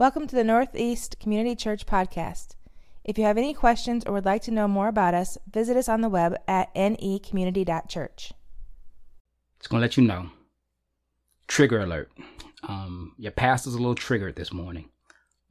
Welcome 0.00 0.26
to 0.28 0.34
the 0.34 0.44
Northeast 0.44 1.20
Community 1.20 1.54
Church 1.54 1.84
podcast. 1.84 2.54
If 3.04 3.18
you 3.18 3.24
have 3.24 3.36
any 3.36 3.52
questions 3.52 4.02
or 4.06 4.14
would 4.14 4.24
like 4.24 4.40
to 4.44 4.50
know 4.50 4.66
more 4.66 4.88
about 4.88 5.12
us, 5.12 5.36
visit 5.52 5.76
us 5.76 5.90
on 5.90 6.00
the 6.00 6.08
web 6.08 6.36
at 6.48 6.74
necommunity.church. 6.74 8.32
It's 9.58 9.66
going 9.66 9.80
to 9.80 9.84
let 9.84 9.98
you 9.98 10.04
know. 10.04 10.30
Trigger 11.48 11.80
alert. 11.80 12.10
Um, 12.62 13.12
your 13.18 13.32
pastor's 13.32 13.74
a 13.74 13.76
little 13.76 13.94
triggered 13.94 14.36
this 14.36 14.54
morning. 14.54 14.88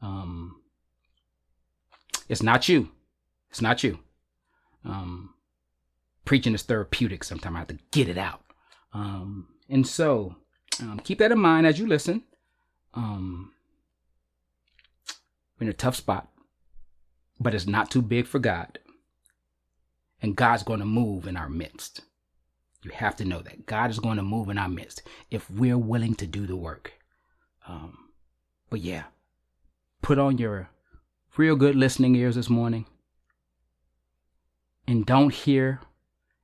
Um, 0.01 0.59
it's 2.27 2.41
not 2.41 2.67
you. 2.67 2.89
It's 3.51 3.61
not 3.61 3.83
you. 3.83 3.99
Um, 4.83 5.35
preaching 6.25 6.55
is 6.55 6.63
therapeutic. 6.63 7.23
Sometimes 7.23 7.55
I 7.55 7.59
have 7.59 7.67
to 7.67 7.77
get 7.91 8.09
it 8.09 8.17
out. 8.17 8.41
Um, 8.93 9.49
and 9.69 9.85
so 9.85 10.37
um, 10.81 11.01
keep 11.03 11.19
that 11.19 11.31
in 11.31 11.37
mind 11.37 11.67
as 11.67 11.77
you 11.77 11.85
listen. 11.85 12.23
Um, 12.95 13.51
we're 15.59 15.65
in 15.65 15.69
a 15.69 15.73
tough 15.73 15.95
spot, 15.95 16.29
but 17.39 17.53
it's 17.53 17.67
not 17.67 17.91
too 17.91 18.01
big 18.01 18.27
for 18.27 18.39
God. 18.39 18.79
And 20.21 20.35
God's 20.35 20.63
going 20.63 20.79
to 20.79 20.85
move 20.85 21.27
in 21.27 21.37
our 21.37 21.49
midst. 21.49 22.01
You 22.83 22.91
have 22.91 23.15
to 23.17 23.25
know 23.25 23.41
that 23.41 23.65
God 23.65 23.89
is 23.89 23.99
going 23.99 24.17
to 24.17 24.23
move 24.23 24.49
in 24.49 24.57
our 24.57 24.69
midst 24.69 25.03
if 25.29 25.49
we're 25.49 25.77
willing 25.77 26.15
to 26.15 26.27
do 26.27 26.47
the 26.47 26.55
work. 26.55 26.93
Um, 27.67 28.09
but 28.69 28.79
yeah, 28.81 29.03
put 30.01 30.17
on 30.17 30.37
your 30.37 30.69
real 31.37 31.55
good 31.55 31.75
listening 31.75 32.15
ears 32.15 32.35
this 32.35 32.49
morning 32.49 32.85
and 34.87 35.05
don't 35.05 35.33
hear 35.33 35.81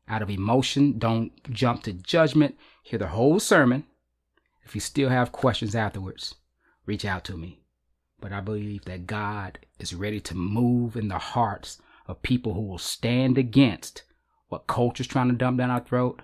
out 0.07 0.21
of 0.21 0.29
emotion. 0.29 0.99
Don't 0.99 1.31
jump 1.51 1.84
to 1.84 1.93
judgment. 1.93 2.55
Hear 2.84 2.99
the 2.99 3.07
whole 3.07 3.39
sermon. 3.39 3.85
If 4.63 4.75
you 4.75 4.81
still 4.81 5.09
have 5.09 5.31
questions 5.31 5.75
afterwards, 5.75 6.35
reach 6.85 7.05
out 7.05 7.23
to 7.25 7.37
me. 7.37 7.64
But 8.25 8.34
I 8.34 8.41
believe 8.41 8.85
that 8.85 9.05
God 9.05 9.59
is 9.77 9.93
ready 9.93 10.20
to 10.21 10.34
move 10.34 10.95
in 10.95 11.09
the 11.09 11.20
hearts 11.20 11.79
of 12.07 12.23
people 12.23 12.55
who 12.55 12.62
will 12.62 12.79
stand 12.79 13.37
against 13.37 14.01
what 14.48 14.65
culture's 14.65 15.05
trying 15.05 15.27
to 15.27 15.35
dump 15.35 15.59
down 15.59 15.70
our 15.70 15.81
throat, 15.81 16.23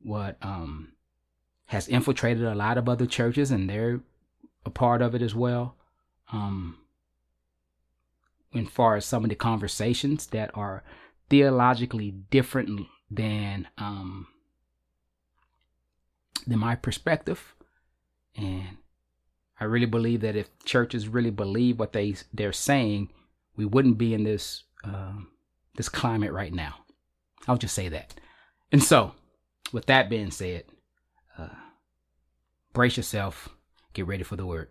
what 0.00 0.38
um, 0.40 0.94
has 1.66 1.86
infiltrated 1.86 2.44
a 2.44 2.54
lot 2.54 2.78
of 2.78 2.88
other 2.88 3.04
churches, 3.04 3.50
and 3.50 3.68
they're 3.68 4.00
a 4.64 4.70
part 4.70 5.02
of 5.02 5.14
it 5.14 5.20
as 5.20 5.34
well. 5.34 5.76
Um, 6.32 6.78
as 8.54 8.68
far 8.68 8.96
as 8.96 9.04
some 9.04 9.22
of 9.22 9.28
the 9.28 9.36
conversations 9.36 10.28
that 10.28 10.50
are 10.54 10.82
theologically 11.28 12.10
different 12.30 12.86
than 13.10 13.68
um, 13.76 14.28
than 16.46 16.58
my 16.58 16.74
perspective, 16.74 17.54
and 18.34 18.78
I 19.60 19.64
really 19.64 19.86
believe 19.86 20.22
that 20.22 20.36
if 20.36 20.48
churches 20.64 21.08
really 21.08 21.30
believe 21.30 21.78
what 21.78 21.92
they 21.92 22.16
they're 22.32 22.52
saying, 22.52 23.10
we 23.56 23.64
wouldn't 23.64 23.98
be 23.98 24.14
in 24.14 24.24
this 24.24 24.64
um, 24.84 25.28
this 25.76 25.88
climate 25.88 26.32
right 26.32 26.52
now. 26.52 26.76
I'll 27.46 27.58
just 27.58 27.74
say 27.74 27.88
that. 27.88 28.14
And 28.70 28.82
so, 28.82 29.12
with 29.72 29.86
that 29.86 30.08
being 30.08 30.30
said, 30.30 30.64
uh, 31.38 31.48
brace 32.72 32.96
yourself, 32.96 33.48
get 33.92 34.06
ready 34.06 34.22
for 34.22 34.36
the 34.36 34.46
word. 34.46 34.68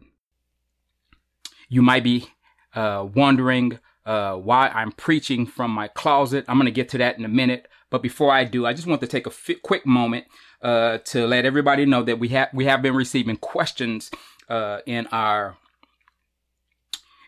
You 1.69 1.81
might 1.81 2.03
be 2.03 2.27
uh, 2.75 3.07
wondering 3.13 3.79
uh, 4.05 4.35
why 4.35 4.69
I'm 4.69 4.91
preaching 4.91 5.45
from 5.45 5.71
my 5.71 5.87
closet. 5.87 6.45
I'm 6.47 6.57
going 6.57 6.65
to 6.65 6.71
get 6.71 6.89
to 6.89 6.97
that 6.99 7.17
in 7.17 7.25
a 7.25 7.29
minute. 7.29 7.67
But 7.89 8.01
before 8.01 8.31
I 8.31 8.45
do, 8.45 8.65
I 8.65 8.73
just 8.73 8.87
want 8.87 9.01
to 9.01 9.07
take 9.07 9.27
a 9.27 9.31
f- 9.31 9.61
quick 9.61 9.85
moment 9.85 10.25
uh, 10.61 10.99
to 10.99 11.27
let 11.27 11.45
everybody 11.45 11.85
know 11.85 12.03
that 12.03 12.19
we 12.19 12.29
have 12.29 12.49
we 12.53 12.65
have 12.65 12.81
been 12.81 12.95
receiving 12.95 13.37
questions 13.37 14.09
uh, 14.51 14.81
in 14.85 15.07
our 15.07 15.57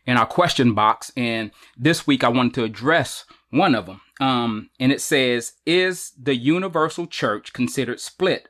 in 0.05 0.17
our 0.17 0.25
question 0.25 0.73
box, 0.73 1.13
and 1.15 1.51
this 1.77 2.05
week 2.05 2.23
I 2.25 2.27
wanted 2.27 2.53
to 2.55 2.65
address 2.65 3.23
one 3.49 3.73
of 3.73 3.85
them. 3.85 4.01
Um, 4.19 4.69
and 4.79 4.91
it 4.91 4.99
says, 4.99 5.53
"Is 5.65 6.11
the 6.21 6.35
universal 6.35 7.07
church 7.07 7.53
considered 7.53 8.01
split 8.01 8.49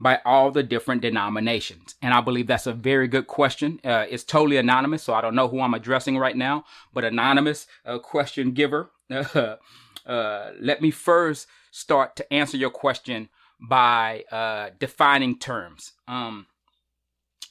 by 0.00 0.20
all 0.24 0.50
the 0.50 0.62
different 0.62 1.02
denominations? 1.02 1.94
And 2.00 2.14
I 2.14 2.22
believe 2.22 2.46
that's 2.46 2.66
a 2.66 2.72
very 2.72 3.06
good 3.06 3.26
question. 3.26 3.80
Uh, 3.84 4.06
it's 4.08 4.24
totally 4.24 4.56
anonymous, 4.56 5.02
so 5.02 5.12
I 5.12 5.20
don't 5.20 5.34
know 5.34 5.48
who 5.48 5.60
I'm 5.60 5.74
addressing 5.74 6.16
right 6.16 6.36
now, 6.36 6.64
but 6.94 7.04
anonymous 7.04 7.66
uh, 7.84 7.98
question 7.98 8.52
giver. 8.52 8.90
uh, 9.10 9.56
let 10.58 10.80
me 10.80 10.90
first 10.90 11.46
start 11.70 12.16
to 12.16 12.32
answer 12.32 12.56
your 12.56 12.70
question 12.70 13.28
by 13.60 14.24
uh, 14.32 14.70
defining 14.78 15.38
terms. 15.38 15.92
Um, 16.08 16.46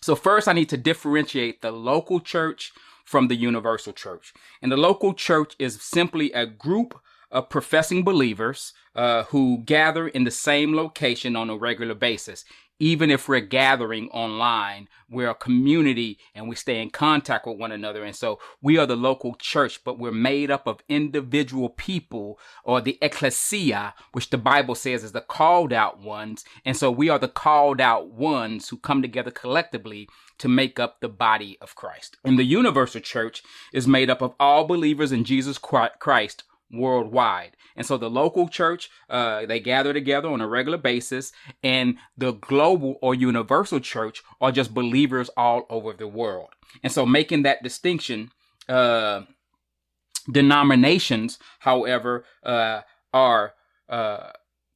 so, 0.03 0.15
first, 0.15 0.49
I 0.49 0.53
need 0.53 0.67
to 0.69 0.77
differentiate 0.77 1.61
the 1.61 1.71
local 1.71 2.19
church 2.19 2.73
from 3.05 3.29
the 3.29 3.35
universal 3.35 3.93
church. 3.93 4.33
And 4.61 4.69
the 4.69 4.77
local 4.77 5.13
church 5.13 5.55
is 5.59 5.81
simply 5.81 6.31
a 6.33 6.45
group 6.45 6.99
of 7.31 7.47
professing 7.49 8.03
believers 8.03 8.73
uh, 8.95 9.23
who 9.23 9.59
gather 9.59 10.07
in 10.09 10.25
the 10.25 10.31
same 10.31 10.75
location 10.75 11.37
on 11.37 11.49
a 11.49 11.55
regular 11.55 11.95
basis. 11.95 12.43
Even 12.83 13.09
if 13.09 13.29
we're 13.29 13.39
gathering 13.39 14.09
online, 14.09 14.89
we're 15.09 15.29
a 15.29 15.35
community 15.35 16.19
and 16.35 16.49
we 16.49 16.55
stay 16.57 16.81
in 16.81 16.89
contact 16.89 17.47
with 17.47 17.57
one 17.57 17.71
another. 17.71 18.03
And 18.03 18.13
so 18.13 18.41
we 18.61 18.77
are 18.77 18.85
the 18.85 18.97
local 18.97 19.35
church, 19.35 19.85
but 19.85 19.97
we're 19.97 20.11
made 20.11 20.51
up 20.51 20.67
of 20.67 20.83
individual 20.89 21.69
people 21.69 22.37
or 22.65 22.81
the 22.81 22.97
ecclesia, 23.01 23.93
which 24.11 24.31
the 24.31 24.37
Bible 24.37 24.75
says 24.75 25.05
is 25.05 25.13
the 25.13 25.21
called 25.21 25.71
out 25.71 26.01
ones. 26.01 26.43
And 26.65 26.75
so 26.75 26.91
we 26.91 27.07
are 27.07 27.19
the 27.19 27.29
called 27.29 27.79
out 27.79 28.11
ones 28.11 28.67
who 28.67 28.75
come 28.75 29.01
together 29.01 29.31
collectively 29.31 30.09
to 30.39 30.49
make 30.49 30.77
up 30.77 30.99
the 30.99 31.07
body 31.07 31.57
of 31.61 31.75
Christ. 31.75 32.17
And 32.25 32.37
the 32.37 32.43
universal 32.43 32.99
church 32.99 33.43
is 33.71 33.87
made 33.87 34.09
up 34.09 34.21
of 34.21 34.35
all 34.41 34.65
believers 34.65 35.13
in 35.13 35.23
Jesus 35.23 35.57
Christ 35.57 36.43
worldwide. 36.73 37.55
And 37.75 37.85
so 37.85 37.97
the 37.97 38.09
local 38.09 38.47
church, 38.47 38.89
uh, 39.09 39.45
they 39.45 39.59
gather 39.59 39.93
together 39.93 40.29
on 40.29 40.41
a 40.41 40.47
regular 40.47 40.77
basis, 40.77 41.31
and 41.63 41.97
the 42.17 42.33
global 42.33 42.97
or 43.01 43.15
universal 43.15 43.79
church 43.79 44.23
are 44.41 44.51
just 44.51 44.73
believers 44.73 45.29
all 45.37 45.65
over 45.69 45.93
the 45.93 46.07
world. 46.07 46.49
And 46.81 46.91
so 46.91 47.05
making 47.05 47.43
that 47.43 47.63
distinction, 47.63 48.31
uh, 48.67 49.21
denominations, 50.31 51.39
however, 51.59 52.25
uh, 52.43 52.81
are 53.13 53.53
uh, 53.89 54.31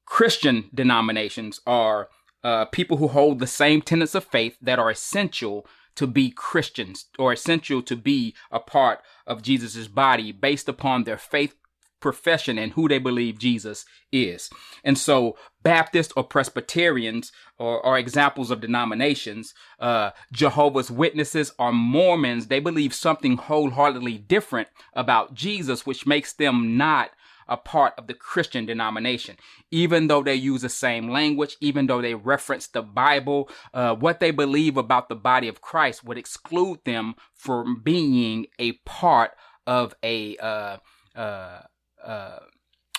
Christian 0.05 0.69
denominations 0.73 1.59
are 1.65 2.09
uh, 2.43 2.65
people 2.65 2.97
who 2.97 3.07
hold 3.07 3.39
the 3.39 3.47
same 3.47 3.81
tenets 3.81 4.15
of 4.15 4.23
faith 4.23 4.57
that 4.61 4.79
are 4.79 4.89
essential 4.89 5.65
to 5.95 6.05
be 6.05 6.29
Christians 6.29 7.05
or 7.17 7.33
essential 7.33 7.81
to 7.81 7.95
be 7.95 8.35
a 8.51 8.59
part 8.59 8.99
of 9.25 9.41
Jesus' 9.41 9.87
body 9.87 10.31
based 10.31 10.69
upon 10.69 11.03
their 11.03 11.17
faith 11.17 11.55
profession 11.99 12.57
and 12.57 12.73
who 12.73 12.87
they 12.87 12.99
believe 12.99 13.39
Jesus 13.39 13.85
is. 14.11 14.49
And 14.83 14.97
so 14.97 15.37
Baptists 15.63 16.13
or 16.15 16.23
Presbyterians 16.23 17.31
are, 17.59 17.81
are 17.81 17.97
examples 17.97 18.51
of 18.51 18.61
denominations. 18.61 19.53
Uh, 19.79 20.11
Jehovah's 20.31 20.91
Witnesses 20.91 21.51
or 21.57 21.71
Mormons, 21.71 22.47
they 22.47 22.59
believe 22.59 22.93
something 22.93 23.37
wholeheartedly 23.37 24.17
different 24.17 24.69
about 24.93 25.33
Jesus, 25.33 25.85
which 25.85 26.05
makes 26.05 26.33
them 26.33 26.77
not 26.77 27.11
a 27.47 27.57
part 27.57 27.93
of 27.97 28.07
the 28.07 28.13
Christian 28.13 28.65
denomination. 28.65 29.37
Even 29.71 30.07
though 30.07 30.23
they 30.23 30.35
use 30.35 30.61
the 30.61 30.69
same 30.69 31.09
language, 31.09 31.57
even 31.61 31.87
though 31.87 32.01
they 32.01 32.13
reference 32.13 32.67
the 32.67 32.81
Bible, 32.81 33.49
uh, 33.73 33.95
what 33.95 34.19
they 34.19 34.31
believe 34.31 34.77
about 34.77 35.09
the 35.09 35.15
body 35.15 35.47
of 35.47 35.61
Christ 35.61 36.03
would 36.03 36.17
exclude 36.17 36.79
them 36.85 37.15
from 37.33 37.81
being 37.81 38.47
a 38.59 38.73
part 38.85 39.31
of 39.65 39.95
a 40.03 40.37
uh, 40.37 40.77
uh, 41.15 41.61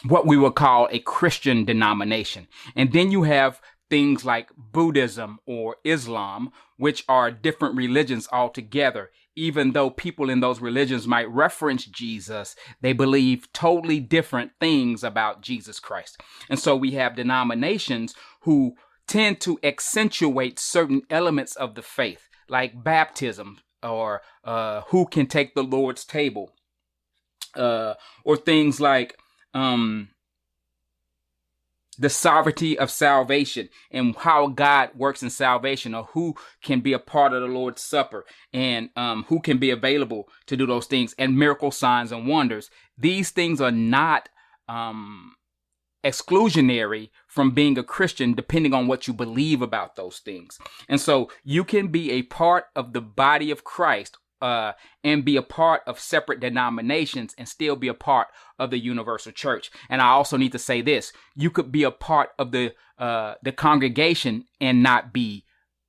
what 0.05 0.27
we 0.27 0.37
would 0.37 0.55
call 0.55 0.89
a 0.91 0.99
Christian 1.01 1.65
denomination. 1.65 2.47
And 2.77 2.93
then 2.93 3.11
you 3.11 3.25
have 3.25 3.61
things 3.91 4.25
like 4.25 4.51
Buddhism 4.57 5.39
or 5.47 5.77
Islam, 5.85 6.51
which 6.77 7.05
are 7.09 7.31
different 7.31 7.77
religions 7.77 8.29
altogether. 8.31 9.11
Even 9.35 9.73
though 9.73 9.89
people 9.91 10.29
in 10.29 10.41
those 10.41 10.61
religions 10.61 11.07
might 11.07 11.31
reference 11.31 11.87
Jesus, 11.87 12.57
they 12.81 12.93
believe 12.93 13.53
totally 13.53 14.01
different 14.01 14.53
things 14.61 15.05
about 15.05 15.43
Jesus 15.43 15.79
Christ. 15.81 16.21
And 16.51 16.59
so 16.59 16.77
we 16.77 16.93
have 16.93 17.17
denominations 17.17 18.15
who 18.43 18.75
tend 19.07 19.41
to 19.41 19.59
accentuate 19.63 20.59
certain 20.59 21.03
elements 21.09 21.57
of 21.57 21.77
the 21.77 21.83
faith, 21.83 22.29
like 22.49 22.83
baptism 22.85 23.59
or 23.83 24.23
uh, 24.45 24.83
who 24.89 25.07
can 25.07 25.27
take 25.27 25.55
the 25.55 25.63
Lord's 25.63 26.05
table 26.05 26.53
uh, 27.55 27.95
or 28.25 28.37
things 28.37 28.81
like 28.81 29.19
um, 29.55 30.09
the 31.99 32.09
sovereignty 32.09 32.79
of 32.79 32.91
salvation 32.91 33.69
and 33.91 34.15
how 34.17 34.47
God 34.47 34.91
works 34.95 35.23
in 35.23 35.31
salvation, 35.31 35.95
or 35.95 36.05
who 36.05 36.35
can 36.63 36.81
be 36.81 36.93
a 36.93 36.99
part 36.99 37.33
of 37.33 37.43
the 37.43 37.49
Lord's 37.49 37.83
Supper 37.83 38.25
and 38.53 38.91
um, 38.97 39.25
who 39.29 39.41
can 39.41 39.59
be 39.59 39.71
available 39.71 40.29
to 40.47 40.57
do 40.57 40.67
those 40.67 40.87
things, 40.87 41.15
and 41.19 41.37
miracle 41.37 41.71
signs 41.71 42.13
and 42.13 42.27
wonders. 42.27 42.71
These 42.97 43.31
things 43.31 43.61
are 43.61 43.73
not 43.73 44.29
um, 44.69 45.35
exclusionary 46.05 47.11
from 47.27 47.51
being 47.51 47.77
a 47.79 47.83
Christian, 47.83 48.35
depending 48.35 48.73
on 48.73 48.87
what 48.87 49.09
you 49.09 49.13
believe 49.13 49.61
about 49.61 49.97
those 49.97 50.19
things. 50.19 50.59
And 50.89 51.01
so 51.01 51.31
you 51.43 51.65
can 51.65 51.89
be 51.89 52.13
a 52.13 52.23
part 52.23 52.67
of 52.77 52.93
the 52.93 53.01
body 53.01 53.51
of 53.51 53.65
Christ 53.65 54.17
uh, 54.41 54.73
and 55.03 55.25
be 55.25 55.37
a 55.37 55.43
part 55.43 55.83
of 55.87 55.99
separate 55.99 56.41
denominations 56.41 57.35
and 57.39 57.49
still 57.49 57.77
be 57.77 57.89
a 57.89 57.95
part 57.95 58.29
of 58.59 58.71
the 58.71 58.79
universal 58.79 59.33
church. 59.33 59.71
And 59.89 60.01
I 60.01 60.09
also 60.09 60.37
need 60.37 60.53
to 60.53 60.59
say 60.59 60.83
this: 60.83 61.13
you 61.35 61.51
could 61.51 61.73
be 61.73 61.83
a 61.83 61.91
part 61.91 62.31
of 62.39 62.53
the 62.53 62.75
uh, 62.99 63.35
the 63.43 63.53
congregation 63.53 64.45
and 64.61 64.83
not 64.83 65.13
be 65.13 65.45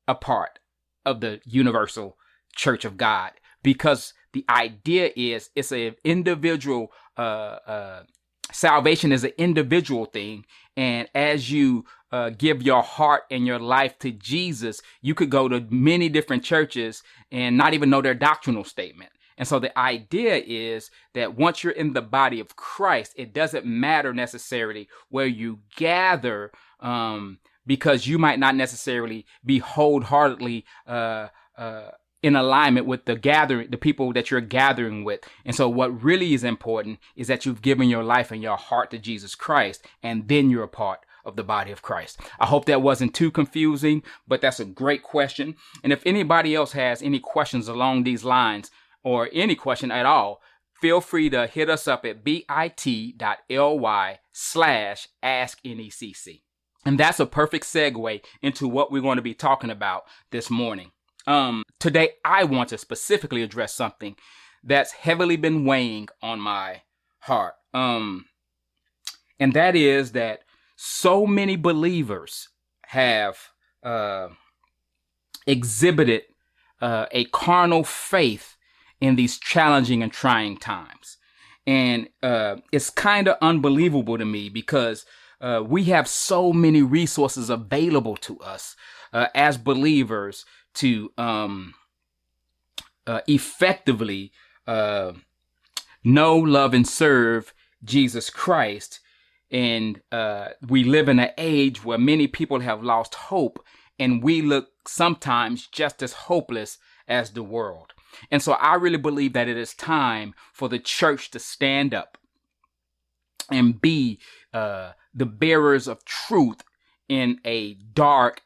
a 0.07 0.15
part 0.15 0.59
of 1.05 1.21
the 1.21 1.41
universal 1.45 2.17
church 2.55 2.85
of 2.85 2.97
God, 2.97 3.31
because 3.63 4.13
the 4.33 4.45
idea 4.49 5.11
is 5.15 5.49
it's 5.55 5.71
an 5.71 5.95
individual. 6.03 6.91
Uh, 7.17 7.59
uh, 7.67 8.03
salvation 8.51 9.11
is 9.11 9.23
an 9.23 9.33
individual 9.37 10.05
thing, 10.05 10.45
and 10.75 11.07
as 11.13 11.51
you 11.51 11.85
uh, 12.11 12.31
give 12.31 12.63
your 12.63 12.81
heart 12.81 13.23
and 13.29 13.45
your 13.45 13.59
life 13.59 13.99
to 13.99 14.11
Jesus, 14.11 14.81
you 15.01 15.13
could 15.13 15.29
go 15.29 15.47
to 15.47 15.65
many 15.69 16.09
different 16.09 16.43
churches 16.43 17.03
and 17.31 17.57
not 17.57 17.73
even 17.73 17.89
know 17.89 18.01
their 18.01 18.15
doctrinal 18.15 18.63
statement. 18.63 19.11
And 19.37 19.47
so 19.47 19.59
the 19.59 19.77
idea 19.77 20.41
is 20.45 20.91
that 21.13 21.35
once 21.35 21.63
you're 21.63 21.71
in 21.71 21.93
the 21.93 22.01
body 22.01 22.39
of 22.39 22.55
Christ, 22.55 23.13
it 23.15 23.33
doesn't 23.33 23.65
matter 23.65 24.13
necessarily 24.13 24.89
where 25.09 25.27
you 25.27 25.59
gather, 25.77 26.51
um, 26.81 27.39
because 27.65 28.07
you 28.07 28.17
might 28.17 28.39
not 28.39 28.55
necessarily 28.55 29.25
be 29.45 29.59
wholeheartedly 29.59 30.65
uh, 30.87 31.27
uh, 31.57 31.91
in 32.21 32.35
alignment 32.35 32.85
with 32.85 33.05
the 33.05 33.15
gathering, 33.15 33.69
the 33.69 33.77
people 33.77 34.11
that 34.13 34.29
you're 34.29 34.41
gathering 34.41 35.03
with. 35.03 35.21
And 35.45 35.55
so 35.55 35.69
what 35.69 36.03
really 36.03 36.33
is 36.33 36.43
important 36.43 36.99
is 37.15 37.27
that 37.27 37.45
you've 37.45 37.61
given 37.61 37.89
your 37.89 38.03
life 38.03 38.31
and 38.31 38.41
your 38.41 38.57
heart 38.57 38.91
to 38.91 38.97
Jesus 38.97 39.35
Christ, 39.35 39.85
and 40.03 40.27
then 40.27 40.49
you're 40.49 40.63
a 40.63 40.67
part 40.67 40.99
of 41.25 41.35
the 41.35 41.43
body 41.43 41.71
of 41.71 41.81
Christ. 41.81 42.19
I 42.39 42.45
hope 42.45 42.65
that 42.65 42.81
wasn't 42.81 43.13
too 43.13 43.31
confusing, 43.31 44.03
but 44.27 44.41
that's 44.41 44.59
a 44.59 44.65
great 44.65 45.03
question. 45.03 45.55
And 45.83 45.93
if 45.93 46.01
anybody 46.05 46.55
else 46.55 46.73
has 46.73 47.01
any 47.01 47.19
questions 47.19 47.67
along 47.67 48.03
these 48.03 48.23
lines 48.23 48.71
or 49.03 49.29
any 49.31 49.55
question 49.55 49.91
at 49.91 50.05
all, 50.05 50.41
feel 50.81 51.01
free 51.01 51.29
to 51.29 51.47
hit 51.47 51.69
us 51.69 51.87
up 51.87 52.05
at 52.05 52.23
bit.ly 52.23 54.19
slash 54.31 55.07
asknecc. 55.23 56.41
And 56.85 56.99
that's 56.99 57.19
a 57.19 57.25
perfect 57.25 57.65
segue 57.65 58.21
into 58.41 58.67
what 58.67 58.91
we're 58.91 59.01
going 59.01 59.17
to 59.17 59.21
be 59.21 59.33
talking 59.33 59.69
about 59.69 60.05
this 60.31 60.49
morning. 60.49 60.91
Um, 61.27 61.63
today, 61.79 62.11
I 62.23 62.43
want 62.43 62.69
to 62.69 62.77
specifically 62.77 63.43
address 63.43 63.73
something 63.73 64.15
that's 64.63 64.91
heavily 64.91 65.37
been 65.37 65.65
weighing 65.65 66.09
on 66.21 66.39
my 66.39 66.81
heart. 67.19 67.55
Um, 67.73 68.25
and 69.39 69.53
that 69.53 69.75
is 69.75 70.11
that 70.11 70.41
so 70.75 71.25
many 71.25 71.55
believers 71.55 72.49
have 72.87 73.37
uh, 73.83 74.29
exhibited 75.47 76.23
uh, 76.81 77.05
a 77.11 77.25
carnal 77.25 77.83
faith 77.83 78.57
in 78.99 79.15
these 79.15 79.37
challenging 79.37 80.03
and 80.03 80.11
trying 80.11 80.57
times. 80.57 81.17
And 81.65 82.09
uh, 82.23 82.57
it's 82.71 82.89
kind 82.89 83.27
of 83.27 83.37
unbelievable 83.41 84.17
to 84.17 84.25
me 84.25 84.49
because 84.49 85.05
uh, 85.41 85.63
we 85.65 85.85
have 85.85 86.07
so 86.07 86.51
many 86.51 86.81
resources 86.81 87.49
available 87.49 88.17
to 88.17 88.39
us 88.39 88.75
uh, 89.13 89.27
as 89.33 89.57
believers 89.57 90.45
to 90.79 91.11
um, 91.17 91.73
uh, 93.07 93.21
effectively 93.27 94.31
know, 96.03 96.37
love, 96.37 96.73
and 96.73 96.87
serve 96.87 97.53
Jesus 97.83 98.29
Christ 98.29 98.99
and 99.51 100.01
uh, 100.11 100.49
we 100.67 100.83
live 100.83 101.09
in 101.09 101.19
an 101.19 101.31
age 101.37 101.83
where 101.83 101.97
many 101.97 102.27
people 102.27 102.59
have 102.59 102.83
lost 102.83 103.15
hope, 103.15 103.63
and 103.97 104.23
we 104.23 104.41
look 104.41 104.69
sometimes 104.87 105.67
just 105.67 106.03
as 106.03 106.13
hopeless 106.13 106.77
as 107.07 107.31
the 107.31 107.43
world. 107.43 107.93
And 108.31 108.41
so 108.41 108.53
I 108.53 108.75
really 108.75 108.97
believe 108.97 109.33
that 109.33 109.47
it 109.47 109.57
is 109.57 109.73
time 109.73 110.33
for 110.53 110.69
the 110.69 110.79
church 110.79 111.31
to 111.31 111.39
stand 111.39 111.93
up 111.93 112.17
and 113.51 113.81
be 113.81 114.19
uh, 114.53 114.91
the 115.13 115.25
bearers 115.25 115.87
of 115.87 116.05
truth 116.05 116.63
in 117.07 117.39
a 117.43 117.73
dark, 117.73 118.41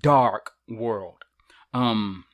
dark 0.00 0.52
world. 0.68 1.23
Um, 1.74 2.24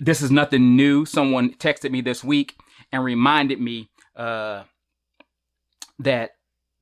this 0.00 0.22
is 0.22 0.30
nothing 0.30 0.74
new. 0.74 1.04
Someone 1.04 1.54
texted 1.54 1.90
me 1.90 2.00
this 2.00 2.24
week 2.24 2.56
and 2.90 3.04
reminded 3.04 3.60
me 3.60 3.90
uh, 4.16 4.64
that 5.98 6.30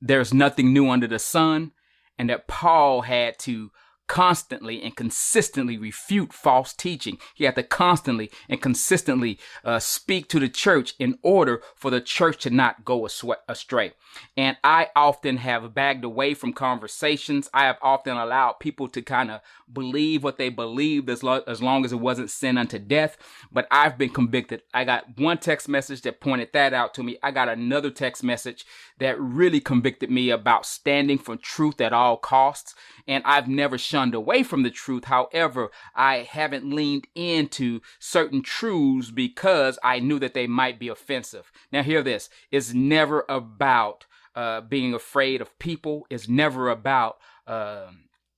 there's 0.01 0.33
nothing 0.33 0.73
new 0.73 0.89
under 0.89 1.07
the 1.07 1.19
sun, 1.19 1.71
and 2.17 2.29
that 2.29 2.47
Paul 2.47 3.01
had 3.01 3.37
to 3.39 3.71
constantly 4.07 4.81
and 4.81 4.95
consistently 4.95 5.77
refute 5.77 6.33
false 6.33 6.73
teaching. 6.73 7.17
He 7.35 7.43
had 7.43 7.55
to 7.55 7.63
constantly 7.63 8.31
and 8.49 8.61
consistently 8.61 9.39
uh, 9.63 9.79
speak 9.79 10.29
to 10.29 10.39
the 10.39 10.49
church 10.49 10.95
in 10.97 11.19
order 11.21 11.61
for 11.75 11.91
the 11.91 12.01
church 12.01 12.37
to 12.43 12.49
not 12.49 12.85
go 12.85 13.05
astray. 13.05 13.93
And 14.35 14.57
I 14.63 14.89
often 14.95 15.37
have 15.37 15.73
bagged 15.73 16.03
away 16.03 16.33
from 16.33 16.53
conversations. 16.53 17.49
I 17.53 17.65
have 17.65 17.77
often 17.81 18.17
allowed 18.17 18.53
people 18.53 18.87
to 18.89 19.01
kind 19.01 19.29
of 19.29 19.41
believe 19.71 20.23
what 20.23 20.37
they 20.37 20.49
believed 20.49 21.09
as, 21.09 21.23
lo- 21.23 21.43
as 21.45 21.61
long 21.61 21.85
as 21.85 21.91
it 21.91 21.97
wasn't 21.97 22.29
sin 22.29 22.57
unto 22.57 22.79
death. 22.79 23.17
But 23.51 23.67
I've 23.69 23.97
been 23.97 24.09
convicted. 24.09 24.63
I 24.73 24.85
got 24.85 25.17
one 25.17 25.37
text 25.37 25.67
message 25.67 26.01
that 26.03 26.21
pointed 26.21 26.49
that 26.53 26.73
out 26.73 26.93
to 26.95 27.03
me. 27.03 27.17
I 27.21 27.31
got 27.31 27.49
another 27.49 27.91
text 27.91 28.23
message 28.23 28.65
that 28.99 29.19
really 29.19 29.59
convicted 29.59 30.09
me 30.09 30.29
about 30.29 30.65
standing 30.65 31.17
for 31.17 31.35
truth 31.35 31.81
at 31.81 31.93
all 31.93 32.17
costs. 32.17 32.73
And 33.07 33.23
I've 33.25 33.47
never 33.47 33.77
shunned 33.97 34.13
away 34.13 34.43
from 34.43 34.61
the 34.61 34.69
truth. 34.69 35.05
However, 35.05 35.71
I 35.95 36.17
haven't 36.17 36.71
leaned 36.71 37.07
into 37.15 37.81
certain 37.97 38.43
truths 38.43 39.09
because 39.09 39.79
I 39.83 39.99
knew 39.99 40.19
that 40.19 40.35
they 40.35 40.45
might 40.45 40.77
be 40.79 40.87
offensive. 40.87 41.51
Now, 41.71 41.81
hear 41.81 42.03
this 42.03 42.29
it's 42.51 42.73
never 42.73 43.25
about 43.27 44.05
uh, 44.35 44.61
being 44.61 44.93
afraid 44.93 45.41
of 45.41 45.57
people, 45.57 46.05
it's 46.11 46.29
never 46.29 46.69
about 46.69 47.17
uh, 47.47 47.87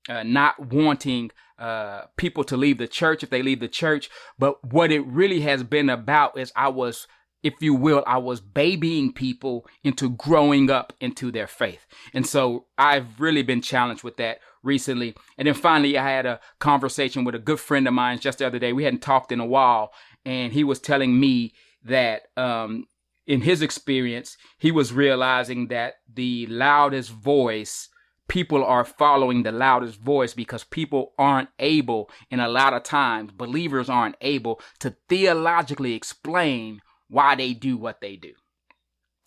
uh, 0.07 0.23
not 0.23 0.71
wanting 0.71 1.31
uh, 1.57 2.03
people 2.15 2.45
to 2.45 2.55
leave 2.55 2.77
the 2.77 2.87
church 2.87 3.21
if 3.21 3.29
they 3.29 3.41
leave 3.41 3.59
the 3.59 3.67
church. 3.67 4.09
But 4.37 4.63
what 4.63 4.93
it 4.93 5.05
really 5.05 5.41
has 5.41 5.63
been 5.63 5.89
about 5.89 6.39
is 6.39 6.53
I 6.55 6.69
was 6.69 7.05
if 7.41 7.53
you 7.61 7.73
will, 7.73 8.03
I 8.05 8.17
was 8.17 8.41
babying 8.41 9.13
people 9.13 9.65
into 9.83 10.09
growing 10.09 10.69
up 10.69 10.93
into 10.99 11.31
their 11.31 11.47
faith. 11.47 11.85
And 12.13 12.25
so 12.25 12.65
I've 12.77 13.19
really 13.19 13.43
been 13.43 13.61
challenged 13.61 14.03
with 14.03 14.17
that 14.17 14.39
recently. 14.61 15.15
And 15.37 15.47
then 15.47 15.55
finally, 15.55 15.97
I 15.97 16.09
had 16.09 16.25
a 16.25 16.39
conversation 16.59 17.23
with 17.23 17.35
a 17.35 17.39
good 17.39 17.59
friend 17.59 17.87
of 17.87 17.93
mine 17.93 18.19
just 18.19 18.39
the 18.39 18.47
other 18.47 18.59
day. 18.59 18.73
We 18.73 18.83
hadn't 18.83 19.01
talked 19.01 19.31
in 19.31 19.39
a 19.39 19.45
while, 19.45 19.93
and 20.25 20.51
he 20.51 20.63
was 20.63 20.79
telling 20.79 21.19
me 21.19 21.53
that 21.83 22.23
um, 22.35 22.87
in 23.25 23.41
his 23.41 23.61
experience, 23.61 24.37
he 24.57 24.71
was 24.71 24.91
realizing 24.91 25.67
that 25.67 25.95
the 26.13 26.45
loudest 26.47 27.11
voice 27.11 27.89
people 28.27 28.63
are 28.63 28.85
following 28.85 29.43
the 29.43 29.51
loudest 29.51 29.99
voice 29.99 30.33
because 30.33 30.63
people 30.63 31.13
aren't 31.17 31.49
able, 31.57 32.09
in 32.29 32.39
a 32.39 32.47
lot 32.47 32.73
of 32.73 32.83
times, 32.83 33.31
believers 33.31 33.89
aren't 33.89 34.15
able 34.21 34.61
to 34.79 34.95
theologically 35.09 35.93
explain 35.93 36.79
why 37.09 37.35
they 37.35 37.53
do 37.53 37.77
what 37.77 38.01
they 38.01 38.15
do. 38.15 38.33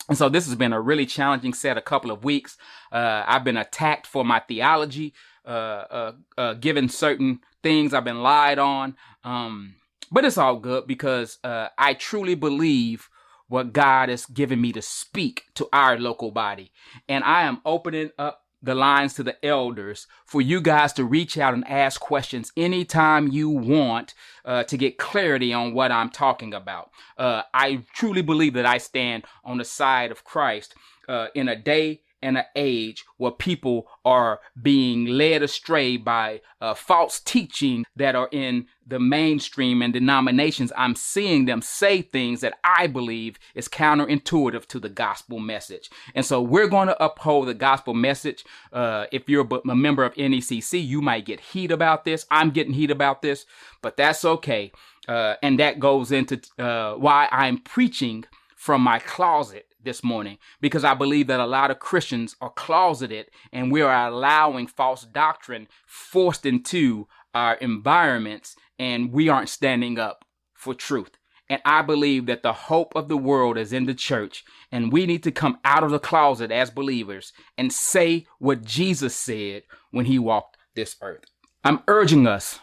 And 0.09 0.17
so 0.17 0.29
this 0.29 0.45
has 0.47 0.55
been 0.55 0.73
a 0.73 0.81
really 0.81 1.05
challenging 1.05 1.53
set 1.53 1.77
a 1.77 1.81
couple 1.81 2.11
of 2.11 2.23
weeks. 2.23 2.57
Uh, 2.91 3.23
I've 3.25 3.43
been 3.43 3.57
attacked 3.57 4.05
for 4.05 4.25
my 4.25 4.39
theology, 4.39 5.13
uh, 5.45 5.49
uh, 5.49 6.11
uh, 6.37 6.53
given 6.55 6.89
certain 6.89 7.39
things 7.61 7.93
I've 7.93 8.03
been 8.03 8.21
lied 8.21 8.59
on. 8.59 8.95
Um, 9.23 9.75
but 10.11 10.25
it's 10.25 10.37
all 10.37 10.57
good 10.57 10.87
because 10.87 11.39
uh, 11.43 11.69
I 11.77 11.93
truly 11.93 12.35
believe 12.35 13.09
what 13.47 13.73
God 13.73 14.09
has 14.09 14.25
given 14.25 14.59
me 14.61 14.71
to 14.73 14.81
speak 14.81 15.43
to 15.55 15.69
our 15.71 15.97
local 15.97 16.31
body. 16.31 16.71
And 17.07 17.23
I 17.23 17.43
am 17.43 17.61
opening 17.65 18.11
up 18.17 18.42
the 18.63 18.73
lines 18.73 19.13
to 19.15 19.23
the 19.23 19.45
elders 19.45 20.07
for 20.25 20.41
you 20.41 20.61
guys 20.61 20.93
to 20.93 21.03
reach 21.03 21.37
out 21.37 21.53
and 21.53 21.67
ask 21.67 21.99
questions 21.99 22.51
anytime 22.55 23.27
you 23.27 23.49
want 23.49 24.15
uh, 24.45 24.63
to 24.63 24.77
get 24.77 24.97
clarity 24.97 25.53
on 25.53 25.73
what 25.73 25.91
I'm 25.91 26.09
talking 26.09 26.53
about. 26.53 26.89
Uh, 27.17 27.43
I 27.53 27.83
truly 27.93 28.21
believe 28.21 28.53
that 28.53 28.65
I 28.65 28.77
stand 28.77 29.25
on 29.43 29.57
the 29.57 29.65
side 29.65 30.11
of 30.11 30.23
Christ 30.23 30.75
uh, 31.09 31.27
in 31.35 31.49
a 31.49 31.55
day 31.55 32.01
and 32.23 32.37
an 32.37 32.45
age 32.55 33.03
where 33.17 33.31
people 33.31 33.87
are 34.03 34.39
being 34.59 35.05
led 35.05 35.43
astray 35.43 35.97
by 35.97 36.41
uh, 36.61 36.73
false 36.73 37.19
teaching 37.19 37.85
that 37.95 38.15
are 38.15 38.29
in 38.31 38.65
the 38.87 38.99
mainstream 38.99 39.81
and 39.81 39.93
denominations. 39.93 40.71
I'm 40.75 40.95
seeing 40.95 41.45
them 41.45 41.61
say 41.61 42.01
things 42.01 42.41
that 42.41 42.57
I 42.63 42.87
believe 42.87 43.37
is 43.53 43.67
counterintuitive 43.67 44.65
to 44.67 44.79
the 44.79 44.89
gospel 44.89 45.39
message. 45.39 45.89
And 46.15 46.25
so 46.25 46.41
we're 46.41 46.67
going 46.67 46.87
to 46.87 47.03
uphold 47.03 47.47
the 47.47 47.53
gospel 47.53 47.93
message. 47.93 48.43
Uh, 48.71 49.05
if 49.11 49.29
you're 49.29 49.47
a 49.47 49.75
member 49.75 50.03
of 50.03 50.15
NECC, 50.15 50.85
you 50.85 51.01
might 51.01 51.25
get 51.25 51.39
heat 51.39 51.71
about 51.71 52.05
this. 52.05 52.25
I'm 52.31 52.51
getting 52.51 52.73
heat 52.73 52.91
about 52.91 53.21
this, 53.21 53.45
but 53.81 53.97
that's 53.97 54.25
okay. 54.25 54.71
Uh, 55.07 55.35
and 55.43 55.59
that 55.59 55.79
goes 55.79 56.11
into 56.11 56.41
uh, 56.57 56.93
why 56.93 57.27
I'm 57.31 57.57
preaching 57.57 58.25
from 58.55 58.81
my 58.81 58.99
closet 58.99 59.67
this 59.83 60.03
morning 60.03 60.37
because 60.61 60.83
I 60.83 60.93
believe 60.93 61.27
that 61.27 61.39
a 61.39 61.45
lot 61.45 61.71
of 61.71 61.79
Christians 61.79 62.35
are 62.41 62.49
closeted 62.49 63.27
and 63.51 63.71
we 63.71 63.81
are 63.81 64.07
allowing 64.07 64.67
false 64.67 65.03
doctrine 65.03 65.67
forced 65.85 66.45
into 66.45 67.07
our 67.33 67.55
environments 67.55 68.55
and 68.79 69.11
we 69.11 69.29
aren't 69.29 69.49
standing 69.49 69.99
up 69.99 70.25
for 70.53 70.73
truth. 70.73 71.17
And 71.49 71.61
I 71.65 71.81
believe 71.81 72.25
that 72.27 72.41
the 72.41 72.53
hope 72.53 72.95
of 72.95 73.09
the 73.09 73.17
world 73.17 73.57
is 73.57 73.73
in 73.73 73.85
the 73.85 73.93
church. 73.93 74.43
And 74.71 74.91
we 74.91 75.05
need 75.05 75.23
to 75.23 75.31
come 75.31 75.59
out 75.65 75.83
of 75.83 75.91
the 75.91 75.99
closet 75.99 76.51
as 76.51 76.71
believers 76.71 77.33
and 77.57 77.71
say 77.71 78.25
what 78.39 78.63
Jesus 78.63 79.15
said 79.15 79.63
when 79.91 80.05
he 80.05 80.17
walked 80.17 80.57
this 80.75 80.95
earth. 81.01 81.25
I'm 81.63 81.81
urging 81.87 82.27
us 82.27 82.59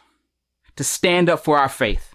to 0.77 0.85
stand 0.85 1.29
up 1.29 1.45
for 1.45 1.59
our 1.59 1.69
faith, 1.69 2.15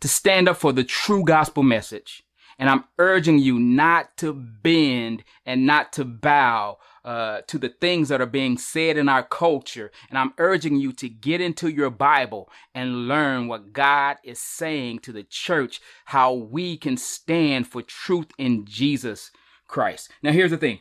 to 0.00 0.08
stand 0.08 0.48
up 0.48 0.56
for 0.56 0.72
the 0.72 0.84
true 0.84 1.24
gospel 1.24 1.62
message. 1.62 2.22
And 2.58 2.68
I'm 2.68 2.84
urging 2.98 3.38
you 3.38 3.58
not 3.58 4.16
to 4.18 4.32
bend 4.32 5.22
and 5.46 5.66
not 5.66 5.92
to 5.94 6.04
bow 6.04 6.78
uh, 7.04 7.40
to 7.46 7.56
the 7.56 7.68
things 7.68 8.08
that 8.08 8.20
are 8.20 8.26
being 8.26 8.58
said 8.58 8.96
in 8.96 9.08
our 9.08 9.22
culture. 9.22 9.90
And 10.10 10.18
I'm 10.18 10.34
urging 10.38 10.76
you 10.76 10.92
to 10.94 11.08
get 11.08 11.40
into 11.40 11.68
your 11.68 11.90
Bible 11.90 12.50
and 12.74 13.08
learn 13.08 13.46
what 13.46 13.72
God 13.72 14.16
is 14.24 14.40
saying 14.40 14.98
to 15.00 15.12
the 15.12 15.22
church, 15.22 15.80
how 16.06 16.34
we 16.34 16.76
can 16.76 16.96
stand 16.96 17.68
for 17.68 17.80
truth 17.80 18.28
in 18.38 18.64
Jesus 18.66 19.30
Christ. 19.68 20.10
Now, 20.22 20.32
here's 20.32 20.50
the 20.50 20.58
thing 20.58 20.80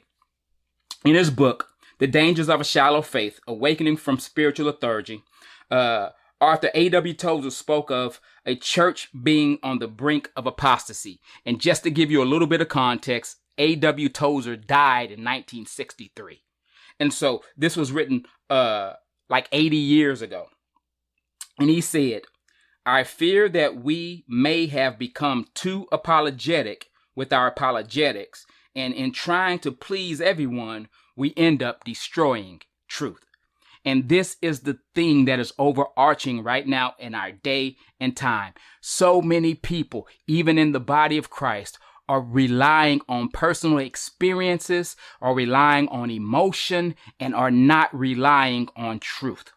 in 1.05 1.15
his 1.15 1.29
book, 1.29 1.69
The 1.99 2.07
Dangers 2.07 2.49
of 2.49 2.59
a 2.59 2.65
Shallow 2.65 3.01
Faith 3.01 3.39
Awakening 3.47 3.97
from 3.97 4.19
Spiritual 4.19 4.65
Lethargy, 4.65 5.23
uh, 5.69 6.09
author 6.39 6.69
A.W. 6.73 7.13
Tozer 7.13 7.51
spoke 7.51 7.91
of 7.91 8.19
a 8.45 8.55
church 8.55 9.09
being 9.23 9.59
on 9.63 9.79
the 9.79 9.87
brink 9.87 10.29
of 10.35 10.45
apostasy. 10.45 11.19
And 11.45 11.59
just 11.59 11.83
to 11.83 11.91
give 11.91 12.11
you 12.11 12.21
a 12.21 12.25
little 12.25 12.47
bit 12.47 12.61
of 12.61 12.69
context, 12.69 13.37
A.W. 13.57 14.09
Tozer 14.09 14.55
died 14.55 15.11
in 15.11 15.23
1963. 15.23 16.43
And 16.99 17.13
so 17.13 17.43
this 17.55 17.75
was 17.75 17.91
written 17.91 18.25
uh, 18.49 18.93
like 19.29 19.47
80 19.51 19.77
years 19.77 20.21
ago. 20.21 20.47
And 21.59 21.69
he 21.69 21.81
said, 21.81 22.23
I 22.85 23.03
fear 23.03 23.49
that 23.49 23.83
we 23.83 24.23
may 24.27 24.67
have 24.67 24.97
become 24.97 25.47
too 25.53 25.87
apologetic 25.91 26.89
with 27.15 27.33
our 27.33 27.47
apologetics. 27.47 28.45
And 28.75 28.93
in 28.93 29.11
trying 29.11 29.59
to 29.59 29.71
please 29.71 30.21
everyone, 30.21 30.87
we 31.15 31.33
end 31.35 31.63
up 31.63 31.83
destroying 31.83 32.61
truth. 32.87 33.26
And 33.87 34.09
this 34.09 34.35
is 34.41 34.59
the 34.59 34.79
thing 34.93 35.23
that 35.25 35.39
is 35.39 35.53
overarching 35.57 36.43
right 36.43 36.67
now 36.67 36.95
in 36.99 37.15
our 37.15 37.31
day 37.31 37.77
and 38.01 38.17
time. 38.17 38.53
So 38.81 39.21
many 39.21 39.55
people, 39.55 40.09
even 40.27 40.57
in 40.57 40.73
the 40.73 40.81
body 40.81 41.17
of 41.17 41.29
Christ, 41.29 41.79
are 42.09 42.19
relying 42.19 42.99
on 43.07 43.29
personal 43.29 43.77
experiences, 43.77 44.97
are 45.21 45.33
relying 45.33 45.87
on 45.87 46.11
emotion, 46.11 46.95
and 47.17 47.33
are 47.33 47.49
not 47.49 47.97
relying 47.97 48.67
on 48.75 48.99
truth. 48.99 49.53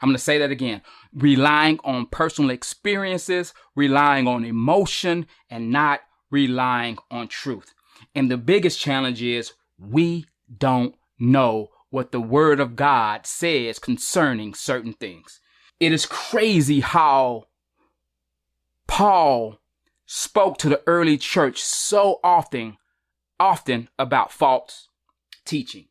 I'm 0.00 0.08
going 0.08 0.16
to 0.16 0.22
say 0.24 0.38
that 0.38 0.50
again. 0.50 0.82
Relying 1.14 1.78
on 1.84 2.06
personal 2.06 2.50
experiences, 2.50 3.54
relying 3.76 4.26
on 4.26 4.44
emotion, 4.44 5.24
and 5.48 5.70
not 5.70 6.00
relying 6.32 6.98
on 7.12 7.28
truth. 7.28 7.74
And 8.12 8.28
the 8.28 8.38
biggest 8.38 8.80
challenge 8.80 9.22
is 9.22 9.52
we 9.78 10.26
don't 10.58 10.96
know 11.20 11.70
what 11.90 12.12
the 12.12 12.20
word 12.20 12.60
of 12.60 12.76
God 12.76 13.26
says 13.26 13.78
concerning 13.78 14.54
certain 14.54 14.92
things. 14.92 15.40
It 15.78 15.92
is 15.92 16.06
crazy 16.06 16.80
how 16.80 17.44
Paul 18.86 19.58
spoke 20.06 20.58
to 20.58 20.68
the 20.68 20.82
early 20.86 21.18
church 21.18 21.62
so 21.62 22.20
often, 22.22 22.76
often 23.38 23.88
about 23.98 24.32
false 24.32 24.88
teaching. 25.44 25.86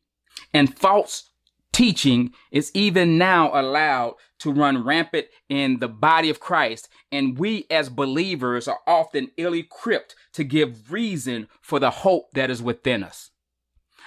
And 0.52 0.76
false 0.78 1.30
teaching 1.72 2.32
is 2.50 2.70
even 2.74 3.18
now 3.18 3.50
allowed 3.52 4.14
to 4.38 4.52
run 4.52 4.84
rampant 4.84 5.26
in 5.48 5.78
the 5.78 5.88
body 5.88 6.30
of 6.30 6.40
Christ. 6.40 6.88
And 7.12 7.38
we 7.38 7.66
as 7.70 7.88
believers 7.88 8.66
are 8.66 8.80
often 8.86 9.30
ill 9.36 9.54
equipped 9.54 10.14
to 10.32 10.44
give 10.44 10.90
reason 10.90 11.48
for 11.60 11.78
the 11.78 11.90
hope 11.90 12.30
that 12.32 12.50
is 12.50 12.62
within 12.62 13.02
us. 13.02 13.30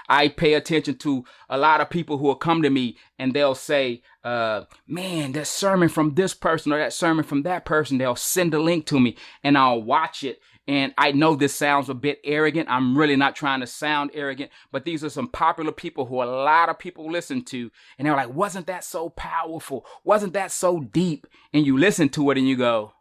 I 0.09 0.27
pay 0.27 0.55
attention 0.55 0.97
to 0.99 1.23
a 1.49 1.57
lot 1.57 1.81
of 1.81 1.91
people 1.91 2.17
who 2.17 2.25
will 2.25 2.35
come 2.35 2.63
to 2.63 2.69
me 2.71 2.97
and 3.19 3.31
they'll 3.31 3.53
say, 3.53 4.01
uh, 4.23 4.63
man, 4.87 5.33
that 5.33 5.45
sermon 5.45 5.87
from 5.87 6.15
this 6.15 6.33
person 6.33 6.73
or 6.73 6.79
that 6.79 6.93
sermon 6.93 7.23
from 7.23 7.43
that 7.43 7.63
person, 7.63 7.99
they'll 7.99 8.15
send 8.15 8.53
a 8.55 8.59
link 8.59 8.87
to 8.87 8.99
me 8.99 9.15
and 9.43 9.55
I'll 9.55 9.81
watch 9.81 10.23
it. 10.23 10.39
And 10.67 10.93
I 10.97 11.11
know 11.11 11.35
this 11.35 11.55
sounds 11.55 11.89
a 11.89 11.93
bit 11.93 12.19
arrogant. 12.23 12.69
I'm 12.69 12.97
really 12.97 13.15
not 13.15 13.35
trying 13.35 13.59
to 13.61 13.67
sound 13.67 14.11
arrogant, 14.13 14.51
but 14.71 14.83
these 14.83 15.03
are 15.03 15.09
some 15.09 15.27
popular 15.27 15.71
people 15.71 16.05
who 16.05 16.21
a 16.21 16.25
lot 16.25 16.69
of 16.69 16.77
people 16.77 17.11
listen 17.11 17.43
to. 17.45 17.71
And 17.97 18.05
they're 18.07 18.15
like, 18.15 18.33
wasn't 18.33 18.67
that 18.67 18.83
so 18.83 19.09
powerful? 19.09 19.85
Wasn't 20.03 20.33
that 20.33 20.51
so 20.51 20.79
deep? 20.79 21.27
And 21.53 21.65
you 21.65 21.77
listen 21.77 22.09
to 22.09 22.29
it 22.31 22.37
and 22.37 22.47
you 22.47 22.55
go, 22.55 22.93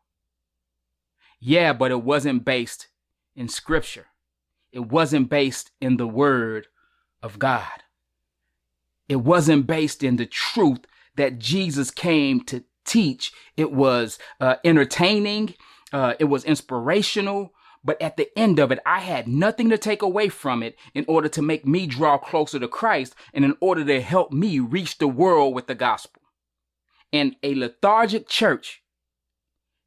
yeah, 1.40 1.72
but 1.72 1.90
it 1.90 2.02
wasn't 2.02 2.44
based 2.44 2.88
in 3.36 3.48
scripture. 3.48 4.06
It 4.72 4.86
wasn't 4.90 5.30
based 5.30 5.70
in 5.80 5.96
the 5.96 6.06
word 6.06 6.68
of 7.22 7.38
God. 7.38 7.82
It 9.08 9.16
wasn't 9.16 9.66
based 9.66 10.02
in 10.02 10.16
the 10.16 10.26
truth 10.26 10.80
that 11.16 11.38
Jesus 11.38 11.90
came 11.90 12.40
to 12.44 12.64
teach. 12.84 13.32
It 13.56 13.72
was 13.72 14.18
uh, 14.40 14.56
entertaining. 14.64 15.54
Uh, 15.92 16.14
it 16.18 16.24
was 16.24 16.44
inspirational. 16.44 17.52
But 17.84 18.00
at 18.02 18.16
the 18.16 18.28
end 18.36 18.58
of 18.58 18.70
it, 18.72 18.80
I 18.84 19.00
had 19.00 19.28
nothing 19.28 19.70
to 19.70 19.78
take 19.78 20.02
away 20.02 20.28
from 20.28 20.62
it 20.62 20.76
in 20.94 21.04
order 21.08 21.28
to 21.28 21.42
make 21.42 21.66
me 21.66 21.86
draw 21.86 22.18
closer 22.18 22.58
to 22.58 22.68
Christ 22.68 23.14
and 23.32 23.44
in 23.44 23.56
order 23.60 23.84
to 23.84 24.00
help 24.00 24.32
me 24.32 24.58
reach 24.58 24.98
the 24.98 25.08
world 25.08 25.54
with 25.54 25.68
the 25.68 25.74
gospel. 25.74 26.22
And 27.12 27.36
a 27.42 27.54
lethargic 27.54 28.28
church 28.28 28.82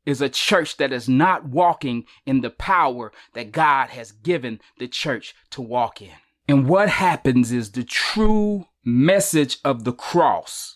is 0.05 0.21
a 0.21 0.29
church 0.29 0.77
that 0.77 0.91
is 0.91 1.07
not 1.07 1.45
walking 1.45 2.05
in 2.25 2.41
the 2.41 2.49
power 2.49 3.11
that 3.33 3.51
God 3.51 3.89
has 3.89 4.11
given 4.11 4.59
the 4.79 4.87
church 4.87 5.35
to 5.51 5.61
walk 5.61 6.01
in. 6.01 6.15
And 6.51 6.67
what 6.67 6.89
happens 6.89 7.53
is 7.53 7.71
the 7.71 7.85
true 7.85 8.65
message 8.83 9.59
of 9.63 9.85
the 9.85 9.93
cross 9.93 10.75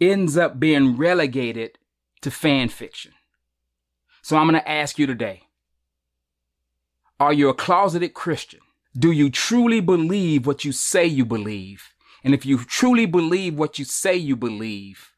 ends 0.00 0.38
up 0.38 0.58
being 0.58 0.96
relegated 0.96 1.76
to 2.22 2.30
fan 2.30 2.70
fiction. 2.70 3.12
So 4.22 4.38
I'm 4.38 4.48
going 4.48 4.58
to 4.58 4.66
ask 4.66 4.98
you 4.98 5.06
today 5.06 5.42
Are 7.20 7.34
you 7.34 7.50
a 7.50 7.54
closeted 7.54 8.14
Christian? 8.14 8.60
Do 8.98 9.12
you 9.12 9.28
truly 9.28 9.80
believe 9.80 10.46
what 10.46 10.64
you 10.64 10.72
say 10.72 11.04
you 11.04 11.26
believe? 11.26 11.92
And 12.24 12.32
if 12.32 12.46
you 12.46 12.64
truly 12.64 13.04
believe 13.04 13.58
what 13.58 13.78
you 13.78 13.84
say 13.84 14.16
you 14.16 14.36
believe, 14.36 15.12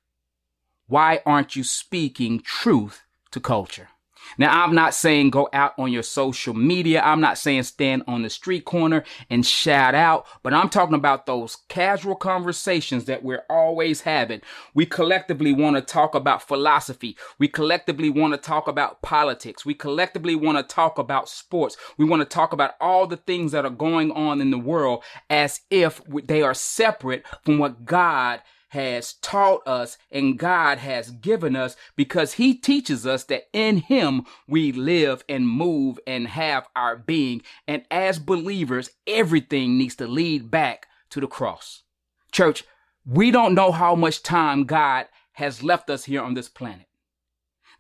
why 0.89 1.21
aren't 1.25 1.55
you 1.55 1.63
speaking 1.63 2.41
truth 2.41 3.05
to 3.31 3.39
culture? 3.39 3.91
Now, 4.39 4.65
I'm 4.65 4.75
not 4.75 4.95
saying 4.95 5.31
go 5.31 5.49
out 5.53 5.75
on 5.79 5.93
your 5.93 6.03
social 6.03 6.55
media. 6.55 7.03
I'm 7.03 7.21
not 7.21 7.39
saying 7.39 7.65
stand 7.65 8.05
on 8.07 8.23
the 8.23 8.31
street 8.31 8.65
corner 8.65 9.05
and 9.31 9.45
shout 9.45 9.95
out, 9.95 10.27
but 10.43 10.55
I'm 10.55 10.69
talking 10.69 10.95
about 10.95 11.27
those 11.27 11.57
casual 11.69 12.15
conversations 12.17 13.07
that 13.07 13.23
we're 13.23 13.45
always 13.49 14.03
having. 14.03 14.41
We 14.75 14.87
collectively 14.87 15.53
want 15.53 15.77
to 15.77 15.83
talk 15.83 16.15
about 16.15 16.47
philosophy. 16.47 17.17
We 17.39 17.49
collectively 17.49 18.11
want 18.11 18.35
to 18.35 18.39
talk 18.39 18.69
about 18.69 19.03
politics. 19.03 19.65
We 19.65 19.75
collectively 19.75 20.35
want 20.35 20.59
to 20.59 20.75
talk 20.75 20.99
about 20.99 21.29
sports. 21.29 21.77
We 21.97 22.05
want 22.05 22.23
to 22.23 22.27
talk 22.27 22.53
about 22.53 22.75
all 22.81 23.07
the 23.07 23.17
things 23.17 23.53
that 23.53 23.65
are 23.65 23.71
going 23.71 24.11
on 24.13 24.41
in 24.41 24.51
the 24.51 24.59
world 24.59 25.05
as 25.31 25.61
if 25.71 26.01
they 26.25 26.43
are 26.43 26.55
separate 26.55 27.25
from 27.45 27.59
what 27.59 27.85
God 27.85 28.41
has 28.77 29.15
taught 29.15 29.67
us 29.67 29.97
and 30.11 30.39
God 30.39 30.77
has 30.79 31.11
given 31.11 31.57
us 31.57 31.77
because 31.97 32.35
he 32.35 32.55
teaches 32.55 33.07
us 33.07 33.25
that 33.25 33.49
in 33.55 33.79
him 33.79 34.27
we 34.47 34.71
live 34.71 35.25
and 35.31 35.49
move 35.49 35.99
and 36.07 36.29
have 36.29 36.69
our 36.77 36.95
being. 36.95 37.41
And 37.67 37.85
as 37.91 38.19
believers, 38.19 38.91
everything 39.07 39.79
needs 39.79 39.97
to 39.97 40.07
lead 40.07 40.51
back 40.51 40.87
to 41.11 41.21
the 41.21 41.27
cross. 41.27 41.85
Church, 42.31 42.65
we 43.07 43.31
don't 43.31 43.55
know 43.55 43.73
how 43.73 43.95
much 43.95 44.23
time 44.23 44.65
God 44.65 45.07
has 45.33 45.63
left 45.63 45.89
us 45.89 46.05
here 46.05 46.23
on 46.23 46.35
this 46.35 46.51
planet. 46.51 46.87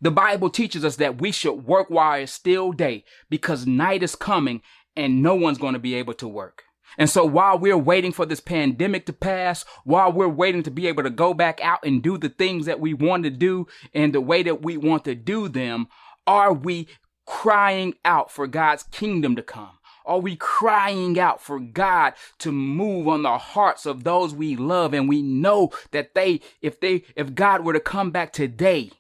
The 0.00 0.10
Bible 0.10 0.48
teaches 0.48 0.82
us 0.82 0.96
that 0.96 1.20
we 1.20 1.30
should 1.30 1.66
work 1.66 1.90
while 1.90 2.20
it's 2.20 2.32
still 2.32 2.72
day 2.72 3.04
because 3.28 3.66
night 3.66 4.02
is 4.02 4.14
coming 4.14 4.62
and 4.96 5.22
no 5.22 5.34
one's 5.34 5.58
going 5.58 5.74
to 5.74 5.78
be 5.78 5.94
able 5.94 6.14
to 6.14 6.28
work. 6.28 6.64
And 6.98 7.10
so 7.10 7.24
while 7.24 7.58
we're 7.58 7.76
waiting 7.76 8.12
for 8.12 8.26
this 8.26 8.40
pandemic 8.40 9.06
to 9.06 9.12
pass, 9.12 9.64
while 9.84 10.12
we're 10.12 10.28
waiting 10.28 10.62
to 10.64 10.70
be 10.70 10.86
able 10.86 11.02
to 11.02 11.10
go 11.10 11.34
back 11.34 11.60
out 11.62 11.84
and 11.84 12.02
do 12.02 12.16
the 12.16 12.28
things 12.28 12.66
that 12.66 12.80
we 12.80 12.94
want 12.94 13.24
to 13.24 13.30
do 13.30 13.66
in 13.92 14.12
the 14.12 14.20
way 14.20 14.42
that 14.42 14.62
we 14.62 14.76
want 14.76 15.04
to 15.04 15.14
do 15.14 15.48
them, 15.48 15.88
are 16.26 16.52
we 16.52 16.88
crying 17.26 17.94
out 18.04 18.30
for 18.30 18.46
God's 18.46 18.84
kingdom 18.84 19.36
to 19.36 19.42
come? 19.42 19.78
Are 20.06 20.20
we 20.20 20.36
crying 20.36 21.18
out 21.18 21.42
for 21.42 21.58
God 21.58 22.14
to 22.38 22.52
move 22.52 23.08
on 23.08 23.22
the 23.22 23.38
hearts 23.38 23.86
of 23.86 24.04
those 24.04 24.32
we 24.32 24.54
love? 24.54 24.94
And 24.94 25.08
we 25.08 25.20
know 25.20 25.72
that 25.90 26.14
they, 26.14 26.40
if 26.62 26.80
they, 26.80 27.02
if 27.16 27.34
God 27.34 27.64
were 27.64 27.72
to 27.72 27.80
come 27.80 28.12
back 28.12 28.32
today, 28.32 28.92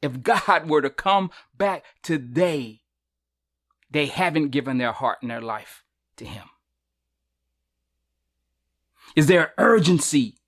if 0.00 0.22
God 0.22 0.68
were 0.68 0.82
to 0.82 0.90
come 0.90 1.30
back 1.56 1.84
today, 2.02 2.82
they 3.90 4.06
haven't 4.06 4.50
given 4.50 4.78
their 4.78 4.92
heart 4.92 5.18
and 5.20 5.30
their 5.30 5.40
life 5.40 5.82
to 6.16 6.24
Him. 6.24 6.44
Is 9.14 9.26
there 9.26 9.52
urgency 9.58 10.38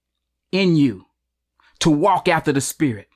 in 0.52 0.76
you 0.76 1.06
to 1.80 1.90
walk 1.90 2.28
after 2.28 2.52
the 2.52 2.60
Spirit? 2.60 3.08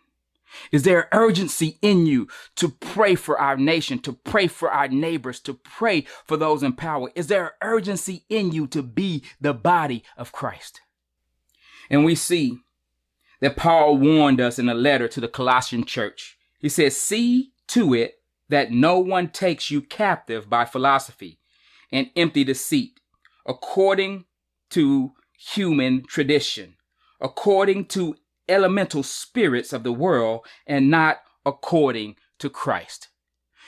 Is 0.72 0.82
there 0.82 1.08
urgency 1.12 1.78
in 1.80 2.06
you 2.06 2.28
to 2.56 2.68
pray 2.68 3.14
for 3.14 3.38
our 3.38 3.56
nation, 3.56 4.00
to 4.00 4.12
pray 4.12 4.46
for 4.46 4.70
our 4.70 4.88
neighbors, 4.88 5.40
to 5.40 5.54
pray 5.54 6.06
for 6.26 6.36
those 6.36 6.62
in 6.62 6.72
power? 6.72 7.10
Is 7.14 7.28
there 7.28 7.54
urgency 7.62 8.24
in 8.28 8.52
you 8.52 8.66
to 8.68 8.82
be 8.82 9.24
the 9.40 9.54
body 9.54 10.04
of 10.16 10.32
Christ? 10.32 10.80
And 11.88 12.04
we 12.04 12.14
see 12.14 12.58
that 13.40 13.56
Paul 13.56 13.96
warned 13.96 14.40
us 14.40 14.58
in 14.58 14.68
a 14.68 14.74
letter 14.74 15.08
to 15.08 15.20
the 15.20 15.28
Colossian 15.28 15.84
church. 15.84 16.36
He 16.58 16.68
says, 16.68 16.96
See 16.96 17.52
to 17.68 17.94
it 17.94 18.14
that 18.48 18.72
no 18.72 18.98
one 18.98 19.28
takes 19.28 19.70
you 19.70 19.80
captive 19.80 20.50
by 20.50 20.64
philosophy 20.64 21.38
and 21.92 22.10
empty 22.16 22.44
deceit, 22.44 23.00
according 23.46 24.24
to 24.70 25.12
human 25.40 26.04
tradition, 26.04 26.76
according 27.20 27.86
to 27.86 28.14
elemental 28.48 29.02
spirits 29.02 29.72
of 29.72 29.84
the 29.84 29.92
world 29.92 30.44
and 30.66 30.90
not 30.90 31.18
according 31.46 32.16
to 32.38 32.50
Christ. 32.50 33.08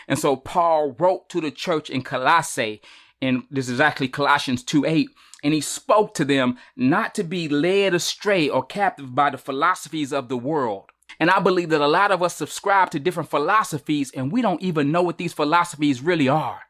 And 0.06 0.18
so 0.18 0.36
Paul 0.36 0.94
wrote 0.98 1.28
to 1.30 1.40
the 1.40 1.50
church 1.50 1.88
in 1.88 2.02
Colossae, 2.02 2.82
and 3.22 3.44
this 3.50 3.68
is 3.68 3.80
actually 3.80 4.08
Colossians 4.08 4.62
2 4.64 4.84
8, 4.84 5.08
and 5.44 5.54
he 5.54 5.60
spoke 5.60 6.14
to 6.14 6.24
them 6.24 6.58
not 6.76 7.14
to 7.14 7.24
be 7.24 7.48
led 7.48 7.94
astray 7.94 8.48
or 8.48 8.64
captive 8.64 9.14
by 9.14 9.30
the 9.30 9.38
philosophies 9.38 10.12
of 10.12 10.28
the 10.28 10.36
world. 10.36 10.90
And 11.18 11.30
I 11.30 11.40
believe 11.40 11.70
that 11.70 11.80
a 11.80 11.86
lot 11.86 12.10
of 12.10 12.22
us 12.22 12.36
subscribe 12.36 12.90
to 12.90 12.98
different 12.98 13.30
philosophies 13.30 14.10
and 14.12 14.32
we 14.32 14.42
don't 14.42 14.62
even 14.62 14.90
know 14.90 15.02
what 15.02 15.18
these 15.18 15.32
philosophies 15.32 16.02
really 16.02 16.28
are 16.28 16.62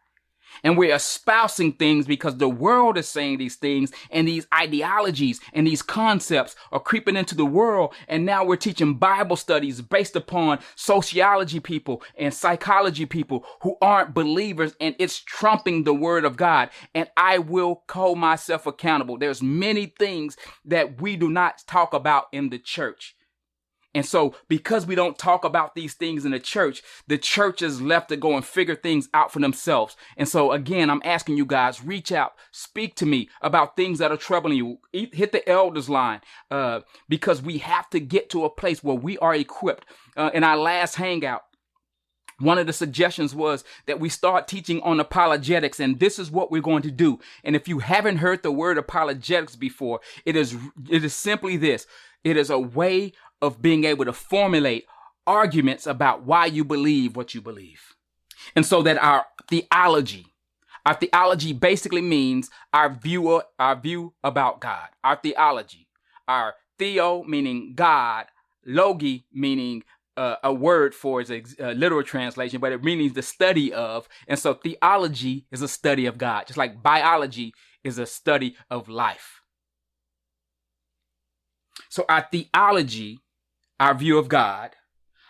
and 0.63 0.77
we're 0.77 0.95
espousing 0.95 1.73
things 1.73 2.07
because 2.07 2.37
the 2.37 2.49
world 2.49 2.99
is 2.99 3.09
saying 3.09 3.39
these 3.39 3.57
things 3.57 3.93
and 4.11 4.27
these 4.27 4.47
ideologies 4.55 5.41
and 5.53 5.67
these 5.67 5.83
concepts 5.83 6.57
are 6.71 6.81
creeping 6.81 7.17
into 7.17 7.35
the 7.35 7.47
world. 7.47 7.95
And 8.09 8.25
now 8.25 8.45
we're 8.45 8.57
teaching 8.57 8.95
Bible 8.95 9.37
studies 9.37 9.81
based 9.81 10.17
upon 10.17 10.61
sociology 10.75 11.61
people 11.61 12.03
and 12.17 12.33
psychology 12.33 13.07
people 13.07 13.45
who 13.63 13.77
aren't 13.81 14.15
believers 14.15 14.75
and 14.81 14.95
it's 14.99 15.19
trumping 15.19 15.85
the 15.85 15.95
word 15.95 16.25
of 16.25 16.37
God. 16.37 16.71
And 16.95 17.09
I 17.17 17.39
will 17.39 17.83
call 17.87 18.15
myself 18.15 18.67
accountable. 18.67 19.19
There's 19.19 19.43
many 19.43 19.87
things 19.87 20.37
that 20.65 21.01
we 21.01 21.17
do 21.17 21.29
not 21.29 21.63
talk 21.67 21.95
about 21.95 22.27
in 22.33 22.51
the 22.51 22.59
church. 22.59 23.17
And 23.95 24.07
so, 24.07 24.35
because 24.49 24.87
we 24.87 24.95
don't 24.95 25.19
talk 25.19 25.45
about 25.45 25.75
these 25.75 25.95
things 25.95 26.25
in 26.25 26.33
the 26.33 26.41
church, 26.41 26.83
the 27.09 27.19
church 27.19 27.61
is 27.61 27.83
left 27.83 28.09
to 28.09 28.17
go 28.17 28.35
and 28.37 28.45
figure 28.45 28.75
things 28.75 29.09
out 29.13 29.33
for 29.33 29.39
themselves. 29.39 29.97
And 30.17 30.27
so, 30.27 30.53
again, 30.53 30.89
I'm 30.89 31.03
asking 31.05 31.37
you 31.37 31.45
guys, 31.45 31.85
reach 31.85 32.11
out, 32.11 32.33
speak 32.53 32.95
to 32.97 33.07
me 33.07 33.29
about 33.43 33.77
things 33.77 33.99
that 33.99 34.11
are 34.11 34.17
troubling 34.17 34.57
you. 34.57 34.79
Hit 34.93 35.33
the 35.33 35.47
elders 35.49 35.91
line, 35.91 36.21
uh, 36.51 36.81
because 37.09 37.43
we 37.43 37.59
have 37.59 37.91
to 37.91 38.01
get 38.01 38.31
to 38.31 38.45
a 38.45 38.51
place 38.51 38.83
where 38.83 38.97
we 38.97 39.19
are 39.19 39.35
equipped. 39.35 39.85
Uh, 40.17 40.31
in 40.33 40.43
our 40.43 40.57
last 40.57 40.97
hangout, 40.97 41.43
one 42.43 42.59
of 42.59 42.67
the 42.67 42.73
suggestions 42.73 43.35
was 43.35 43.63
that 43.87 44.01
we 44.01 44.09
start 44.09 44.49
teaching 44.49 44.81
on 44.83 44.99
apologetics, 44.99 45.79
and 45.79 46.01
this 46.01 46.19
is 46.19 46.31
what 46.31 46.51
we're 46.51 46.61
going 46.61 46.83
to 46.83 46.91
do. 46.91 47.21
And 47.45 47.55
if 47.55 47.69
you 47.69 47.79
haven't 47.79 48.17
heard 48.17 48.43
the 48.43 48.51
word 48.51 48.79
apologetics 48.79 49.55
before, 49.55 50.01
it 50.25 50.35
is 50.35 50.57
it 50.91 51.05
is 51.05 51.15
simply 51.15 51.57
this: 51.57 51.87
it 52.25 52.37
is 52.37 52.51
a 52.51 52.59
way 52.59 53.13
of 53.41 53.61
being 53.61 53.85
able 53.85 54.05
to 54.05 54.13
formulate 54.13 54.87
arguments 55.27 55.87
about 55.87 56.25
why 56.25 56.47
you 56.47 56.65
believe 56.65 57.17
what 57.17 57.35
you 57.35 57.41
believe. 57.41 57.95
And 58.57 58.67
so 58.67 58.83
that 58.83 58.99
our 58.99 59.27
theology, 59.49 60.27
our 60.85 60.95
theology 60.95 61.53
basically 61.53 62.03
means 62.03 62.51
our 62.73 62.95
view, 62.95 63.43
our 63.59 63.77
view 63.77 64.15
about 64.25 64.61
God, 64.61 64.89
our 65.05 65.17
theology, 65.17 65.89
our 66.27 66.55
theo 66.79 67.23
meaning 67.25 67.75
God, 67.75 68.27
logi 68.65 69.27
meaning 69.33 69.85
uh, 70.17 70.37
a 70.43 70.53
word 70.53 70.95
for 70.95 71.21
a, 71.21 71.43
a 71.59 71.75
literal 71.75 72.03
translation, 72.03 72.61
but 72.61 72.73
it 72.73 72.83
means 72.83 73.15
the 73.15 73.23
study 73.23 73.73
of. 73.73 74.09
And 74.29 74.39
so 74.39 74.55
theology 74.55 75.47
is 75.51 75.63
a 75.63 75.69
study 75.69 76.07
of 76.07 76.19
God, 76.19 76.47
just 76.47 76.59
like 76.59 76.83
biology 76.83 77.55
is 77.85 77.99
a 77.99 78.07
study 78.07 78.57
of 78.71 78.89
life. 78.89 79.42
So 81.93 82.07
our 82.09 82.27
theology 82.33 83.21
our 83.79 83.95
view 83.95 84.17
of 84.17 84.29
God, 84.29 84.77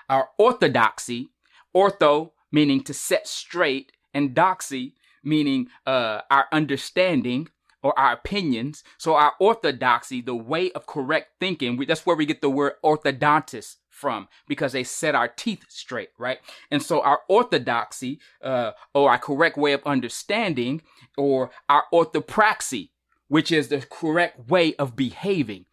our 0.09 0.29
orthodoxy, 0.38 1.31
ortho 1.75 2.33
meaning 2.53 2.85
to 2.85 2.94
set 2.94 3.27
straight, 3.27 3.90
and 4.14 4.35
doxy 4.37 4.92
meaning 5.25 5.68
uh, 5.87 6.20
our 6.31 6.44
understanding 6.53 7.48
or 7.83 7.98
our 7.98 8.12
opinions. 8.12 8.85
So 8.98 9.14
our 9.14 9.33
orthodoxy, 9.40 10.20
the 10.20 10.37
way 10.37 10.70
of 10.72 10.87
correct 10.87 11.31
thinking, 11.40 11.77
we, 11.79 11.87
that's 11.87 12.05
where 12.05 12.14
we 12.14 12.27
get 12.27 12.42
the 12.42 12.51
word 12.51 12.75
orthodontist 12.85 13.77
from 13.88 14.29
because 14.46 14.72
they 14.72 14.85
set 14.85 15.16
our 15.16 15.29
teeth 15.29 15.64
straight, 15.68 16.11
right? 16.16 16.38
And 16.70 16.81
so 16.81 17.01
our 17.01 17.22
orthodoxy, 17.29 18.20
uh, 18.40 18.72
or 18.94 19.11
our 19.11 19.18
correct 19.18 19.57
way 19.57 19.72
of 19.72 19.83
understanding, 19.85 20.83
or 21.16 21.51
our 21.68 21.85
orthopraxy, 21.92 22.90
which 23.29 23.51
is 23.51 23.68
the 23.68 23.81
correct 23.81 24.51
way 24.51 24.75
of 24.77 24.94
behaving. 24.94 25.64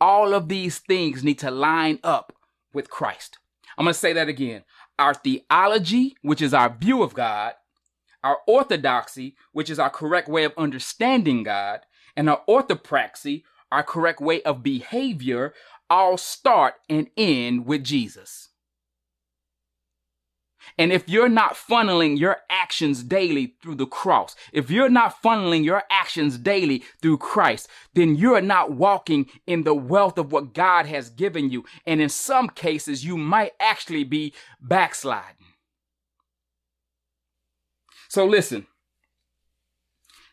All 0.00 0.34
of 0.34 0.48
these 0.48 0.78
things 0.78 1.24
need 1.24 1.38
to 1.40 1.50
line 1.50 1.98
up 2.02 2.32
with 2.72 2.90
Christ. 2.90 3.38
I'm 3.78 3.84
going 3.84 3.94
to 3.94 3.98
say 3.98 4.12
that 4.12 4.28
again. 4.28 4.64
Our 4.98 5.14
theology, 5.14 6.16
which 6.22 6.42
is 6.42 6.54
our 6.54 6.74
view 6.74 7.02
of 7.02 7.14
God, 7.14 7.54
our 8.22 8.38
orthodoxy, 8.46 9.36
which 9.52 9.70
is 9.70 9.78
our 9.78 9.90
correct 9.90 10.28
way 10.28 10.44
of 10.44 10.52
understanding 10.56 11.42
God, 11.42 11.80
and 12.16 12.30
our 12.30 12.42
orthopraxy, 12.48 13.42
our 13.70 13.82
correct 13.82 14.20
way 14.20 14.42
of 14.42 14.62
behavior, 14.62 15.52
all 15.90 16.16
start 16.16 16.74
and 16.88 17.08
end 17.16 17.66
with 17.66 17.84
Jesus. 17.84 18.50
And 20.78 20.92
if 20.92 21.08
you're 21.08 21.28
not 21.28 21.54
funneling 21.54 22.18
your 22.18 22.38
actions 22.50 23.02
daily 23.02 23.54
through 23.62 23.76
the 23.76 23.86
cross, 23.86 24.34
if 24.52 24.70
you're 24.70 24.88
not 24.88 25.22
funneling 25.22 25.64
your 25.64 25.84
actions 25.90 26.38
daily 26.38 26.84
through 27.00 27.18
Christ, 27.18 27.68
then 27.94 28.16
you're 28.16 28.40
not 28.40 28.72
walking 28.72 29.26
in 29.46 29.64
the 29.64 29.74
wealth 29.74 30.18
of 30.18 30.32
what 30.32 30.54
God 30.54 30.86
has 30.86 31.10
given 31.10 31.50
you. 31.50 31.64
And 31.86 32.00
in 32.00 32.08
some 32.08 32.48
cases, 32.48 33.04
you 33.04 33.16
might 33.16 33.52
actually 33.60 34.04
be 34.04 34.34
backsliding. 34.60 35.36
So 38.08 38.24
listen, 38.24 38.66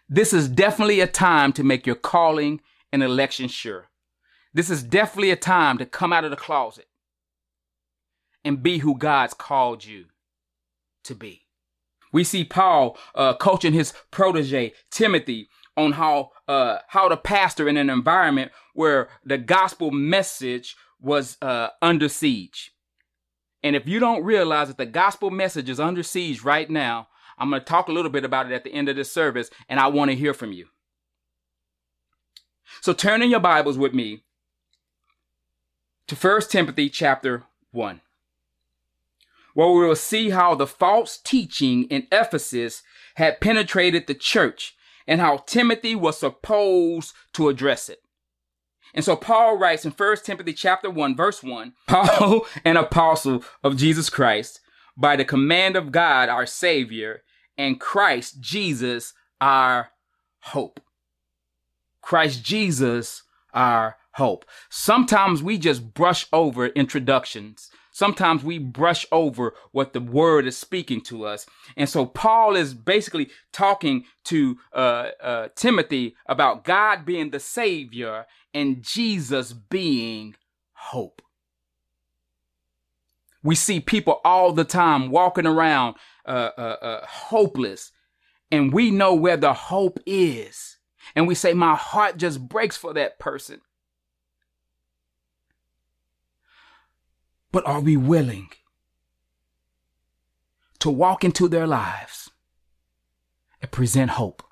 this 0.08 0.34
is 0.34 0.50
definitely 0.50 1.00
a 1.00 1.08
time 1.08 1.54
to 1.54 1.64
make 1.64 1.88
your 1.88 1.96
calling 1.96 2.62
and 2.92 3.02
election 3.02 3.48
sure. 3.48 3.88
This 4.54 4.70
is 4.70 4.84
definitely 4.84 5.32
a 5.32 5.38
time 5.38 5.78
to 5.78 5.86
come 5.86 6.12
out 6.12 6.26
of 6.26 6.32
the 6.32 6.38
closet 6.38 6.88
and 8.44 8.62
be 8.62 8.80
who 8.80 8.98
God's 8.98 9.34
called 9.34 9.86
you 9.86 10.06
to 11.04 11.16
be. 11.16 11.42
We 12.12 12.24
see 12.24 12.44
Paul 12.44 12.98
uh, 13.16 13.36
coaching 13.36 13.74
his 13.74 13.94
protege 14.12 14.74
Timothy 14.90 15.50
on 15.78 15.94
how 15.94 16.32
uh, 16.48 16.80
how 16.88 17.08
to 17.08 17.18
pastor 17.18 17.68
in 17.70 17.78
an 17.78 17.90
environment 17.90 18.52
where 18.74 19.10
the 19.24 19.38
gospel 19.38 19.92
message 19.92 20.76
was 21.00 21.38
uh, 21.42 21.70
under 21.82 22.10
siege. 22.10 22.74
And 23.64 23.76
if 23.76 23.88
you 23.88 24.00
don't 24.00 24.24
realize 24.24 24.68
that 24.68 24.78
the 24.78 24.86
gospel 24.86 25.30
message 25.30 25.70
is 25.70 25.80
under 25.80 26.04
siege 26.04 26.44
right 26.44 26.70
now, 26.70 27.08
I'm 27.38 27.50
going 27.50 27.62
to 27.62 27.66
talk 27.66 27.88
a 27.88 27.92
little 27.92 28.12
bit 28.12 28.26
about 28.26 28.52
it 28.52 28.54
at 28.54 28.64
the 28.64 28.74
end 28.74 28.90
of 28.90 28.96
this 28.96 29.12
service, 29.12 29.50
and 29.70 29.80
I 29.80 29.88
want 29.88 30.12
to 30.12 30.18
hear 30.18 30.34
from 30.34 30.52
you. 30.52 30.68
So 32.82 32.94
turn 32.94 33.22
in 33.22 33.30
your 33.30 33.40
Bibles 33.40 33.78
with 33.78 33.94
me 33.94 34.24
to 36.08 36.16
1 36.16 36.42
Timothy 36.50 36.90
chapter 36.90 37.44
1 37.72 38.02
where 39.54 39.70
we 39.70 39.88
will 39.88 39.96
see 39.96 40.30
how 40.30 40.56
the 40.56 40.68
false 40.68 41.18
teaching 41.18 41.84
in 41.86 42.08
Ephesus 42.12 42.84
had 43.16 43.42
penetrated 43.42 44.08
the 44.08 44.14
church 44.14 44.76
and 45.08 45.20
how 45.20 45.38
Timothy 45.38 45.96
was 45.96 46.18
supposed 46.18 47.14
to 47.34 47.50
address 47.50 47.90
it. 47.90 48.00
And 48.94 49.06
so 49.06 49.16
Paul 49.16 49.58
writes 49.58 49.86
in 49.86 49.92
1 49.92 50.18
Timothy 50.24 50.54
chapter 50.54 50.90
1 50.90 51.16
verse 51.16 51.44
1, 51.44 51.74
Paul, 51.88 52.46
an 52.66 52.78
apostle 52.78 53.44
of 53.64 53.78
Jesus 53.78 54.10
Christ, 54.10 54.60
by 54.98 55.16
the 55.16 55.26
command 55.26 55.76
of 55.76 55.92
God 55.92 56.30
our 56.30 56.46
savior 56.46 57.24
and 57.58 57.80
Christ 57.80 58.42
Jesus 58.42 59.14
our 59.40 59.92
hope. 60.40 60.80
Christ 62.02 62.44
Jesus 62.44 63.24
our 63.54 63.98
hope. 64.14 64.46
Sometimes 64.70 65.42
we 65.42 65.58
just 65.58 65.94
brush 65.94 66.26
over 66.34 66.68
introductions 66.68 67.70
sometimes 68.02 68.44
we 68.44 68.58
brush 68.58 69.06
over 69.12 69.54
what 69.74 69.94
the 69.94 70.02
word 70.02 70.48
is 70.48 70.58
speaking 70.58 71.02
to 71.02 71.24
us. 71.24 71.46
And 71.78 71.88
so 71.88 72.04
Paul 72.04 72.56
is 72.56 72.74
basically 72.74 73.30
talking 73.52 74.06
to 74.24 74.58
uh, 74.74 75.10
uh, 75.22 75.48
Timothy 75.56 76.16
about 76.26 76.64
God 76.64 77.06
being 77.06 77.30
the 77.30 77.40
Savior 77.40 78.26
and 78.56 78.82
Jesus 78.82 79.54
being 79.54 80.34
hope. 80.74 81.22
We 83.44 83.54
see 83.54 83.80
people 83.80 84.20
all 84.26 84.52
the 84.52 84.64
time 84.64 85.12
walking 85.12 85.46
around 85.46 85.96
uh, 86.26 86.50
uh, 86.58 86.78
uh 86.82 87.06
hopeless, 87.06 87.92
and 88.52 88.74
we 88.74 88.90
know 88.90 89.14
where 89.14 89.38
the 89.38 89.54
hope 89.54 90.00
is. 90.08 90.78
And 91.16 91.28
we 91.28 91.36
say, 91.36 91.54
My 91.54 91.76
heart 91.76 92.18
just 92.18 92.48
breaks 92.48 92.78
for 92.78 92.94
that 92.96 93.20
person. 93.20 93.62
But 97.52 97.66
are 97.68 97.82
we 97.82 97.98
willing 97.98 98.50
to 100.80 100.90
walk 100.90 101.24
into 101.24 101.48
their 101.48 101.68
lives 101.68 102.30
and 103.62 103.72
present 103.72 104.12
hope? 104.12 104.44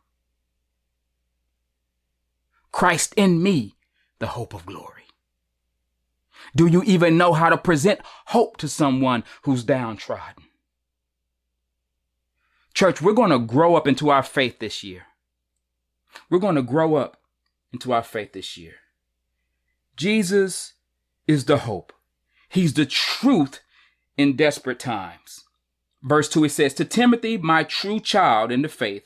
Christ 2.72 3.14
in 3.16 3.42
me, 3.42 3.76
the 4.20 4.28
hope 4.28 4.54
of 4.54 4.66
glory. 4.66 5.04
Do 6.56 6.68
you 6.68 6.84
even 6.84 7.18
know 7.18 7.34
how 7.34 7.50
to 7.50 7.58
present 7.58 8.02
hope 8.28 8.58
to 8.58 8.68
someone 8.68 9.24
who's 9.44 9.64
downtrodden? 9.64 10.44
Church, 12.74 13.02
we're 13.02 13.14
going 13.14 13.32
to 13.32 13.40
grow 13.40 13.76
up 13.76 13.88
into 13.88 14.10
our 14.10 14.24
faith 14.24 14.60
this 14.60 14.84
year. 14.84 15.04
We're 16.30 16.40
going 16.40 16.56
to 16.56 16.62
grow 16.62 16.96
up 16.96 17.18
into 17.72 17.92
our 17.92 18.04
faith 18.04 18.34
this 18.34 18.58
year. 18.58 18.76
Jesus 19.96 20.74
is 21.28 21.46
the 21.46 21.60
hope. 21.60 21.94
He's 22.50 22.74
the 22.74 22.86
truth 22.86 23.62
in 24.18 24.36
desperate 24.36 24.80
times. 24.80 25.46
Verse 26.02 26.30
2 26.30 26.46
it 26.46 26.50
says, 26.50 26.74
To 26.74 26.86
Timothy, 26.86 27.38
my 27.38 27.64
true 27.64 28.00
child 28.00 28.52
in 28.52 28.62
the 28.62 28.70
faith, 28.70 29.04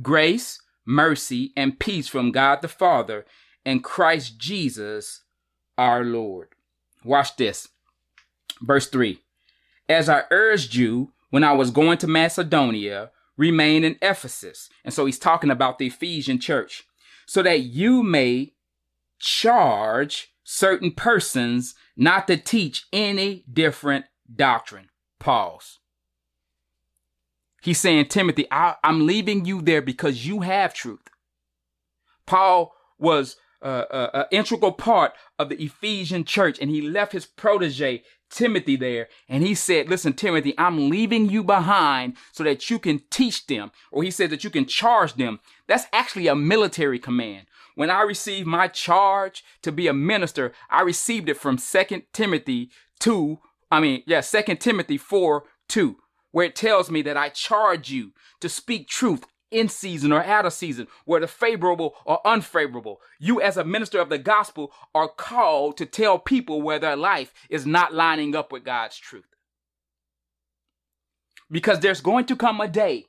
grace, 0.00 0.60
mercy, 0.86 1.52
and 1.56 1.78
peace 1.78 2.08
from 2.08 2.32
God 2.32 2.62
the 2.62 2.68
Father 2.68 3.26
and 3.64 3.82
Christ 3.82 4.38
Jesus 4.38 5.22
our 5.76 6.04
Lord. 6.04 6.48
Watch 7.04 7.36
this. 7.36 7.68
Verse 8.60 8.88
3 8.88 9.18
As 9.88 10.08
I 10.08 10.24
urged 10.30 10.74
you 10.74 11.12
when 11.30 11.44
I 11.44 11.52
was 11.52 11.70
going 11.70 11.98
to 11.98 12.06
Macedonia, 12.06 13.10
remain 13.36 13.84
in 13.84 13.96
Ephesus. 14.00 14.68
And 14.84 14.94
so 14.94 15.06
he's 15.06 15.18
talking 15.18 15.50
about 15.50 15.78
the 15.78 15.86
Ephesian 15.86 16.38
church, 16.38 16.84
so 17.26 17.42
that 17.42 17.60
you 17.60 18.02
may 18.02 18.52
charge 19.18 20.33
certain 20.44 20.92
persons 20.92 21.74
not 21.96 22.26
to 22.28 22.36
teach 22.36 22.86
any 22.92 23.44
different 23.52 24.04
doctrine. 24.32 24.90
Pause. 25.18 25.80
He's 27.62 27.80
saying, 27.80 28.06
Timothy, 28.06 28.46
I, 28.50 28.76
am 28.84 29.06
leaving 29.06 29.46
you 29.46 29.62
there 29.62 29.80
because 29.80 30.26
you 30.26 30.40
have 30.40 30.74
truth. 30.74 31.08
Paul 32.26 32.74
was 32.98 33.36
an 33.62 34.24
integral 34.30 34.72
part 34.72 35.12
of 35.38 35.48
the 35.48 35.62
Ephesian 35.62 36.24
church, 36.24 36.58
and 36.60 36.70
he 36.70 36.82
left 36.82 37.12
his 37.12 37.24
protege 37.24 38.02
Timothy 38.30 38.76
there, 38.76 39.08
and 39.28 39.42
he 39.42 39.54
said, 39.54 39.88
"Listen, 39.88 40.12
Timothy, 40.12 40.54
I'm 40.58 40.90
leaving 40.90 41.30
you 41.30 41.42
behind 41.44 42.16
so 42.32 42.44
that 42.44 42.68
you 42.68 42.78
can 42.78 43.02
teach 43.10 43.46
them." 43.46 43.70
Or 43.90 44.02
he 44.02 44.10
said 44.10 44.30
that 44.30 44.44
you 44.44 44.50
can 44.50 44.66
charge 44.66 45.14
them. 45.14 45.40
That's 45.66 45.86
actually 45.92 46.26
a 46.26 46.34
military 46.34 46.98
command. 46.98 47.46
When 47.74 47.90
I 47.90 48.02
received 48.02 48.46
my 48.46 48.68
charge 48.68 49.44
to 49.62 49.72
be 49.72 49.88
a 49.88 49.92
minister, 49.92 50.52
I 50.70 50.82
received 50.82 51.28
it 51.28 51.36
from 51.36 51.58
Second 51.58 52.04
Timothy 52.12 52.70
2, 53.00 53.38
I 53.70 53.80
mean, 53.80 54.02
yeah, 54.06 54.20
Second 54.20 54.60
Timothy 54.60 54.96
4, 54.96 55.44
2, 55.68 55.96
where 56.30 56.46
it 56.46 56.54
tells 56.54 56.90
me 56.90 57.02
that 57.02 57.16
I 57.16 57.28
charge 57.30 57.90
you 57.90 58.12
to 58.40 58.48
speak 58.48 58.88
truth 58.88 59.24
in 59.50 59.68
season 59.68 60.12
or 60.12 60.22
out 60.22 60.46
of 60.46 60.52
season, 60.52 60.86
whether 61.04 61.26
favorable 61.26 61.94
or 62.04 62.24
unfavorable. 62.26 63.00
You, 63.18 63.40
as 63.40 63.56
a 63.56 63.64
minister 63.64 64.00
of 64.00 64.08
the 64.08 64.18
gospel, 64.18 64.72
are 64.94 65.08
called 65.08 65.76
to 65.78 65.86
tell 65.86 66.18
people 66.18 66.62
where 66.62 66.78
their 66.78 66.96
life 66.96 67.32
is 67.48 67.66
not 67.66 67.94
lining 67.94 68.34
up 68.36 68.52
with 68.52 68.64
God's 68.64 68.98
truth. 68.98 69.26
Because 71.50 71.80
there's 71.80 72.00
going 72.00 72.26
to 72.26 72.36
come 72.36 72.60
a 72.60 72.68
day 72.68 73.06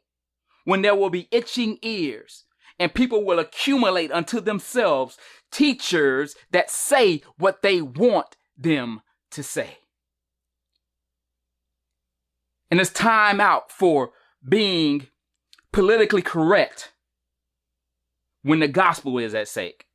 when 0.63 0.81
there 0.81 0.95
will 0.95 1.09
be 1.09 1.27
itching 1.31 1.77
ears 1.81 2.44
and 2.79 2.93
people 2.93 3.23
will 3.23 3.39
accumulate 3.39 4.11
unto 4.11 4.39
themselves 4.39 5.17
teachers 5.51 6.35
that 6.51 6.69
say 6.69 7.21
what 7.37 7.61
they 7.61 7.81
want 7.81 8.35
them 8.57 9.01
to 9.31 9.43
say. 9.43 9.77
And 12.69 12.79
it's 12.79 12.91
time 12.91 13.39
out 13.39 13.71
for 13.71 14.11
being 14.47 15.07
politically 15.71 16.21
correct 16.21 16.91
when 18.41 18.59
the 18.59 18.67
gospel 18.67 19.17
is 19.17 19.33
at 19.33 19.47
stake. 19.47 19.85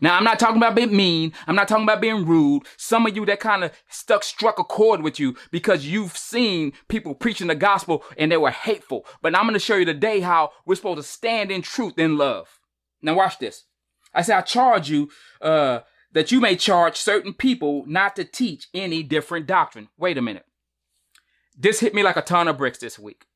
Now, 0.00 0.16
I'm 0.16 0.24
not 0.24 0.38
talking 0.38 0.56
about 0.56 0.74
being 0.74 0.96
mean. 0.96 1.32
I'm 1.46 1.54
not 1.54 1.68
talking 1.68 1.84
about 1.84 2.00
being 2.00 2.24
rude. 2.24 2.62
Some 2.76 3.06
of 3.06 3.14
you 3.14 3.26
that 3.26 3.40
kind 3.40 3.64
of 3.64 3.72
stuck, 3.88 4.24
struck 4.24 4.58
a 4.58 4.64
chord 4.64 5.02
with 5.02 5.20
you 5.20 5.36
because 5.50 5.86
you've 5.86 6.16
seen 6.16 6.72
people 6.88 7.14
preaching 7.14 7.48
the 7.48 7.54
gospel 7.54 8.04
and 8.16 8.30
they 8.30 8.36
were 8.36 8.50
hateful. 8.50 9.06
But 9.22 9.34
I'm 9.34 9.44
going 9.44 9.54
to 9.54 9.58
show 9.58 9.76
you 9.76 9.84
today 9.84 10.20
how 10.20 10.52
we're 10.64 10.74
supposed 10.74 10.98
to 10.98 11.02
stand 11.02 11.50
in 11.50 11.62
truth 11.62 11.98
in 11.98 12.16
love. 12.16 12.60
Now, 13.02 13.14
watch 13.14 13.38
this. 13.38 13.64
I 14.14 14.22
say, 14.22 14.34
I 14.34 14.40
charge 14.40 14.90
you, 14.90 15.10
uh, 15.40 15.80
that 16.12 16.32
you 16.32 16.40
may 16.40 16.56
charge 16.56 16.96
certain 16.96 17.32
people 17.32 17.84
not 17.86 18.16
to 18.16 18.24
teach 18.24 18.68
any 18.74 19.02
different 19.02 19.46
doctrine. 19.46 19.88
Wait 19.96 20.18
a 20.18 20.22
minute. 20.22 20.44
This 21.56 21.80
hit 21.80 21.94
me 21.94 22.02
like 22.02 22.16
a 22.16 22.22
ton 22.22 22.48
of 22.48 22.58
bricks 22.58 22.78
this 22.78 22.98
week 22.98 23.26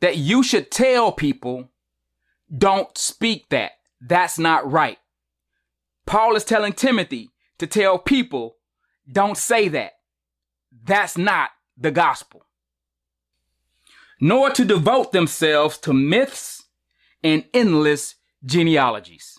that 0.00 0.16
you 0.16 0.42
should 0.42 0.70
tell 0.70 1.12
people, 1.12 1.70
don't 2.56 2.96
speak 2.98 3.48
that. 3.50 3.72
That's 4.00 4.38
not 4.38 4.70
right. 4.70 4.98
Paul 6.06 6.36
is 6.36 6.44
telling 6.44 6.72
Timothy 6.72 7.30
to 7.58 7.66
tell 7.66 7.98
people, 7.98 8.56
don't 9.10 9.36
say 9.36 9.68
that. 9.68 9.92
That's 10.84 11.16
not 11.16 11.50
the 11.76 11.90
gospel. 11.90 12.46
Nor 14.20 14.50
to 14.50 14.64
devote 14.64 15.12
themselves 15.12 15.78
to 15.78 15.92
myths 15.92 16.64
and 17.22 17.44
endless 17.52 18.16
genealogies. 18.44 19.38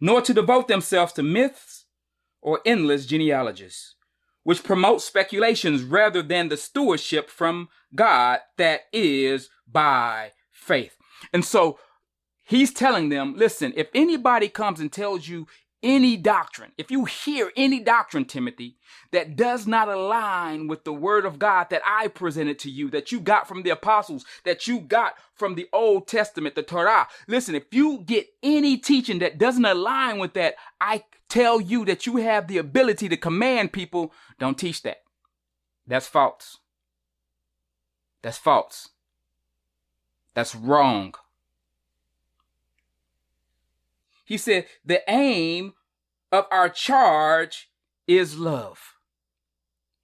Nor 0.00 0.20
to 0.22 0.34
devote 0.34 0.68
themselves 0.68 1.12
to 1.14 1.22
myths 1.22 1.86
or 2.42 2.60
endless 2.64 3.06
genealogies 3.06 3.96
which 4.46 4.62
promote 4.62 5.02
speculations 5.02 5.82
rather 5.82 6.22
than 6.22 6.48
the 6.48 6.56
stewardship 6.56 7.28
from 7.28 7.68
God 7.96 8.38
that 8.58 8.82
is 8.92 9.50
by 9.66 10.30
faith. 10.52 10.96
And 11.32 11.44
so 11.44 11.80
he's 12.46 12.72
telling 12.72 13.10
them, 13.10 13.34
listen, 13.36 13.74
if 13.76 13.88
anybody 13.94 14.48
comes 14.48 14.80
and 14.80 14.90
tells 14.90 15.28
you 15.28 15.46
any 15.82 16.16
doctrine, 16.16 16.72
if 16.78 16.90
you 16.90 17.04
hear 17.04 17.52
any 17.56 17.80
doctrine, 17.80 18.24
Timothy, 18.24 18.76
that 19.12 19.36
does 19.36 19.66
not 19.66 19.88
align 19.88 20.66
with 20.66 20.84
the 20.84 20.92
word 20.92 21.26
of 21.26 21.38
God 21.38 21.68
that 21.70 21.82
I 21.84 22.08
presented 22.08 22.58
to 22.60 22.70
you, 22.70 22.88
that 22.90 23.12
you 23.12 23.20
got 23.20 23.46
from 23.46 23.62
the 23.62 23.70
apostles, 23.70 24.24
that 24.44 24.66
you 24.66 24.80
got 24.80 25.14
from 25.34 25.54
the 25.54 25.68
Old 25.72 26.08
Testament, 26.08 26.54
the 26.54 26.62
Torah, 26.62 27.06
listen, 27.28 27.54
if 27.54 27.64
you 27.72 28.02
get 28.06 28.28
any 28.42 28.78
teaching 28.78 29.18
that 29.18 29.38
doesn't 29.38 29.64
align 29.64 30.18
with 30.18 30.32
that, 30.34 30.54
I 30.80 31.04
tell 31.28 31.60
you 31.60 31.84
that 31.84 32.06
you 32.06 32.16
have 32.16 32.48
the 32.48 32.58
ability 32.58 33.08
to 33.10 33.16
command 33.16 33.72
people, 33.72 34.12
don't 34.38 34.58
teach 34.58 34.82
that. 34.82 35.02
That's 35.86 36.06
false. 36.06 36.58
That's 38.22 38.38
false. 38.38 38.88
That's 40.34 40.54
wrong. 40.54 41.14
He 44.26 44.36
said, 44.36 44.66
the 44.84 45.02
aim 45.08 45.72
of 46.30 46.46
our 46.50 46.68
charge 46.68 47.70
is 48.06 48.36
love. 48.36 48.96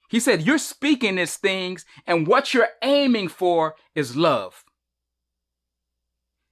He 0.08 0.20
said, 0.20 0.42
you're 0.42 0.58
speaking 0.58 1.16
these 1.16 1.36
things 1.36 1.84
and 2.06 2.26
what 2.26 2.54
you're 2.54 2.68
aiming 2.82 3.28
for 3.28 3.74
is 3.94 4.16
love. 4.16 4.64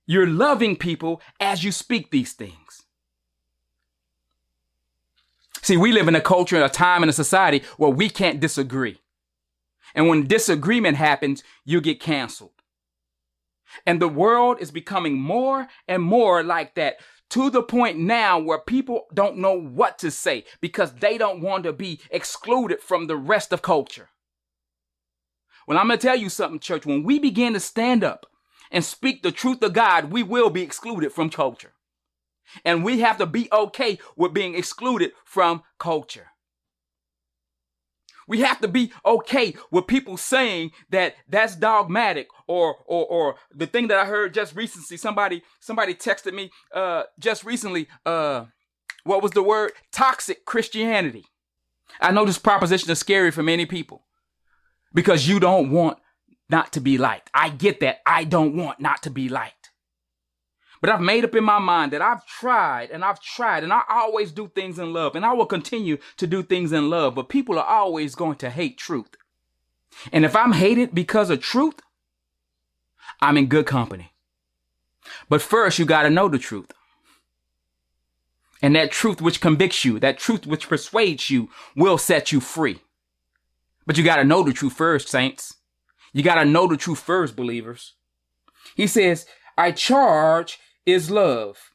You're 0.04 0.26
loving 0.26 0.76
people 0.76 1.22
as 1.38 1.62
you 1.62 1.70
speak 1.70 2.11
these 2.11 2.33
things. 2.33 2.83
See, 5.62 5.76
we 5.76 5.92
live 5.92 6.09
in 6.09 6.16
a 6.16 6.20
culture 6.20 6.56
a 6.64 6.68
time 6.68 7.02
and 7.02 7.11
a 7.11 7.12
society 7.12 7.62
where 7.76 7.90
we 7.90 8.11
can't 8.11 8.40
disagree. 8.40 9.00
And 9.94 10.09
when 10.09 10.26
disagreement 10.26 10.96
happens, 10.96 11.44
you 11.64 11.80
get 11.80 12.00
canceled. 12.00 12.50
And 13.87 14.00
the 14.00 14.09
world 14.09 14.56
is 14.59 14.72
becoming 14.72 15.20
more 15.20 15.68
and 15.87 16.02
more 16.02 16.42
like 16.42 16.74
that 16.74 16.96
to 17.31 17.51
the 17.51 17.62
point 17.62 17.99
now 17.99 18.38
where 18.38 18.59
people 18.59 19.07
don't 19.14 19.38
know 19.38 19.55
what 19.55 19.99
to 20.01 20.11
say 20.11 20.45
because 20.61 20.93
they 20.95 21.16
don't 21.16 21.40
want 21.40 21.64
to 21.64 21.73
be 21.73 22.01
excluded 22.11 22.81
from 22.81 23.07
the 23.07 23.16
rest 23.16 23.53
of 23.53 23.62
culture. 23.62 24.11
Well, 25.66 25.79
I'm 25.79 25.87
going 25.87 25.99
to 25.99 26.07
tell 26.07 26.16
you 26.16 26.29
something, 26.29 26.59
church. 26.59 26.87
When 26.87 27.05
we 27.05 27.19
begin 27.19 27.53
to 27.55 27.61
stand 27.61 28.03
up 28.03 28.27
and 28.71 28.85
speak 28.85 29.23
the 29.23 29.33
truth 29.33 29.62
of 29.62 29.73
God, 29.73 30.12
we 30.12 30.23
will 30.23 30.51
be 30.51 30.62
excluded 30.62 31.12
from 31.12 31.31
culture. 31.31 31.75
And 32.64 32.85
we 32.85 33.01
have 33.01 33.19
to 33.19 33.27
be 33.27 33.49
okay 33.53 33.99
with 34.16 34.35
being 34.35 34.57
excluded 34.57 35.12
from 35.25 35.62
culture. 35.79 36.29
We 38.28 38.40
have 38.40 38.61
to 38.61 38.68
be 38.68 38.92
okay 39.04 39.54
with 39.70 39.87
people 39.87 40.16
saying 40.16 40.70
that 40.90 41.16
that's 41.28 41.56
dogmatic 41.56 42.28
or 42.46 42.76
or 42.87 43.06
or 43.06 43.35
the 43.54 43.66
thing 43.66 43.88
that 43.88 43.98
I 43.98 44.04
heard 44.04 44.35
just 44.35 44.54
recently 44.54 44.96
somebody 44.96 45.42
somebody 45.61 45.94
texted 45.94 46.33
me 46.35 46.50
uh 46.74 47.04
just 47.18 47.44
recently 47.44 47.88
uh 48.06 48.46
what 49.04 49.22
was 49.22 49.33
the 49.33 49.42
word 49.42 49.72
toxic 49.92 50.44
Christianity. 50.44 51.24
I 52.00 52.12
know 52.12 52.24
this 52.24 52.38
proposition 52.38 52.90
is 52.90 52.98
scary 52.98 53.30
for 53.30 53.42
many 53.42 53.66
people 53.66 54.04
because 54.94 55.28
you 55.28 55.40
don't 55.40 55.70
want 55.70 55.98
not 56.48 56.72
to 56.72 56.80
be 56.80 56.98
liked. 56.98 57.30
I 57.35 57.48
get 57.48 57.80
that. 57.80 57.98
I 58.06 58.24
don't 58.24 58.56
want 58.56 58.80
not 58.80 59.02
to 59.04 59.11
be 59.11 59.28
liked. 59.28 59.60
But 60.81 60.90
I've 60.90 61.01
made 61.01 61.25
up 61.25 61.35
in 61.35 61.45
my 61.45 61.59
mind 61.59 61.93
that 61.93 62.01
I've 62.01 62.25
tried 62.27 62.90
and 62.90 63.05
I've 63.05 63.21
tried 63.21 63.64
and 63.64 63.73
I 63.73 63.83
always 63.88 64.33
do 64.33 64.49
things 64.49 64.79
in 64.79 64.93
love 64.93 65.14
and 65.14 65.27
I 65.27 65.35
will 65.35 65.47
continue 65.47 65.99
to 66.16 66.27
do 66.27 66.43
things 66.43 66.73
in 66.73 66.88
love. 66.88 67.14
But 67.14 67.29
people 67.29 67.59
are 67.59 67.66
always 67.66 68.14
going 68.14 68.37
to 68.37 68.51
hate 68.51 68.79
truth. 68.79 69.16
And 70.12 70.25
if 70.25 70.35
I'm 70.35 70.53
hated 70.53 70.95
because 70.95 71.29
of 71.31 71.40
truth, 71.40 71.81
I'm 73.21 73.37
in 73.37 73.47
good 73.47 73.66
company. 73.66 74.12
But 75.29 75.43
first, 75.43 75.79
you 75.79 75.85
got 75.85 76.05
to 76.05 76.11
know 76.11 76.29
the 76.29 76.38
truth. 76.38 76.73
And 78.62 78.77
that 78.77 78.90
truth 78.90 79.21
which 79.21 79.40
convicts 79.40 79.85
you, 79.85 79.99
that 80.01 80.19
truth 80.19 80.47
which 80.47 80.69
persuades 80.69 81.31
you, 81.31 81.49
will 81.75 81.99
set 81.99 82.33
you 82.33 82.40
free. 82.40 82.79
But 83.87 83.99
you 83.99 84.05
got 84.05 84.16
to 84.16 84.25
know 84.25 84.43
the 84.43 84.53
truth 84.53 84.75
first, 84.75 85.09
saints. 85.09 85.57
You 86.12 86.23
got 86.23 86.37
to 86.37 86.45
know 86.45 86.66
the 86.66 86.77
truth 86.77 86.99
first, 86.99 87.37
believers. 87.37 87.95
He 88.77 88.87
says, 88.87 89.27
I 89.57 89.73
charge 89.73 90.59
is 90.92 91.11
love 91.11 91.72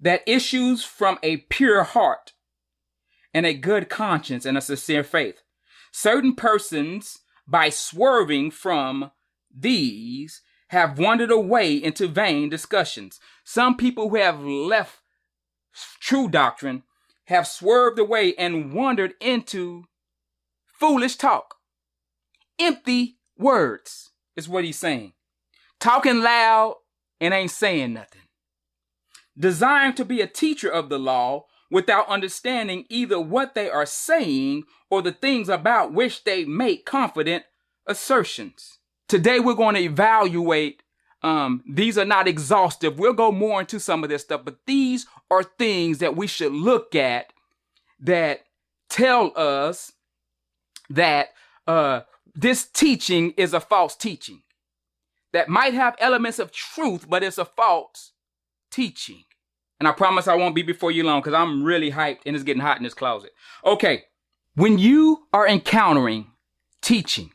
that 0.00 0.22
issues 0.26 0.84
from 0.84 1.18
a 1.22 1.38
pure 1.38 1.82
heart 1.82 2.32
and 3.32 3.46
a 3.46 3.54
good 3.54 3.88
conscience 3.88 4.44
and 4.44 4.56
a 4.56 4.60
sincere 4.60 5.04
faith. 5.04 5.42
Certain 5.92 6.34
persons, 6.34 7.18
by 7.46 7.68
swerving 7.68 8.50
from 8.50 9.10
these, 9.54 10.42
have 10.68 10.98
wandered 10.98 11.30
away 11.30 11.74
into 11.74 12.06
vain 12.06 12.48
discussions. 12.48 13.18
Some 13.44 13.76
people 13.76 14.08
who 14.08 14.16
have 14.16 14.42
left 14.42 15.00
true 16.00 16.28
doctrine 16.28 16.84
have 17.24 17.46
swerved 17.46 17.98
away 17.98 18.34
and 18.36 18.72
wandered 18.72 19.14
into 19.20 19.84
foolish 20.66 21.16
talk. 21.16 21.56
Empty 22.58 23.18
words 23.36 24.10
is 24.36 24.48
what 24.48 24.64
he's 24.64 24.78
saying. 24.78 25.12
Talking 25.78 26.22
loud 26.22 26.76
and 27.20 27.34
ain't 27.34 27.50
saying 27.50 27.92
nothing. 27.92 28.22
Desiring 29.38 29.94
to 29.94 30.04
be 30.04 30.20
a 30.20 30.26
teacher 30.26 30.70
of 30.70 30.88
the 30.88 30.98
law 30.98 31.46
without 31.70 32.08
understanding 32.08 32.84
either 32.88 33.20
what 33.20 33.54
they 33.54 33.70
are 33.70 33.86
saying 33.86 34.64
or 34.90 35.02
the 35.02 35.12
things 35.12 35.48
about 35.48 35.92
which 35.92 36.24
they 36.24 36.44
make 36.44 36.84
confident 36.84 37.44
assertions. 37.86 38.78
Today 39.08 39.40
we're 39.40 39.54
going 39.54 39.76
to 39.76 39.82
evaluate 39.82 40.82
um, 41.22 41.62
these 41.68 41.98
are 41.98 42.06
not 42.06 42.26
exhaustive. 42.26 42.98
We'll 42.98 43.12
go 43.12 43.30
more 43.30 43.60
into 43.60 43.78
some 43.78 44.02
of 44.02 44.10
this 44.10 44.22
stuff, 44.22 44.40
but 44.44 44.56
these 44.66 45.06
are 45.30 45.42
things 45.42 45.98
that 45.98 46.16
we 46.16 46.26
should 46.26 46.52
look 46.52 46.94
at 46.94 47.32
that 48.00 48.44
tell 48.88 49.32
us 49.36 49.92
that 50.88 51.28
uh, 51.66 52.00
this 52.34 52.66
teaching 52.66 53.32
is 53.36 53.52
a 53.52 53.60
false 53.60 53.94
teaching 53.94 54.42
that 55.32 55.48
might 55.48 55.74
have 55.74 55.96
elements 55.98 56.38
of 56.38 56.52
truth, 56.52 57.08
but 57.08 57.22
it's 57.22 57.38
a 57.38 57.44
false 57.44 58.12
teaching. 58.70 59.24
And 59.78 59.88
I 59.88 59.92
promise 59.92 60.28
I 60.28 60.34
won't 60.34 60.54
be 60.54 60.62
before 60.62 60.92
you 60.92 61.04
long 61.04 61.20
because 61.20 61.34
I'm 61.34 61.64
really 61.64 61.90
hyped 61.90 62.20
and 62.26 62.36
it's 62.36 62.44
getting 62.44 62.62
hot 62.62 62.76
in 62.76 62.82
this 62.82 62.94
closet. 62.94 63.30
Okay. 63.64 64.04
When 64.54 64.78
you 64.78 65.26
are 65.32 65.48
encountering 65.48 66.32
teaching 66.82 67.30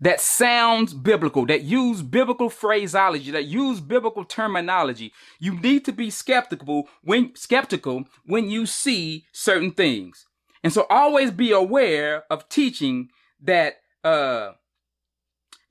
that 0.00 0.20
sounds 0.20 0.94
biblical, 0.94 1.46
that 1.46 1.62
use 1.62 2.02
biblical 2.02 2.50
phraseology, 2.50 3.30
that 3.30 3.44
use 3.46 3.80
biblical 3.80 4.24
terminology, 4.24 5.12
you 5.38 5.58
need 5.60 5.84
to 5.84 5.92
be 5.92 6.10
skeptical 6.10 6.88
when 7.02 7.34
skeptical 7.34 8.04
when 8.26 8.50
you 8.50 8.66
see 8.66 9.24
certain 9.32 9.72
things. 9.72 10.26
And 10.62 10.72
so 10.72 10.86
always 10.90 11.30
be 11.30 11.52
aware 11.52 12.24
of 12.30 12.48
teaching 12.48 13.08
that 13.40 13.76
uh 14.04 14.52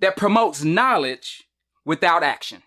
that 0.02 0.18
promotes 0.18 0.64
knowledge 0.64 1.44
without 1.86 2.24
action. 2.24 2.64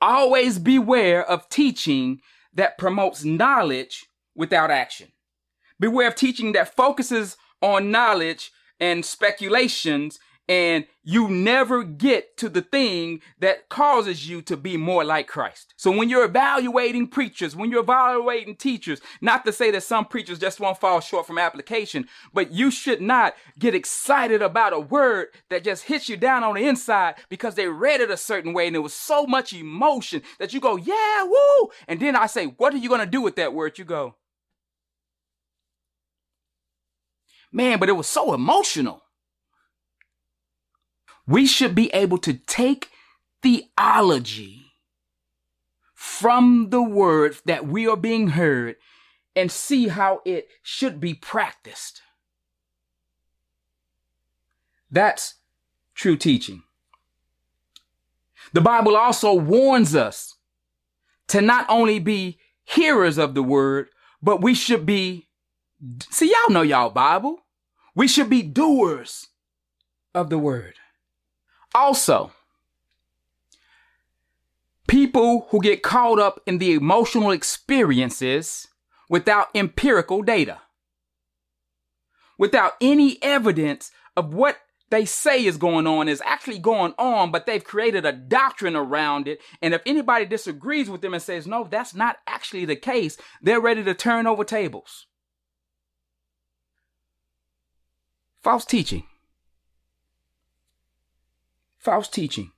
Always 0.00 0.58
beware 0.58 1.24
of 1.24 1.48
teaching 1.48 2.20
that 2.52 2.76
promotes 2.76 3.24
knowledge 3.24 4.06
without 4.34 4.70
action. 4.70 5.08
Beware 5.80 6.08
of 6.08 6.14
teaching 6.14 6.52
that 6.52 6.74
focuses 6.76 7.36
on 7.62 7.90
knowledge 7.90 8.52
and 8.78 9.04
speculations 9.04 10.18
and 10.48 10.84
you 11.02 11.28
never 11.28 11.82
get 11.84 12.36
to 12.36 12.48
the 12.48 12.60
thing 12.60 13.20
that 13.38 13.68
causes 13.68 14.28
you 14.28 14.42
to 14.42 14.56
be 14.56 14.76
more 14.76 15.04
like 15.04 15.26
Christ. 15.26 15.72
So 15.76 15.90
when 15.90 16.08
you're 16.08 16.24
evaluating 16.24 17.08
preachers, 17.08 17.56
when 17.56 17.70
you're 17.70 17.80
evaluating 17.80 18.56
teachers, 18.56 19.00
not 19.20 19.44
to 19.46 19.52
say 19.52 19.70
that 19.70 19.82
some 19.82 20.04
preachers 20.04 20.38
just 20.38 20.60
won't 20.60 20.80
fall 20.80 21.00
short 21.00 21.26
from 21.26 21.38
application, 21.38 22.08
but 22.32 22.52
you 22.52 22.70
should 22.70 23.00
not 23.00 23.34
get 23.58 23.74
excited 23.74 24.42
about 24.42 24.74
a 24.74 24.80
word 24.80 25.28
that 25.48 25.64
just 25.64 25.84
hits 25.84 26.08
you 26.08 26.16
down 26.16 26.44
on 26.44 26.54
the 26.54 26.66
inside 26.66 27.14
because 27.28 27.54
they 27.54 27.68
read 27.68 28.00
it 28.00 28.10
a 28.10 28.16
certain 28.16 28.52
way 28.52 28.66
and 28.66 28.74
there 28.74 28.82
was 28.82 28.94
so 28.94 29.26
much 29.26 29.52
emotion 29.52 30.22
that 30.38 30.52
you 30.52 30.60
go, 30.60 30.76
yeah, 30.76 31.24
woo. 31.24 31.70
And 31.88 32.00
then 32.00 32.16
I 32.16 32.26
say, 32.26 32.46
what 32.46 32.74
are 32.74 32.78
you 32.78 32.88
going 32.88 33.00
to 33.00 33.06
do 33.06 33.22
with 33.22 33.36
that 33.36 33.54
word? 33.54 33.78
You 33.78 33.84
go, 33.84 34.16
man, 37.50 37.78
but 37.78 37.88
it 37.88 37.92
was 37.92 38.06
so 38.06 38.34
emotional. 38.34 39.03
We 41.26 41.46
should 41.46 41.74
be 41.74 41.88
able 41.94 42.18
to 42.18 42.34
take 42.34 42.90
theology 43.42 44.72
from 45.94 46.68
the 46.70 46.82
word 46.82 47.36
that 47.46 47.66
we 47.66 47.86
are 47.86 47.96
being 47.96 48.28
heard 48.28 48.76
and 49.34 49.50
see 49.50 49.88
how 49.88 50.20
it 50.24 50.48
should 50.62 51.00
be 51.00 51.14
practiced. 51.14 52.02
That's 54.90 55.34
true 55.94 56.16
teaching. 56.16 56.62
The 58.52 58.60
Bible 58.60 58.96
also 58.96 59.34
warns 59.34 59.96
us 59.96 60.36
to 61.28 61.40
not 61.40 61.66
only 61.68 61.98
be 61.98 62.38
hearers 62.64 63.18
of 63.18 63.34
the 63.34 63.42
word, 63.42 63.88
but 64.22 64.40
we 64.40 64.54
should 64.54 64.86
be, 64.86 65.28
see, 66.10 66.30
y'all 66.30 66.52
know 66.52 66.62
y'all 66.62 66.90
Bible. 66.90 67.40
We 67.94 68.06
should 68.06 68.30
be 68.30 68.42
doers 68.42 69.28
of 70.14 70.30
the 70.30 70.38
word. 70.38 70.74
Also, 71.74 72.32
people 74.86 75.48
who 75.50 75.60
get 75.60 75.82
caught 75.82 76.20
up 76.20 76.40
in 76.46 76.58
the 76.58 76.72
emotional 76.72 77.30
experiences 77.30 78.68
without 79.08 79.48
empirical 79.54 80.22
data, 80.22 80.60
without 82.38 82.74
any 82.80 83.20
evidence 83.22 83.90
of 84.16 84.32
what 84.32 84.58
they 84.90 85.04
say 85.04 85.44
is 85.44 85.56
going 85.56 85.86
on 85.88 86.08
is 86.08 86.22
actually 86.24 86.58
going 86.58 86.94
on, 86.98 87.32
but 87.32 87.46
they've 87.46 87.64
created 87.64 88.06
a 88.06 88.12
doctrine 88.12 88.76
around 88.76 89.26
it. 89.26 89.40
And 89.60 89.74
if 89.74 89.82
anybody 89.84 90.26
disagrees 90.26 90.88
with 90.88 91.00
them 91.00 91.14
and 91.14 91.22
says, 91.22 91.46
no, 91.46 91.64
that's 91.64 91.94
not 91.94 92.18
actually 92.28 92.64
the 92.64 92.76
case, 92.76 93.16
they're 93.42 93.60
ready 93.60 93.82
to 93.82 93.94
turn 93.94 94.28
over 94.28 94.44
tables. 94.44 95.06
False 98.42 98.64
teaching 98.64 99.04
false 101.84 102.08
teaching. 102.08 102.50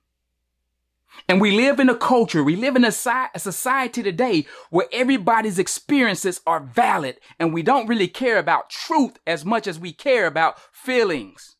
And 1.27 1.41
we 1.41 1.51
live 1.51 1.79
in 1.79 1.89
a 1.89 1.95
culture, 1.95 2.43
we 2.43 2.55
live 2.55 2.75
in 2.75 2.85
a, 2.85 2.91
society 2.91 4.03
today 4.03 4.45
where 4.69 4.87
everybody's 4.91 5.59
experiences 5.59 6.41
are 6.45 6.59
valid 6.59 7.17
and 7.39 7.53
we 7.53 7.63
don't 7.63 7.87
really 7.87 8.07
care 8.07 8.37
about 8.37 8.69
truth 8.69 9.19
as 9.25 9.43
much 9.43 9.67
as 9.67 9.79
we 9.79 9.91
care 9.91 10.25
about 10.25 10.59
feelings. 10.71 11.55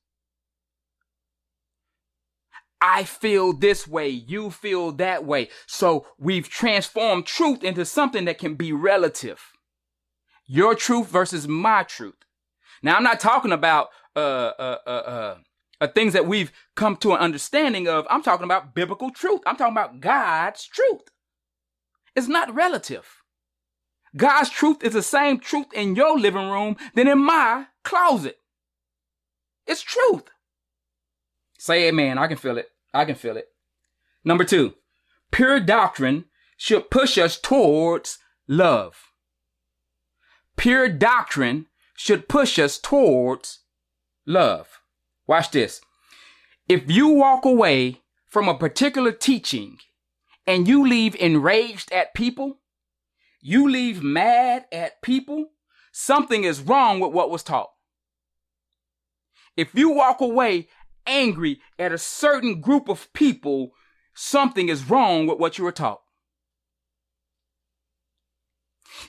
I 2.79 3.03
feel 3.03 3.53
this 3.53 3.87
way, 3.87 4.09
you 4.09 4.51
feel 4.51 4.91
that 4.93 5.25
way. 5.25 5.49
So 5.65 6.05
we've 6.19 6.47
transformed 6.47 7.25
truth 7.25 7.63
into 7.63 7.85
something 7.85 8.25
that 8.25 8.37
can 8.37 8.53
be 8.53 8.71
relative. 8.71 9.41
Your 10.45 10.75
truth 10.75 11.07
versus 11.07 11.47
my 11.47 11.83
truth. 11.83 12.13
Now, 12.83 12.95
I'm 12.95 13.03
not 13.03 13.19
talking 13.19 13.51
about 13.51 13.89
uh, 14.15 14.19
uh, 14.19 14.77
uh, 14.85 14.89
uh 14.89 15.37
uh, 15.79 15.87
things 15.87 16.13
that 16.13 16.27
we've 16.27 16.51
come 16.75 16.95
to 16.97 17.13
an 17.13 17.19
understanding 17.19 17.87
of. 17.87 18.05
I'm 18.09 18.23
talking 18.23 18.45
about 18.45 18.73
biblical 18.73 19.11
truth. 19.11 19.41
I'm 19.45 19.55
talking 19.55 19.73
about 19.73 19.99
God's 19.99 20.65
truth. 20.65 21.09
It's 22.15 22.27
not 22.27 22.53
relative. 22.53 23.21
God's 24.15 24.49
truth 24.49 24.83
is 24.83 24.93
the 24.93 25.03
same 25.03 25.39
truth 25.39 25.67
in 25.73 25.95
your 25.95 26.17
living 26.17 26.49
room 26.49 26.77
than 26.95 27.07
in 27.07 27.19
my 27.19 27.67
closet. 27.83 28.39
It's 29.67 29.81
truth. 29.81 30.23
Say 31.59 31.87
amen. 31.87 32.17
I 32.17 32.27
can 32.27 32.37
feel 32.37 32.57
it. 32.57 32.69
I 32.93 33.05
can 33.05 33.15
feel 33.15 33.37
it. 33.37 33.47
Number 34.23 34.43
two, 34.43 34.75
pure 35.31 35.59
doctrine 35.59 36.25
should 36.57 36.89
push 36.89 37.17
us 37.17 37.39
towards 37.39 38.17
love. 38.47 39.11
Pure 40.55 40.89
doctrine 40.89 41.67
should 41.95 42.27
push 42.27 42.57
us 42.57 42.79
towards 42.79 43.59
love. 44.25 44.76
Watch 45.27 45.51
this. 45.51 45.81
If 46.69 46.89
you 46.89 47.09
walk 47.09 47.45
away 47.45 48.01
from 48.27 48.47
a 48.47 48.57
particular 48.57 49.11
teaching 49.11 49.77
and 50.45 50.67
you 50.67 50.87
leave 50.87 51.15
enraged 51.15 51.91
at 51.91 52.13
people, 52.13 52.59
you 53.41 53.69
leave 53.69 54.01
mad 54.01 54.65
at 54.71 55.01
people, 55.01 55.49
something 55.91 56.43
is 56.43 56.61
wrong 56.61 56.99
with 56.99 57.11
what 57.11 57.29
was 57.29 57.43
taught. 57.43 57.69
If 59.55 59.73
you 59.73 59.89
walk 59.89 60.21
away 60.21 60.69
angry 61.05 61.59
at 61.79 61.91
a 61.91 61.97
certain 61.97 62.61
group 62.61 62.89
of 62.89 63.11
people, 63.13 63.71
something 64.13 64.69
is 64.69 64.89
wrong 64.89 65.27
with 65.27 65.39
what 65.39 65.57
you 65.57 65.63
were 65.63 65.71
taught. 65.71 66.01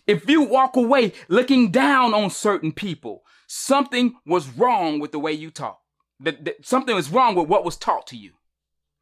If 0.06 0.28
you 0.28 0.42
walk 0.42 0.76
away 0.76 1.12
looking 1.28 1.70
down 1.70 2.14
on 2.14 2.30
certain 2.30 2.72
people, 2.72 3.22
something 3.46 4.14
was 4.26 4.48
wrong 4.48 4.98
with 5.00 5.12
the 5.12 5.18
way 5.18 5.32
you 5.32 5.50
taught. 5.50 5.78
That, 6.20 6.44
that 6.44 6.66
something 6.66 6.94
was 6.94 7.10
wrong 7.10 7.34
with 7.34 7.48
what 7.48 7.64
was 7.64 7.76
taught 7.76 8.06
to 8.08 8.16
you. 8.16 8.32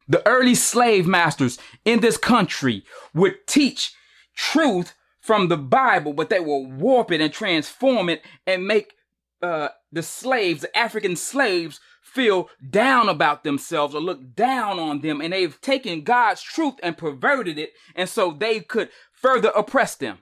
The 0.07 0.25
early 0.27 0.55
slave 0.55 1.05
masters 1.05 1.57
in 1.83 1.99
this 1.99 2.17
country 2.17 2.83
would 3.13 3.45
teach 3.47 3.93
truth 4.35 4.93
from 5.19 5.49
the 5.49 5.57
Bible, 5.57 6.13
but 6.13 6.29
they 6.29 6.39
will 6.39 6.65
warp 6.65 7.11
it 7.11 7.19
and 7.19 7.33
transform 7.33 8.07
it 8.07 8.23
and 8.45 8.65
make 8.65 8.93
uh, 9.41 9.69
the 9.91 10.01
slaves, 10.01 10.61
the 10.61 10.77
African 10.77 11.15
slaves, 11.15 11.79
feel 12.01 12.49
down 12.67 13.09
about 13.09 13.43
themselves 13.43 13.93
or 13.93 13.99
look 13.99 14.35
down 14.35 14.79
on 14.79 15.01
them. 15.01 15.19
And 15.19 15.33
they've 15.33 15.59
taken 15.59 16.03
God's 16.03 16.41
truth 16.41 16.75
and 16.81 16.97
perverted 16.97 17.59
it. 17.59 17.73
And 17.95 18.07
so 18.09 18.31
they 18.31 18.61
could 18.61 18.89
further 19.11 19.49
oppress 19.49 19.95
them. 19.95 20.19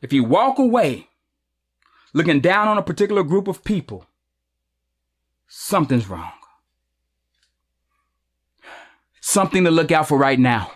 If 0.00 0.12
you 0.12 0.24
walk 0.24 0.58
away 0.58 1.08
looking 2.14 2.40
down 2.40 2.68
on 2.68 2.78
a 2.78 2.82
particular 2.82 3.22
group 3.22 3.46
of 3.46 3.62
people, 3.62 4.06
something's 5.54 6.08
wrong. 6.08 6.32
Something 9.20 9.64
to 9.64 9.70
look 9.70 9.92
out 9.92 10.08
for 10.08 10.16
right 10.16 10.38
now. 10.38 10.72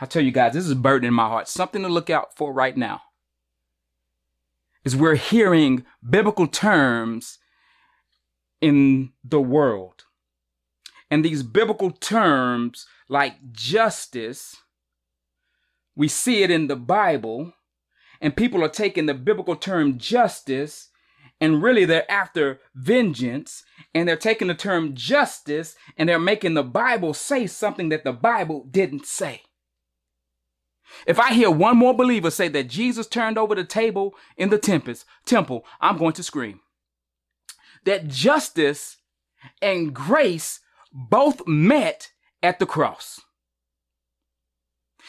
I 0.00 0.06
tell 0.06 0.22
you 0.22 0.32
guys, 0.32 0.54
this 0.54 0.64
is 0.64 0.70
a 0.70 0.76
burden 0.76 1.08
in 1.08 1.12
my 1.12 1.28
heart. 1.28 1.48
Something 1.48 1.82
to 1.82 1.88
look 1.88 2.08
out 2.08 2.34
for 2.34 2.50
right 2.50 2.74
now 2.74 3.02
is 4.84 4.96
we're 4.96 5.16
hearing 5.16 5.84
biblical 6.08 6.46
terms 6.46 7.38
in 8.62 9.12
the 9.22 9.40
world. 9.40 10.04
And 11.10 11.22
these 11.22 11.42
biblical 11.42 11.90
terms 11.90 12.86
like 13.06 13.52
justice, 13.52 14.56
we 15.94 16.08
see 16.08 16.42
it 16.42 16.50
in 16.50 16.68
the 16.68 16.76
Bible, 16.76 17.52
and 18.18 18.34
people 18.34 18.64
are 18.64 18.68
taking 18.70 19.04
the 19.04 19.14
biblical 19.14 19.56
term 19.56 19.98
justice 19.98 20.89
and 21.40 21.62
really 21.62 21.84
they're 21.84 22.10
after 22.10 22.60
vengeance 22.74 23.62
and 23.94 24.08
they're 24.08 24.16
taking 24.16 24.48
the 24.48 24.54
term 24.54 24.94
justice 24.94 25.74
and 25.96 26.08
they're 26.08 26.18
making 26.18 26.54
the 26.54 26.62
Bible 26.62 27.14
say 27.14 27.46
something 27.46 27.88
that 27.88 28.04
the 28.04 28.12
Bible 28.12 28.66
didn't 28.70 29.06
say. 29.06 29.42
If 31.06 31.18
I 31.18 31.32
hear 31.32 31.50
one 31.50 31.76
more 31.76 31.94
believer 31.94 32.30
say 32.30 32.48
that 32.48 32.68
Jesus 32.68 33.06
turned 33.06 33.38
over 33.38 33.54
the 33.54 33.64
table 33.64 34.14
in 34.36 34.50
the 34.50 34.58
tempest, 34.58 35.04
temple, 35.24 35.64
I'm 35.80 35.96
going 35.96 36.12
to 36.14 36.22
scream. 36.22 36.60
That 37.84 38.08
justice 38.08 38.98
and 39.62 39.94
grace 39.94 40.60
both 40.92 41.46
met 41.46 42.10
at 42.42 42.58
the 42.58 42.66
cross. 42.66 43.20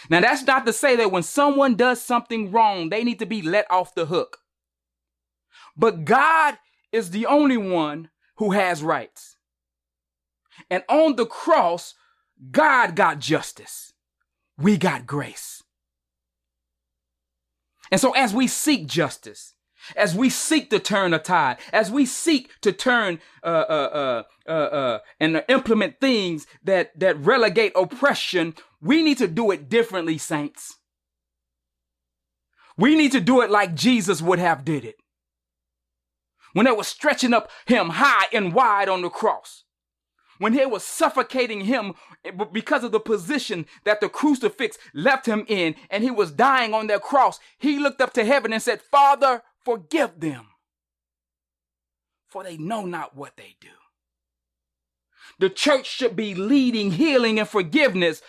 Now, 0.09 0.21
that's 0.21 0.43
not 0.43 0.65
to 0.65 0.73
say 0.73 0.95
that 0.95 1.11
when 1.11 1.23
someone 1.23 1.75
does 1.75 2.01
something 2.01 2.51
wrong, 2.51 2.89
they 2.89 3.03
need 3.03 3.19
to 3.19 3.25
be 3.25 3.41
let 3.41 3.69
off 3.69 3.93
the 3.93 4.05
hook. 4.05 4.37
But 5.75 6.05
God 6.05 6.57
is 6.91 7.12
the 7.12 7.25
only 7.25 7.57
one 7.57 8.10
who 8.38 8.51
has 8.51 8.84
rights. 8.84 9.38
And 10.69 10.84
on 10.89 11.15
the 11.15 11.25
cross, 11.25 11.93
God 12.51 12.95
got 12.95 13.19
justice. 13.19 13.93
We 14.57 14.77
got 14.77 15.05
grace. 15.05 15.63
And 17.91 17.99
so 17.99 18.12
as 18.12 18.34
we 18.34 18.47
seek 18.47 18.88
justice, 18.88 19.53
as 19.95 20.15
we 20.15 20.29
seek 20.29 20.69
to 20.69 20.79
turn 20.79 21.13
a 21.13 21.19
tide, 21.19 21.57
as 21.73 21.91
we 21.91 22.05
seek 22.05 22.49
to 22.62 22.71
turn 22.71 23.19
uh, 23.43 23.47
uh, 23.47 24.23
uh, 24.47 24.49
uh, 24.49 24.51
uh 24.51 24.99
and 25.19 25.43
implement 25.49 25.99
things 25.99 26.45
that 26.63 26.97
that 26.99 27.17
relegate 27.17 27.73
oppression, 27.75 28.53
we 28.79 29.01
need 29.03 29.17
to 29.17 29.27
do 29.27 29.51
it 29.51 29.69
differently, 29.69 30.17
saints. 30.17 30.77
We 32.77 32.95
need 32.95 33.12
to 33.12 33.19
do 33.19 33.41
it 33.41 33.49
like 33.49 33.75
Jesus 33.75 34.21
would 34.21 34.39
have 34.39 34.63
did 34.63 34.86
it. 34.86 35.00
When 36.53 36.65
they 36.65 36.71
were 36.71 36.83
stretching 36.83 37.33
up 37.33 37.49
him 37.65 37.89
high 37.89 38.27
and 38.33 38.53
wide 38.53 38.89
on 38.89 39.01
the 39.01 39.09
cross 39.09 39.63
when 40.41 40.55
they 40.55 40.65
were 40.65 40.79
suffocating 40.79 41.61
him 41.61 41.93
because 42.51 42.83
of 42.83 42.91
the 42.91 42.99
position 42.99 43.67
that 43.83 44.01
the 44.01 44.09
crucifix 44.09 44.75
left 44.91 45.27
him 45.27 45.45
in 45.47 45.75
and 45.91 46.03
he 46.03 46.09
was 46.09 46.31
dying 46.31 46.73
on 46.73 46.87
that 46.87 47.03
cross, 47.03 47.39
he 47.59 47.77
looked 47.77 48.01
up 48.01 48.11
to 48.13 48.25
heaven 48.25 48.51
and 48.51 48.61
said, 48.61 48.81
Father, 48.81 49.43
forgive 49.63 50.19
them, 50.19 50.47
for 52.27 52.43
they 52.43 52.57
know 52.57 52.85
not 52.85 53.15
what 53.15 53.37
they 53.37 53.55
do. 53.61 53.67
The 55.37 55.51
church 55.51 55.85
should 55.85 56.15
be 56.15 56.33
leading 56.33 56.93
healing 56.93 57.37
and 57.39 57.47
forgiveness 57.47 58.23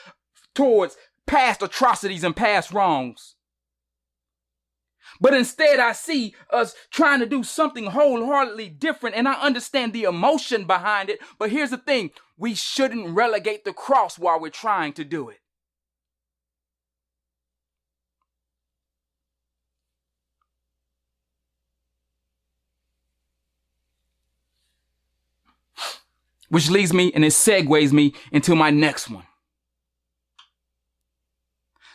towards 0.55 0.99
past 1.27 1.63
atrocities 1.63 2.25
and 2.25 2.37
past 2.37 2.73
wrongs. 2.73 3.37
But 5.23 5.35
instead, 5.35 5.79
I 5.79 5.93
see 5.93 6.35
us 6.51 6.75
trying 6.91 7.21
to 7.21 7.27
do 7.27 7.45
something 7.45 7.87
wholeheartedly 7.87 8.71
different, 8.71 9.15
and 9.15 9.29
I 9.29 9.35
understand 9.35 9.93
the 9.93 10.03
emotion 10.03 10.65
behind 10.65 11.11
it. 11.11 11.21
But 11.39 11.51
here's 11.51 11.71
the 11.71 11.79
thing 11.79 12.11
we 12.37 12.57
shouldn't 12.57 13.15
relegate 13.15 13.65
the 13.65 13.73
cross 13.73 14.19
while 14.19 14.41
we're 14.41 14.51
trying 14.51 14.95
to 14.95 15.05
do 15.05 15.29
it. 15.29 15.39
Which 26.49 26.69
leads 26.69 26.93
me 26.93 27.13
and 27.15 27.25
it 27.25 27.29
segues 27.29 27.93
me 27.93 28.13
into 28.33 28.57
my 28.57 28.71
next 28.71 29.09
one. 29.09 29.27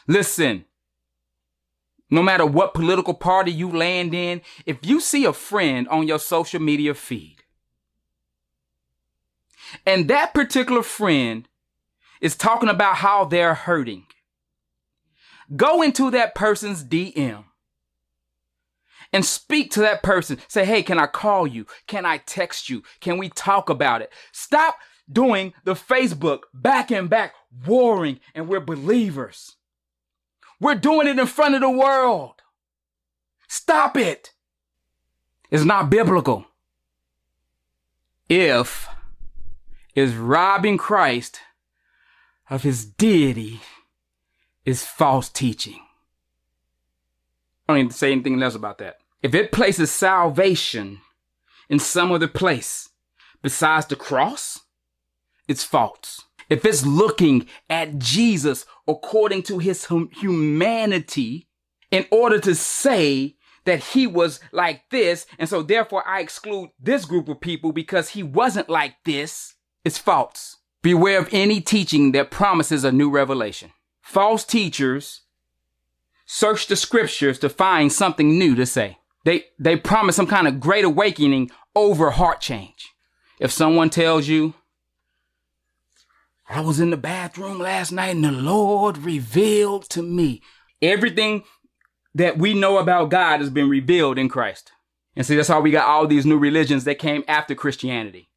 Listen, 0.07 0.63
no 2.09 2.23
matter 2.23 2.45
what 2.45 2.73
political 2.73 3.13
party 3.13 3.51
you 3.51 3.69
land 3.69 4.13
in, 4.13 4.41
if 4.65 4.77
you 4.81 4.99
see 4.99 5.25
a 5.25 5.33
friend 5.33 5.87
on 5.89 6.07
your 6.07 6.19
social 6.19 6.61
media 6.61 6.93
feed, 6.93 7.43
and 9.85 10.07
that 10.07 10.33
particular 10.33 10.83
friend 10.83 11.47
is 12.21 12.35
talking 12.35 12.69
about 12.69 12.97
how 12.97 13.25
they're 13.25 13.53
hurting, 13.53 14.05
go 15.55 15.81
into 15.81 16.09
that 16.11 16.35
person's 16.35 16.83
DM 16.83 17.43
and 19.13 19.25
speak 19.25 19.71
to 19.71 19.81
that 19.81 20.03
person. 20.03 20.37
Say, 20.47 20.65
hey, 20.65 20.83
can 20.83 20.99
I 20.99 21.07
call 21.07 21.47
you? 21.47 21.65
Can 21.87 22.05
I 22.05 22.17
text 22.17 22.69
you? 22.69 22.83
Can 22.99 23.17
we 23.17 23.29
talk 23.29 23.69
about 23.69 24.01
it? 24.01 24.11
Stop 24.31 24.77
doing 25.11 25.53
the 25.63 25.73
Facebook 25.73 26.41
back 26.53 26.91
and 26.91 27.09
back 27.09 27.33
warring, 27.65 28.19
and 28.33 28.47
we're 28.47 28.59
believers. 28.59 29.56
We're 30.59 30.75
doing 30.75 31.07
it 31.07 31.19
in 31.19 31.27
front 31.27 31.55
of 31.55 31.61
the 31.61 31.69
world. 31.69 32.41
Stop 33.47 33.97
it. 33.97 34.31
It's 35.51 35.63
not 35.63 35.89
biblical. 35.89 36.45
If 38.27 38.87
is 39.95 40.15
robbing 40.15 40.77
Christ 40.77 41.39
of 42.49 42.63
his 42.63 42.85
deity 42.85 43.61
is 44.65 44.83
false 44.83 45.29
teaching. 45.29 45.79
I 47.67 47.73
don't 47.73 47.83
need 47.83 47.91
to 47.91 47.97
say 47.97 48.11
anything 48.11 48.41
else 48.41 48.55
about 48.55 48.77
that. 48.79 48.97
If 49.23 49.33
it 49.33 49.51
places 49.51 49.91
salvation 49.91 51.01
in 51.69 51.79
some 51.79 52.11
other 52.11 52.27
place 52.27 52.89
besides 53.41 53.85
the 53.85 53.95
cross, 53.95 54.61
it's 55.47 55.63
false 55.63 56.25
if 56.49 56.65
it's 56.65 56.85
looking 56.85 57.47
at 57.69 57.99
Jesus 57.99 58.65
according 58.87 59.43
to 59.43 59.59
his 59.59 59.85
hum- 59.85 60.09
humanity 60.13 61.47
in 61.91 62.05
order 62.11 62.39
to 62.39 62.55
say 62.55 63.35
that 63.65 63.83
he 63.83 64.07
was 64.07 64.39
like 64.51 64.83
this, 64.91 65.25
and 65.37 65.49
so 65.49 65.61
therefore 65.61 66.07
I 66.07 66.21
exclude 66.21 66.69
this 66.79 67.05
group 67.05 67.27
of 67.27 67.41
people 67.41 67.71
because 67.73 68.09
he 68.09 68.23
wasn't 68.23 68.69
like 68.69 68.95
this, 69.03 69.55
it's 69.83 69.97
false. 69.97 70.57
Beware 70.81 71.19
of 71.19 71.29
any 71.31 71.59
teaching 71.59 72.13
that 72.13 72.31
promises 72.31 72.83
a 72.83 72.91
new 72.91 73.09
revelation. 73.09 73.71
False 74.01 74.45
teachers 74.45 75.23
search 76.25 76.67
the 76.67 76.75
scriptures 76.75 77.39
to 77.39 77.49
find 77.49 77.91
something 77.91 78.37
new 78.37 78.55
to 78.55 78.65
say. 78.65 78.97
They, 79.25 79.45
they 79.59 79.75
promise 79.75 80.15
some 80.15 80.27
kind 80.27 80.47
of 80.47 80.61
great 80.61 80.85
awakening 80.85 81.51
over 81.75 82.11
heart 82.11 82.39
change. 82.39 82.93
If 83.39 83.51
someone 83.51 83.89
tells 83.89 84.27
you 84.29 84.53
I 86.49 86.61
was 86.61 86.79
in 86.79 86.91
the 86.91 86.97
bathroom 86.97 87.59
last 87.59 87.91
night 87.91 88.15
and 88.15 88.23
the 88.23 88.31
Lord 88.31 88.97
revealed 88.99 89.89
to 89.89 90.01
me 90.01 90.41
everything 90.81 91.43
that 92.15 92.37
we 92.37 92.53
know 92.53 92.77
about 92.77 93.09
God 93.09 93.41
has 93.41 93.49
been 93.49 93.69
revealed 93.69 94.17
in 94.17 94.29
Christ. 94.29 94.71
And 95.15 95.25
see, 95.25 95.35
that's 95.35 95.49
how 95.49 95.59
we 95.59 95.71
got 95.71 95.87
all 95.87 96.07
these 96.07 96.25
new 96.25 96.37
religions 96.37 96.85
that 96.85 96.99
came 96.99 97.23
after 97.27 97.53
Christianity. 97.53 98.29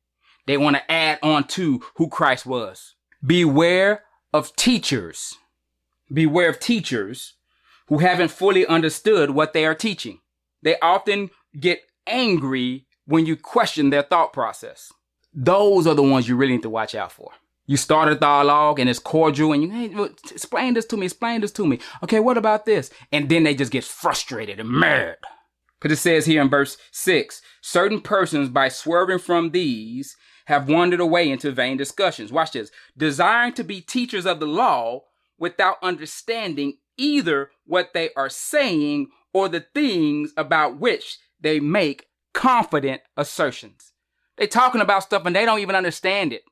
They 0.47 0.57
want 0.57 0.77
to 0.77 0.91
add 0.91 1.21
on 1.23 1.45
to 1.49 1.81
who 1.97 2.09
Christ 2.09 2.47
was. 2.47 2.97
Beware 3.25 4.03
of 4.33 4.57
teachers. 4.57 5.35
Beware 6.13 6.51
of 6.51 6.59
teachers 6.59 7.35
who 7.87 7.99
haven't 7.99 8.31
fully 8.31 8.67
understood 8.67 9.31
what 9.31 9.53
they 9.53 9.65
are 9.65 9.75
teaching. 9.75 10.21
They 10.63 10.79
often 10.81 11.31
get 11.59 11.83
angry 12.07 12.87
when 13.05 13.27
you 13.27 13.37
question 13.37 13.91
their 13.91 14.03
thought 14.03 14.33
process. 14.33 14.93
Those 15.33 15.87
are 15.87 15.95
the 15.95 16.03
ones 16.03 16.29
you 16.29 16.37
really 16.37 16.55
need 16.55 16.63
to 16.63 16.71
watch 16.71 16.95
out 16.95 17.13
for. 17.13 17.31
You 17.71 17.77
start 17.77 18.09
a 18.09 18.17
dialogue 18.17 18.81
and 18.81 18.91
it's 18.91 18.99
cordial 18.99 19.53
and 19.53 19.63
you, 19.63 19.71
hey, 19.71 19.95
explain 20.33 20.75
this 20.75 20.87
to 20.87 20.97
me, 20.97 21.07
explain 21.07 21.41
this 21.41 21.53
to 21.53 21.65
me. 21.65 21.79
Okay, 22.03 22.19
what 22.19 22.37
about 22.37 22.65
this? 22.67 22.91
And 23.13 23.29
then 23.29 23.45
they 23.45 23.55
just 23.55 23.71
get 23.71 23.85
frustrated 23.85 24.59
and 24.59 24.69
mad. 24.69 25.19
Because 25.81 25.97
it 25.97 26.03
says 26.03 26.27
here 26.27 26.43
in 26.43 26.51
verse 26.51 26.79
6 26.91 27.41
certain 27.61 28.01
persons, 28.01 28.49
by 28.49 28.71
swerving 28.71 29.21
from 29.21 29.53
these, 29.53 30.17
have 30.47 30.69
wandered 30.69 30.99
away 30.99 31.31
into 31.31 31.53
vain 31.53 31.77
discussions. 31.77 32.33
Watch 32.33 32.51
this. 32.51 32.73
Desiring 32.99 33.53
to 33.53 33.63
be 33.63 33.81
teachers 33.81 34.27
of 34.27 34.41
the 34.41 34.49
law 34.49 35.03
without 35.39 35.77
understanding 35.81 36.79
either 36.97 37.53
what 37.67 37.91
they 37.95 38.11
are 38.17 38.29
saying 38.29 39.11
or 39.33 39.49
the 39.49 39.65
things 39.77 40.33
about 40.37 40.81
which 40.81 41.21
they 41.41 41.61
make 41.61 42.07
confident 42.35 43.03
assertions. 43.17 43.93
They're 44.37 44.49
talking 44.49 44.81
about 44.81 45.05
stuff 45.05 45.25
and 45.25 45.37
they 45.37 45.45
don't 45.45 45.61
even 45.61 45.77
understand 45.77 46.33
it. 46.33 46.43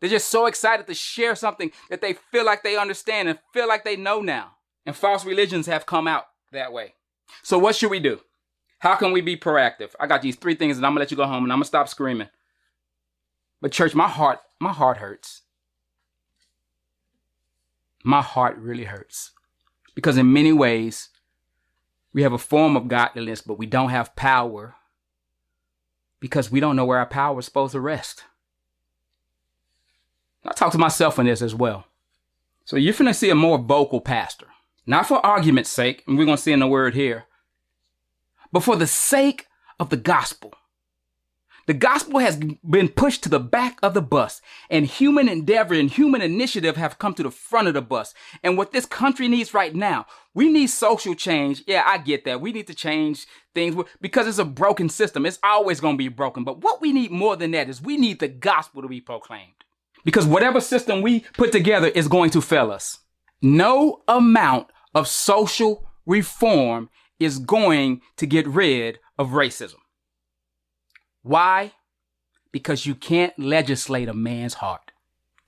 They're 0.00 0.10
just 0.10 0.28
so 0.28 0.46
excited 0.46 0.86
to 0.86 0.94
share 0.94 1.34
something 1.34 1.72
that 1.90 2.00
they 2.00 2.14
feel 2.14 2.44
like 2.44 2.62
they 2.62 2.76
understand 2.76 3.28
and 3.28 3.38
feel 3.52 3.66
like 3.66 3.84
they 3.84 3.96
know 3.96 4.20
now. 4.20 4.52
And 4.84 4.94
false 4.94 5.24
religions 5.24 5.66
have 5.66 5.86
come 5.86 6.06
out 6.06 6.26
that 6.52 6.72
way. 6.72 6.94
So 7.42 7.58
what 7.58 7.74
should 7.74 7.90
we 7.90 8.00
do? 8.00 8.20
How 8.78 8.94
can 8.94 9.12
we 9.12 9.20
be 9.20 9.36
proactive? 9.36 9.94
I 9.98 10.06
got 10.06 10.22
these 10.22 10.36
three 10.36 10.54
things 10.54 10.76
and 10.76 10.84
I'm 10.84 10.92
gonna 10.92 11.00
let 11.00 11.10
you 11.10 11.16
go 11.16 11.24
home 11.24 11.44
and 11.44 11.52
I'm 11.52 11.58
gonna 11.58 11.64
stop 11.64 11.88
screaming. 11.88 12.28
But 13.60 13.72
church, 13.72 13.94
my 13.94 14.08
heart, 14.08 14.40
my 14.60 14.72
heart 14.72 14.98
hurts. 14.98 15.42
My 18.04 18.22
heart 18.22 18.56
really 18.58 18.84
hurts. 18.84 19.32
Because 19.94 20.18
in 20.18 20.32
many 20.32 20.52
ways, 20.52 21.08
we 22.12 22.22
have 22.22 22.34
a 22.34 22.38
form 22.38 22.76
of 22.76 22.88
godliness, 22.88 23.40
but 23.40 23.58
we 23.58 23.66
don't 23.66 23.90
have 23.90 24.14
power 24.14 24.74
because 26.20 26.50
we 26.50 26.60
don't 26.60 26.76
know 26.76 26.84
where 26.84 26.98
our 26.98 27.06
power 27.06 27.38
is 27.38 27.44
supposed 27.46 27.72
to 27.72 27.80
rest. 27.80 28.24
I 30.46 30.52
talk 30.52 30.72
to 30.72 30.78
myself 30.78 31.18
in 31.18 31.26
this 31.26 31.42
as 31.42 31.54
well. 31.54 31.86
So 32.64 32.76
you're 32.76 32.94
going 32.94 33.06
to 33.06 33.14
see 33.14 33.30
a 33.30 33.34
more 33.34 33.58
vocal 33.58 34.00
pastor, 34.00 34.46
not 34.86 35.06
for 35.06 35.24
argument's 35.24 35.70
sake, 35.70 36.02
and 36.06 36.16
we're 36.16 36.24
going 36.24 36.36
to 36.36 36.42
see 36.42 36.52
in 36.52 36.60
the 36.60 36.66
word 36.66 36.94
here, 36.94 37.24
but 38.52 38.62
for 38.62 38.76
the 38.76 38.86
sake 38.86 39.46
of 39.78 39.90
the 39.90 39.96
gospel. 39.96 40.54
The 41.66 41.74
gospel 41.74 42.20
has 42.20 42.36
been 42.36 42.88
pushed 42.88 43.24
to 43.24 43.28
the 43.28 43.40
back 43.40 43.80
of 43.82 43.92
the 43.92 44.02
bus 44.02 44.40
and 44.70 44.86
human 44.86 45.28
endeavor 45.28 45.74
and 45.74 45.90
human 45.90 46.22
initiative 46.22 46.76
have 46.76 47.00
come 47.00 47.12
to 47.14 47.24
the 47.24 47.30
front 47.30 47.66
of 47.66 47.74
the 47.74 47.82
bus. 47.82 48.14
And 48.44 48.56
what 48.56 48.70
this 48.70 48.86
country 48.86 49.26
needs 49.26 49.52
right 49.52 49.74
now, 49.74 50.06
we 50.32 50.48
need 50.48 50.68
social 50.68 51.16
change. 51.16 51.64
Yeah, 51.66 51.82
I 51.84 51.98
get 51.98 52.24
that. 52.24 52.40
We 52.40 52.52
need 52.52 52.68
to 52.68 52.74
change 52.74 53.26
things 53.52 53.74
because 54.00 54.28
it's 54.28 54.38
a 54.38 54.44
broken 54.44 54.88
system. 54.88 55.26
It's 55.26 55.40
always 55.42 55.80
going 55.80 55.94
to 55.94 55.98
be 55.98 56.06
broken. 56.06 56.44
But 56.44 56.62
what 56.62 56.80
we 56.80 56.92
need 56.92 57.10
more 57.10 57.34
than 57.34 57.50
that 57.50 57.68
is 57.68 57.82
we 57.82 57.96
need 57.96 58.20
the 58.20 58.28
gospel 58.28 58.82
to 58.82 58.88
be 58.88 59.00
proclaimed 59.00 59.65
because 60.06 60.24
whatever 60.24 60.60
system 60.60 61.02
we 61.02 61.20
put 61.34 61.50
together 61.50 61.88
is 61.88 62.06
going 62.06 62.30
to 62.30 62.40
fail 62.40 62.70
us. 62.70 63.00
No 63.42 64.02
amount 64.06 64.68
of 64.94 65.08
social 65.08 65.90
reform 66.06 66.88
is 67.18 67.40
going 67.40 68.00
to 68.16 68.24
get 68.24 68.46
rid 68.46 69.00
of 69.18 69.30
racism. 69.30 69.80
Why? 71.22 71.72
Because 72.52 72.86
you 72.86 72.94
can't 72.94 73.36
legislate 73.36 74.08
a 74.08 74.14
man's 74.14 74.54
heart. 74.54 74.92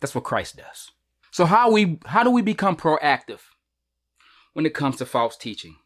That's 0.00 0.14
what 0.14 0.24
Christ 0.24 0.56
does. 0.56 0.90
So 1.30 1.44
how 1.44 1.70
we 1.70 2.00
how 2.06 2.24
do 2.24 2.30
we 2.30 2.42
become 2.42 2.74
proactive 2.76 3.40
when 4.54 4.66
it 4.66 4.74
comes 4.74 4.96
to 4.96 5.06
false 5.06 5.36
teaching? 5.36 5.76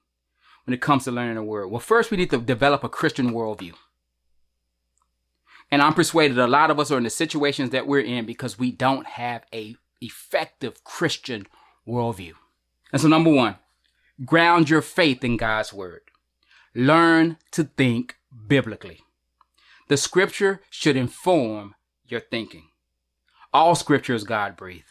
When 0.65 0.73
it 0.73 0.81
comes 0.81 1.05
to 1.05 1.13
learning 1.13 1.35
the 1.35 1.43
word? 1.43 1.69
Well, 1.71 1.81
first 1.81 2.11
we 2.11 2.17
need 2.17 2.31
to 2.31 2.39
develop 2.39 2.85
a 2.85 2.89
Christian 2.89 3.33
worldview. 3.33 3.75
And 5.73 5.81
I'm 5.81 5.95
persuaded 5.95 6.39
a 6.39 6.47
lot 6.47 6.71
of 6.71 6.79
us 6.79 6.91
are 6.91 6.99
in 6.99 7.05
the 7.05 7.11
situations 7.11 7.71
that 7.71 7.87
we're 7.87 8.01
in 8.01 8.27
because 8.27 8.59
we 8.59 8.71
don't 8.71 9.07
have 9.07 9.47
a 9.55 9.75
effective 10.03 10.85
Christian 10.85 11.47
worldview. 11.89 12.33
And 12.93 13.01
so 13.01 13.09
number 13.09 13.33
one, 13.33 13.57
ground 14.23 14.69
your 14.69 14.83
faith 14.83 15.25
in 15.25 15.39
God's 15.39 15.73
word. 15.73 16.03
Learn 16.75 17.39
to 17.53 17.65
think 17.65 18.17
biblically. 18.47 19.01
The 19.89 19.97
scripture 19.97 20.61
should 20.69 20.95
inform 20.95 21.75
your 22.07 22.21
thinking. 22.21 22.69
All 23.55 23.75
scripture 23.75 24.15
is 24.15 24.25
God 24.25 24.59
breathed 24.59 24.85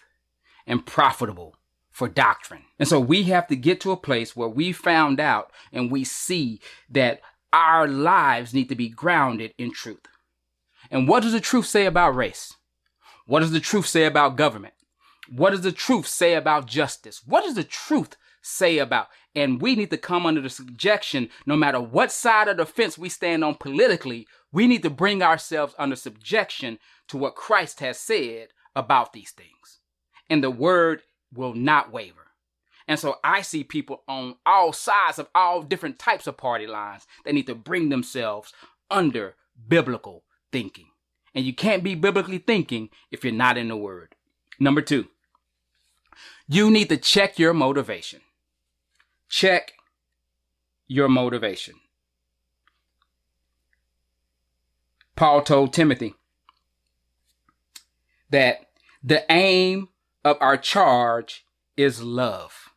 and 0.66 0.84
profitable 0.84 1.58
for 1.92 2.08
doctrine. 2.08 2.64
And 2.80 2.88
so 2.88 3.00
we 3.00 3.24
have 3.24 3.48
to 3.50 3.56
get 3.56 3.82
to 3.82 3.92
a 3.92 3.98
place 3.98 4.36
where 4.36 4.50
we 4.50 4.72
found 4.72 5.20
out 5.20 5.52
and 5.72 5.92
we 5.92 6.04
see 6.06 6.60
that 6.90 7.22
our 7.54 7.88
lives 7.88 8.52
need 8.52 8.70
to 8.70 8.76
be 8.76 8.90
grounded 8.90 9.54
in 9.60 9.72
truth. 9.72 10.08
And 10.92 11.08
what 11.08 11.24
does 11.24 11.32
the 11.32 11.40
truth 11.40 11.66
say 11.66 11.86
about 11.86 12.16
race? 12.16 12.54
What 13.26 13.40
does 13.40 13.52
the 13.52 13.62
truth 13.62 13.88
say 13.88 14.04
about 14.04 14.36
government? 14.36 14.74
What 15.30 15.52
does 15.52 15.62
the 15.62 15.72
truth 15.72 16.06
say 16.06 16.34
about 16.34 16.68
justice? 16.68 17.22
What 17.26 17.46
does 17.46 17.56
the 17.56 17.64
truth 17.64 18.18
say 18.42 18.78
about? 18.78 19.08
And 19.34 19.62
we 19.62 19.76
need 19.76 19.90
to 19.92 19.98
come 19.98 20.26
under 20.26 20.42
the 20.42 20.50
subjection, 20.50 21.30
no 21.46 21.56
matter 21.56 21.80
what 21.80 22.12
side 22.12 22.50
of 22.50 22.58
the 22.58 22.66
fence 22.66 22.98
we 22.98 23.08
stand 23.08 23.42
on 23.44 23.56
politically, 23.56 24.28
we 24.52 24.68
need 24.68 24.84
to 24.84 24.90
bring 24.90 25.24
ourselves 25.24 25.74
under 25.80 25.96
subjection 25.96 26.78
to 27.08 27.18
what 27.18 27.36
Christ 27.36 27.80
has 27.80 27.98
said 27.98 28.50
about 28.76 29.14
these 29.14 29.32
things. 29.32 29.80
And 30.30 30.44
the 30.44 30.52
word 30.52 31.04
will 31.34 31.54
not 31.54 31.94
waver. 31.94 32.32
And 32.88 33.00
so 33.00 33.20
I 33.24 33.42
see 33.42 33.64
people 33.64 34.04
on 34.10 34.36
all 34.46 34.74
sides 34.74 35.20
of 35.20 35.30
all 35.34 35.62
different 35.62 36.00
types 36.00 36.28
of 36.28 36.36
party 36.36 36.68
lines 36.68 37.08
that 37.24 37.34
need 37.34 37.48
to 37.48 37.56
bring 37.56 37.88
themselves 37.88 38.52
under 38.90 39.36
biblical 39.70 40.26
thinking. 40.52 40.88
And 41.34 41.46
you 41.46 41.54
can't 41.54 41.84
be 41.84 41.96
biblically 41.96 42.40
thinking 42.40 42.90
if 43.10 43.24
you're 43.24 43.34
not 43.34 43.58
in 43.58 43.70
the 43.70 43.78
word. 43.78 44.16
Number 44.60 44.82
two, 44.82 45.08
you 46.48 46.70
need 46.70 46.90
to 46.90 46.98
check 46.98 47.40
your 47.40 47.54
motivation. 47.54 48.22
Check 49.30 49.74
your 50.88 51.08
motivation. 51.08 51.76
Paul 55.16 55.42
told 55.44 55.72
Timothy 55.72 56.16
that 58.30 58.68
the 59.04 59.24
aim 59.32 59.90
of 60.24 60.38
our 60.42 60.58
charge 60.58 61.46
is 61.78 62.02
love. 62.02 62.70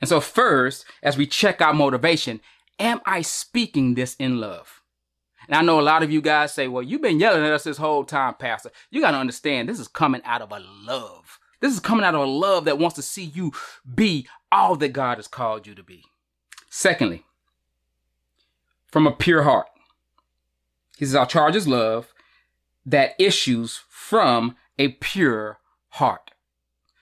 And 0.00 0.08
so, 0.08 0.20
first, 0.20 0.84
as 1.02 1.16
we 1.16 1.26
check 1.26 1.60
our 1.60 1.74
motivation, 1.74 2.40
am 2.78 3.00
I 3.04 3.22
speaking 3.22 3.94
this 3.94 4.14
in 4.16 4.40
love? 4.40 4.77
And 5.48 5.56
I 5.56 5.62
know 5.62 5.80
a 5.80 5.82
lot 5.82 6.02
of 6.02 6.12
you 6.12 6.20
guys 6.20 6.52
say, 6.52 6.68
well, 6.68 6.82
you've 6.82 7.00
been 7.00 7.18
yelling 7.18 7.42
at 7.42 7.52
us 7.52 7.64
this 7.64 7.78
whole 7.78 8.04
time, 8.04 8.34
Pastor. 8.34 8.70
You 8.90 9.00
got 9.00 9.12
to 9.12 9.16
understand, 9.16 9.68
this 9.68 9.80
is 9.80 9.88
coming 9.88 10.20
out 10.24 10.42
of 10.42 10.52
a 10.52 10.60
love. 10.60 11.38
This 11.60 11.72
is 11.72 11.80
coming 11.80 12.04
out 12.04 12.14
of 12.14 12.20
a 12.20 12.26
love 12.26 12.66
that 12.66 12.78
wants 12.78 12.96
to 12.96 13.02
see 13.02 13.24
you 13.24 13.52
be 13.92 14.28
all 14.52 14.76
that 14.76 14.90
God 14.90 15.16
has 15.16 15.26
called 15.26 15.66
you 15.66 15.74
to 15.74 15.82
be. 15.82 16.04
Secondly, 16.68 17.24
from 18.86 19.06
a 19.06 19.12
pure 19.12 19.42
heart. 19.42 19.68
He 20.98 21.04
says, 21.04 21.14
Our 21.14 21.26
charge 21.26 21.56
is 21.56 21.66
love 21.66 22.12
that 22.84 23.14
issues 23.18 23.80
from 23.88 24.56
a 24.78 24.88
pure 24.88 25.58
heart. 25.90 26.30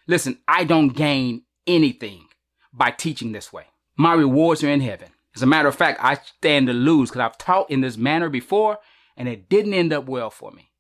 Listen, 0.07 0.38
I 0.47 0.64
don't 0.64 0.88
gain 0.88 1.42
anything 1.66 2.26
by 2.72 2.90
teaching 2.90 3.32
this 3.32 3.53
way. 3.53 3.66
My 3.97 4.14
rewards 4.14 4.62
are 4.62 4.68
in 4.68 4.80
heaven. 4.80 5.09
As 5.37 5.43
a 5.43 5.47
matter 5.47 5.68
of 5.68 5.74
fact, 5.74 6.01
I 6.03 6.14
stand 6.14 6.66
to 6.66 6.72
lose 6.72 7.11
because 7.11 7.20
I've 7.20 7.37
taught 7.37 7.70
in 7.70 7.82
this 7.82 7.99
manner 7.99 8.30
before 8.30 8.78
and 9.18 9.28
it 9.28 9.51
didn't 9.51 9.74
end 9.74 9.93
up 9.93 10.07
well 10.07 10.30
for 10.30 10.51
me. 10.51 10.70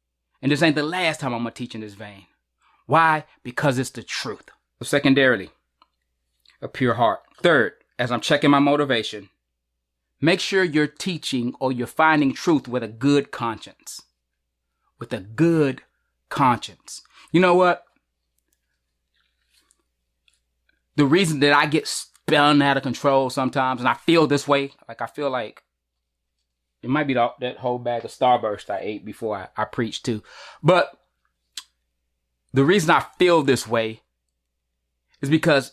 And 0.40 0.50
this 0.50 0.62
ain't 0.62 0.76
the 0.76 0.82
last 0.82 1.20
time 1.20 1.34
I'm 1.34 1.42
going 1.42 1.52
to 1.52 1.58
teach 1.58 1.74
in 1.74 1.82
this 1.82 1.92
vein. 1.92 2.26
Why? 2.86 3.24
Because 3.42 3.78
it's 3.78 3.90
the 3.90 4.02
truth. 4.02 4.48
So 4.78 4.86
secondarily, 4.86 5.50
a 6.62 6.68
pure 6.68 6.94
heart. 6.94 7.20
Third, 7.42 7.74
as 7.98 8.10
I'm 8.10 8.22
checking 8.22 8.50
my 8.50 8.58
motivation, 8.58 9.28
make 10.22 10.40
sure 10.40 10.64
you're 10.64 10.86
teaching 10.86 11.54
or 11.60 11.70
you're 11.70 11.86
finding 11.86 12.32
truth 12.32 12.66
with 12.66 12.82
a 12.82 12.88
good 12.88 13.30
conscience. 13.30 14.02
With 14.98 15.12
a 15.12 15.20
good 15.20 15.82
conscience. 16.30 17.02
You 17.30 17.40
know 17.40 17.54
what? 17.54 17.84
The 20.96 21.04
reason 21.04 21.40
that 21.40 21.52
I 21.52 21.66
get 21.66 21.86
spun 22.26 22.60
out 22.62 22.76
of 22.76 22.82
control 22.82 23.30
sometimes, 23.30 23.80
and 23.80 23.88
I 23.88 23.94
feel 23.94 24.26
this 24.26 24.48
way. 24.48 24.72
Like 24.88 25.00
I 25.00 25.06
feel 25.06 25.30
like 25.30 25.62
it 26.82 26.90
might 26.90 27.06
be 27.06 27.14
the, 27.14 27.32
that 27.40 27.58
whole 27.58 27.78
bag 27.78 28.04
of 28.04 28.10
Starburst 28.10 28.70
I 28.70 28.80
ate 28.80 29.04
before 29.04 29.36
I, 29.36 29.62
I 29.62 29.64
preached 29.64 30.04
too. 30.04 30.22
But 30.62 30.98
the 32.52 32.64
reason 32.64 32.90
I 32.90 33.04
feel 33.18 33.42
this 33.42 33.66
way 33.66 34.02
is 35.20 35.30
because 35.30 35.72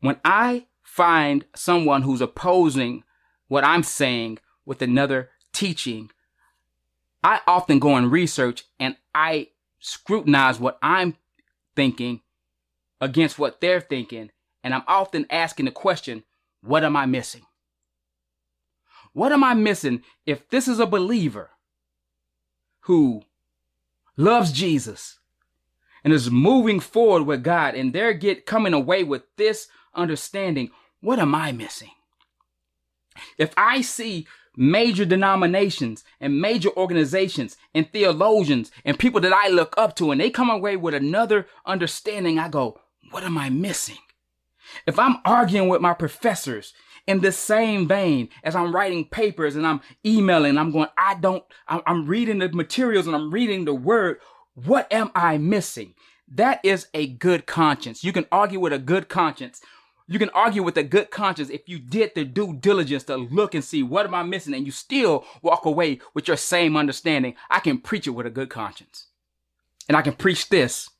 when 0.00 0.18
I 0.24 0.66
find 0.82 1.44
someone 1.54 2.02
who's 2.02 2.20
opposing 2.20 3.04
what 3.48 3.64
I'm 3.64 3.82
saying 3.82 4.38
with 4.64 4.82
another 4.82 5.30
teaching, 5.52 6.10
I 7.22 7.40
often 7.46 7.78
go 7.78 7.96
and 7.96 8.12
research 8.12 8.64
and 8.78 8.96
I 9.14 9.48
scrutinize 9.80 10.60
what 10.60 10.78
I'm 10.82 11.16
thinking 11.74 12.20
against 13.00 13.38
what 13.38 13.60
they're 13.60 13.80
thinking 13.80 14.30
and 14.64 14.74
I'm 14.74 14.82
often 14.88 15.26
asking 15.30 15.66
the 15.66 15.70
question, 15.70 16.24
what 16.62 16.82
am 16.82 16.96
I 16.96 17.06
missing? 17.06 17.42
What 19.12 19.30
am 19.30 19.44
I 19.44 19.54
missing 19.54 20.02
if 20.26 20.48
this 20.48 20.66
is 20.66 20.80
a 20.80 20.86
believer 20.86 21.50
who 22.80 23.22
loves 24.16 24.50
Jesus 24.50 25.20
and 26.02 26.12
is 26.12 26.30
moving 26.30 26.80
forward 26.80 27.24
with 27.24 27.44
God 27.44 27.74
and 27.74 27.92
they're 27.92 28.14
get 28.14 28.46
coming 28.46 28.72
away 28.72 29.04
with 29.04 29.22
this 29.36 29.68
understanding, 29.94 30.70
what 31.00 31.18
am 31.18 31.34
I 31.34 31.52
missing? 31.52 31.90
If 33.38 33.52
I 33.56 33.82
see 33.82 34.26
major 34.56 35.04
denominations 35.04 36.04
and 36.20 36.40
major 36.40 36.70
organizations 36.76 37.56
and 37.74 37.90
theologians 37.90 38.70
and 38.84 38.98
people 38.98 39.20
that 39.20 39.32
I 39.32 39.48
look 39.48 39.74
up 39.76 39.94
to 39.96 40.10
and 40.10 40.20
they 40.20 40.30
come 40.30 40.50
away 40.50 40.76
with 40.76 40.94
another 40.94 41.46
understanding, 41.66 42.38
I 42.38 42.48
go, 42.48 42.80
what 43.10 43.22
am 43.22 43.36
I 43.36 43.50
missing? 43.50 43.98
If 44.86 44.98
I'm 44.98 45.18
arguing 45.24 45.68
with 45.68 45.80
my 45.80 45.94
professors 45.94 46.74
in 47.06 47.20
the 47.20 47.32
same 47.32 47.86
vein 47.86 48.28
as 48.42 48.56
I'm 48.56 48.74
writing 48.74 49.04
papers 49.04 49.56
and 49.56 49.66
I'm 49.66 49.80
emailing, 50.04 50.58
I'm 50.58 50.70
going, 50.70 50.88
I 50.96 51.14
don't, 51.14 51.44
I'm 51.68 52.06
reading 52.06 52.38
the 52.38 52.48
materials 52.50 53.06
and 53.06 53.14
I'm 53.14 53.30
reading 53.30 53.64
the 53.64 53.74
word. 53.74 54.18
What 54.54 54.92
am 54.92 55.10
I 55.14 55.38
missing? 55.38 55.94
That 56.28 56.60
is 56.64 56.88
a 56.94 57.06
good 57.06 57.46
conscience. 57.46 58.02
You 58.02 58.12
can 58.12 58.26
argue 58.32 58.60
with 58.60 58.72
a 58.72 58.78
good 58.78 59.08
conscience 59.08 59.60
you 60.06 60.18
can 60.18 60.30
argue 60.30 60.62
with 60.62 60.76
a 60.76 60.82
good 60.82 61.10
conscience 61.10 61.48
if 61.48 61.68
you 61.68 61.78
did 61.78 62.14
the 62.14 62.24
due 62.24 62.54
diligence 62.54 63.04
to 63.04 63.16
look 63.16 63.54
and 63.54 63.64
see 63.64 63.82
what 63.82 64.04
am 64.04 64.14
I 64.14 64.22
missing 64.22 64.52
and 64.54 64.66
you 64.66 64.72
still 64.72 65.24
walk 65.40 65.64
away 65.64 66.00
with 66.12 66.28
your 66.28 66.36
same 66.36 66.76
understanding. 66.76 67.34
I 67.48 67.60
can 67.60 67.78
preach 67.78 68.06
it 68.06 68.10
with 68.10 68.26
a 68.26 68.30
good 68.30 68.50
conscience. 68.50 69.06
And 69.88 69.96
I 69.96 70.02
can 70.02 70.14
preach 70.14 70.48
this 70.50 70.90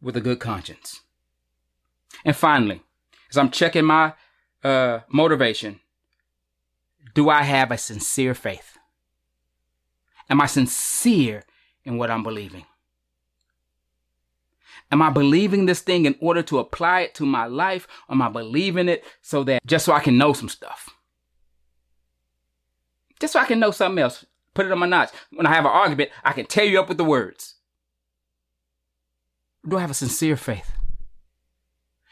with 0.00 0.16
a 0.16 0.20
good 0.20 0.40
conscience. 0.40 1.00
And 2.24 2.34
finally, 2.34 2.82
as 3.30 3.38
I'm 3.38 3.50
checking 3.50 3.84
my 3.84 4.14
uh, 4.62 5.00
motivation, 5.08 5.80
do 7.14 7.28
I 7.28 7.42
have 7.42 7.70
a 7.70 7.78
sincere 7.78 8.34
faith? 8.34 8.78
Am 10.28 10.40
I 10.40 10.46
sincere 10.46 11.44
in 11.84 11.96
what 11.96 12.10
I'm 12.10 12.22
believing? 12.22 12.64
Am 14.92 15.02
I 15.02 15.10
believing 15.10 15.66
this 15.66 15.80
thing 15.80 16.04
in 16.04 16.16
order 16.20 16.42
to 16.42 16.58
apply 16.58 17.02
it 17.02 17.14
to 17.16 17.26
my 17.26 17.46
life? 17.46 17.86
Or 18.08 18.14
am 18.14 18.22
I 18.22 18.28
believing 18.28 18.88
it 18.88 19.04
so 19.22 19.44
that 19.44 19.64
just 19.66 19.84
so 19.84 19.92
I 19.92 20.00
can 20.00 20.18
know 20.18 20.32
some 20.32 20.48
stuff? 20.48 20.90
Just 23.20 23.34
so 23.34 23.40
I 23.40 23.44
can 23.44 23.60
know 23.60 23.70
something 23.70 24.02
else. 24.02 24.24
Put 24.54 24.66
it 24.66 24.72
on 24.72 24.78
my 24.80 24.86
notch. 24.86 25.10
When 25.32 25.46
I 25.46 25.54
have 25.54 25.64
an 25.64 25.70
argument, 25.70 26.10
I 26.24 26.32
can 26.32 26.46
tear 26.46 26.64
you 26.64 26.80
up 26.80 26.88
with 26.88 26.98
the 26.98 27.04
words. 27.04 27.56
Do 29.68 29.76
I 29.76 29.80
have 29.80 29.90
a 29.90 29.94
sincere 29.94 30.36
faith? 30.36 30.72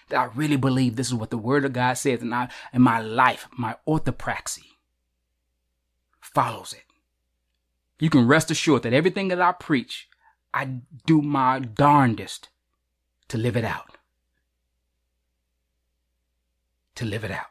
That 0.09 0.19
I 0.19 0.25
really 0.35 0.57
believe 0.57 0.97
this 0.97 1.09
is 1.09 1.15
what 1.15 1.31
the 1.31 1.39
word 1.39 1.65
of 1.65 1.73
God 1.73 1.95
says 1.95 2.23
and 2.23 2.35
I 2.35 2.49
in 2.73 2.83
my 2.83 3.01
life, 3.01 3.49
my 3.57 3.77
orthopraxy 3.87 4.65
follows 6.21 6.73
it. 6.73 6.85
You 7.99 8.11
can 8.11 8.27
rest 8.27 8.51
assured 8.51 8.85
that 8.85 8.93
everything 8.93 9.29
that 9.29 9.41
I 9.41 9.53
preach, 9.53 10.09
I 10.55 10.81
do 11.07 11.21
my 11.21 11.59
darndest 11.59 12.49
to 13.29 13.39
live 13.39 13.57
it 13.57 13.65
out. 13.65 13.99
To 16.97 17.05
live 17.05 17.25
it 17.25 17.31
out. 17.31 17.47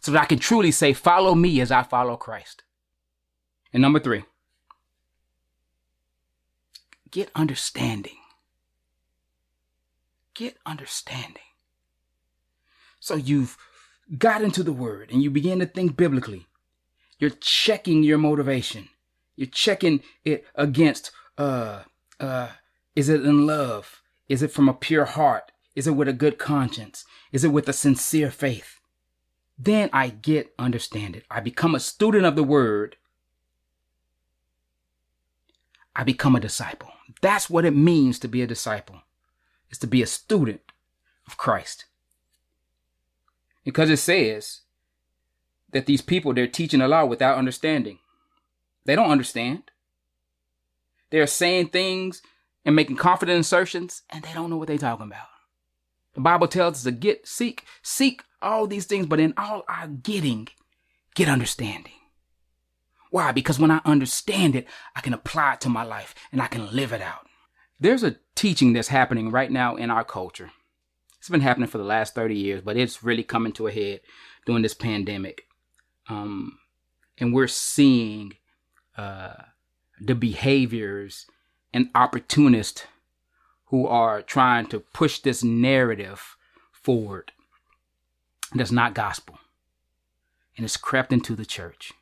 So 0.00 0.12
that 0.12 0.22
I 0.22 0.26
can 0.26 0.38
truly 0.38 0.70
say, 0.70 0.92
follow 0.92 1.34
me 1.34 1.60
as 1.60 1.72
I 1.72 1.82
follow 1.82 2.16
Christ. 2.16 2.62
And 3.72 3.80
number 3.80 3.98
three, 3.98 4.24
get 7.10 7.30
understanding. 7.34 8.16
Get 10.34 10.56
understanding. 10.66 11.42
So 13.00 13.14
you've 13.14 13.56
got 14.18 14.42
into 14.42 14.62
the 14.62 14.72
word 14.72 15.10
and 15.10 15.22
you 15.22 15.30
begin 15.30 15.60
to 15.60 15.66
think 15.66 15.96
biblically. 15.96 16.46
You're 17.18 17.30
checking 17.30 18.02
your 18.02 18.18
motivation. 18.18 18.88
You're 19.36 19.46
checking 19.46 20.02
it 20.24 20.44
against 20.54 21.10
uh 21.38 21.82
uh 22.20 22.48
is 22.96 23.08
it 23.08 23.24
in 23.24 23.46
love? 23.46 24.02
Is 24.28 24.42
it 24.42 24.52
from 24.52 24.68
a 24.68 24.74
pure 24.74 25.04
heart? 25.04 25.52
Is 25.74 25.86
it 25.86 25.92
with 25.92 26.08
a 26.08 26.12
good 26.12 26.38
conscience? 26.38 27.04
Is 27.32 27.44
it 27.44 27.48
with 27.48 27.68
a 27.68 27.72
sincere 27.72 28.30
faith? 28.30 28.80
Then 29.58 29.90
I 29.92 30.08
get 30.08 30.52
understand 30.58 31.16
it. 31.16 31.24
I 31.30 31.40
become 31.40 31.74
a 31.74 31.80
student 31.80 32.24
of 32.24 32.36
the 32.36 32.44
word. 32.44 32.96
I 35.94 36.02
become 36.04 36.34
a 36.34 36.40
disciple. 36.40 36.90
That's 37.20 37.48
what 37.48 37.64
it 37.64 37.72
means 37.72 38.18
to 38.20 38.28
be 38.28 38.42
a 38.42 38.46
disciple. 38.46 39.02
Is 39.74 39.78
to 39.80 39.88
be 39.88 40.02
a 40.02 40.06
student 40.06 40.60
of 41.26 41.36
Christ. 41.36 41.86
Because 43.64 43.90
it 43.90 43.96
says 43.96 44.60
that 45.72 45.86
these 45.86 46.00
people 46.00 46.32
they're 46.32 46.46
teaching 46.46 46.80
a 46.80 46.86
lot 46.86 47.08
without 47.08 47.38
understanding. 47.38 47.98
They 48.84 48.94
don't 48.94 49.10
understand. 49.10 49.64
They're 51.10 51.26
saying 51.26 51.70
things 51.70 52.22
and 52.64 52.76
making 52.76 52.98
confident 52.98 53.40
assertions, 53.40 54.02
and 54.10 54.22
they 54.22 54.32
don't 54.32 54.48
know 54.48 54.56
what 54.56 54.68
they're 54.68 54.78
talking 54.78 55.06
about. 55.06 55.26
The 56.14 56.20
Bible 56.20 56.46
tells 56.46 56.76
us 56.76 56.84
to 56.84 56.92
get, 56.92 57.26
seek, 57.26 57.64
seek 57.82 58.22
all 58.40 58.68
these 58.68 58.86
things, 58.86 59.06
but 59.06 59.18
in 59.18 59.34
all 59.36 59.64
our 59.68 59.88
getting, 59.88 60.46
get 61.16 61.28
understanding. 61.28 61.94
Why? 63.10 63.32
Because 63.32 63.58
when 63.58 63.72
I 63.72 63.80
understand 63.84 64.54
it, 64.54 64.68
I 64.94 65.00
can 65.00 65.14
apply 65.14 65.54
it 65.54 65.62
to 65.62 65.68
my 65.68 65.82
life 65.82 66.14
and 66.30 66.40
I 66.40 66.46
can 66.46 66.70
live 66.72 66.92
it 66.92 67.02
out. 67.02 67.26
There's 67.80 68.04
a 68.04 68.14
teaching 68.34 68.72
that's 68.72 68.88
happening 68.88 69.30
right 69.30 69.50
now 69.50 69.76
in 69.76 69.90
our 69.90 70.04
culture. 70.04 70.50
It's 71.18 71.28
been 71.28 71.40
happening 71.40 71.68
for 71.68 71.78
the 71.78 71.84
last 71.84 72.14
30 72.14 72.34
years, 72.34 72.60
but 72.60 72.76
it's 72.76 73.02
really 73.02 73.22
coming 73.22 73.52
to 73.52 73.66
a 73.66 73.72
head 73.72 74.00
during 74.44 74.62
this 74.62 74.74
pandemic. 74.74 75.46
Um, 76.08 76.58
and 77.18 77.32
we're 77.32 77.48
seeing 77.48 78.34
uh, 78.96 79.34
the 80.00 80.14
behaviors 80.14 81.26
and 81.72 81.88
opportunists 81.94 82.84
who 83.66 83.86
are 83.86 84.22
trying 84.22 84.66
to 84.66 84.80
push 84.80 85.18
this 85.20 85.42
narrative 85.42 86.36
forward 86.72 87.32
that's 88.54 88.72
not 88.72 88.94
gospel. 88.94 89.38
And 90.56 90.64
it's 90.64 90.76
crept 90.76 91.12
into 91.12 91.34
the 91.34 91.44
church. 91.44 91.92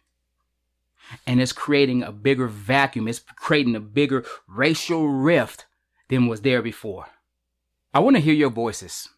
And 1.26 1.40
it's 1.40 1.52
creating 1.52 2.02
a 2.02 2.12
bigger 2.12 2.46
vacuum. 2.48 3.08
It's 3.08 3.20
creating 3.20 3.74
a 3.74 3.80
bigger 3.80 4.24
racial 4.46 5.08
rift 5.08 5.66
than 6.12 6.26
was 6.26 6.42
there 6.42 6.60
before. 6.60 7.06
I 7.94 8.00
want 8.00 8.16
to 8.16 8.22
hear 8.22 8.34
your 8.34 8.50
voices. 8.50 9.08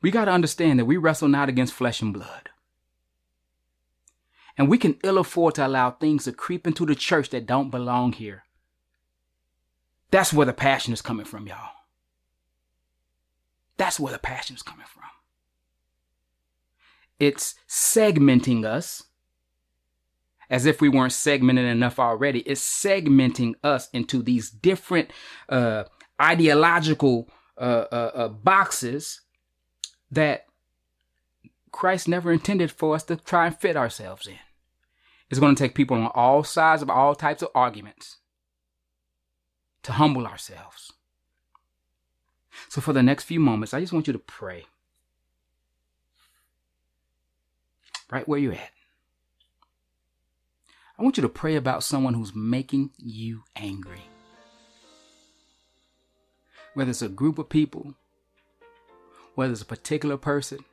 We 0.00 0.10
got 0.10 0.24
to 0.24 0.30
understand 0.30 0.78
that 0.78 0.86
we 0.86 0.96
wrestle 0.96 1.28
not 1.28 1.50
against 1.50 1.74
flesh 1.74 2.00
and 2.00 2.10
blood. 2.10 2.48
And 4.56 4.70
we 4.70 4.78
can 4.78 4.96
ill 5.04 5.18
afford 5.18 5.56
to 5.56 5.66
allow 5.66 5.90
things 5.90 6.24
to 6.24 6.32
creep 6.32 6.66
into 6.66 6.86
the 6.86 6.94
church 6.94 7.28
that 7.30 7.44
don't 7.44 7.68
belong 7.68 8.12
here. 8.12 8.44
That's 10.10 10.32
where 10.32 10.46
the 10.46 10.54
passion 10.54 10.94
is 10.94 11.02
coming 11.02 11.26
from, 11.26 11.46
y'all. 11.46 11.72
That's 13.76 14.00
where 14.00 14.12
the 14.12 14.18
passion 14.18 14.56
is 14.56 14.62
coming 14.62 14.86
from. 14.86 15.02
It's 17.20 17.56
segmenting 17.68 18.64
us 18.64 19.02
as 20.50 20.66
if 20.66 20.80
we 20.80 20.88
weren't 20.88 21.12
segmented 21.12 21.66
enough 21.66 21.98
already. 21.98 22.40
It's 22.40 22.60
segmenting 22.60 23.54
us 23.62 23.88
into 23.90 24.22
these 24.22 24.50
different 24.50 25.10
uh, 25.48 25.84
ideological 26.20 27.28
uh, 27.56 27.86
uh, 27.92 28.10
uh 28.14 28.28
boxes 28.28 29.20
that 30.10 30.46
Christ 31.70 32.08
never 32.08 32.32
intended 32.32 32.70
for 32.70 32.94
us 32.94 33.02
to 33.04 33.16
try 33.16 33.46
and 33.46 33.56
fit 33.56 33.76
ourselves 33.76 34.26
in. 34.26 34.38
It's 35.30 35.40
going 35.40 35.54
to 35.54 35.62
take 35.62 35.74
people 35.74 35.96
on 35.96 36.10
all 36.14 36.44
sides 36.44 36.82
of 36.82 36.90
all 36.90 37.14
types 37.14 37.42
of 37.42 37.48
arguments 37.54 38.18
to 39.82 39.92
humble 39.92 40.26
ourselves. 40.26 40.92
So, 42.68 42.80
for 42.80 42.92
the 42.92 43.02
next 43.02 43.24
few 43.24 43.40
moments, 43.40 43.74
I 43.74 43.80
just 43.80 43.92
want 43.92 44.06
you 44.06 44.12
to 44.12 44.18
pray. 44.18 44.66
Right 48.10 48.28
where 48.28 48.38
you're 48.38 48.52
at. 48.52 48.70
I 50.98 51.02
want 51.02 51.16
you 51.16 51.22
to 51.22 51.28
pray 51.28 51.56
about 51.56 51.82
someone 51.82 52.14
who's 52.14 52.34
making 52.34 52.90
you 52.96 53.42
angry. 53.56 54.02
Whether 56.74 56.90
it's 56.90 57.02
a 57.02 57.08
group 57.08 57.38
of 57.38 57.48
people, 57.48 57.94
whether 59.34 59.52
it's 59.52 59.62
a 59.62 59.66
particular 59.66 60.16
person, 60.16 60.64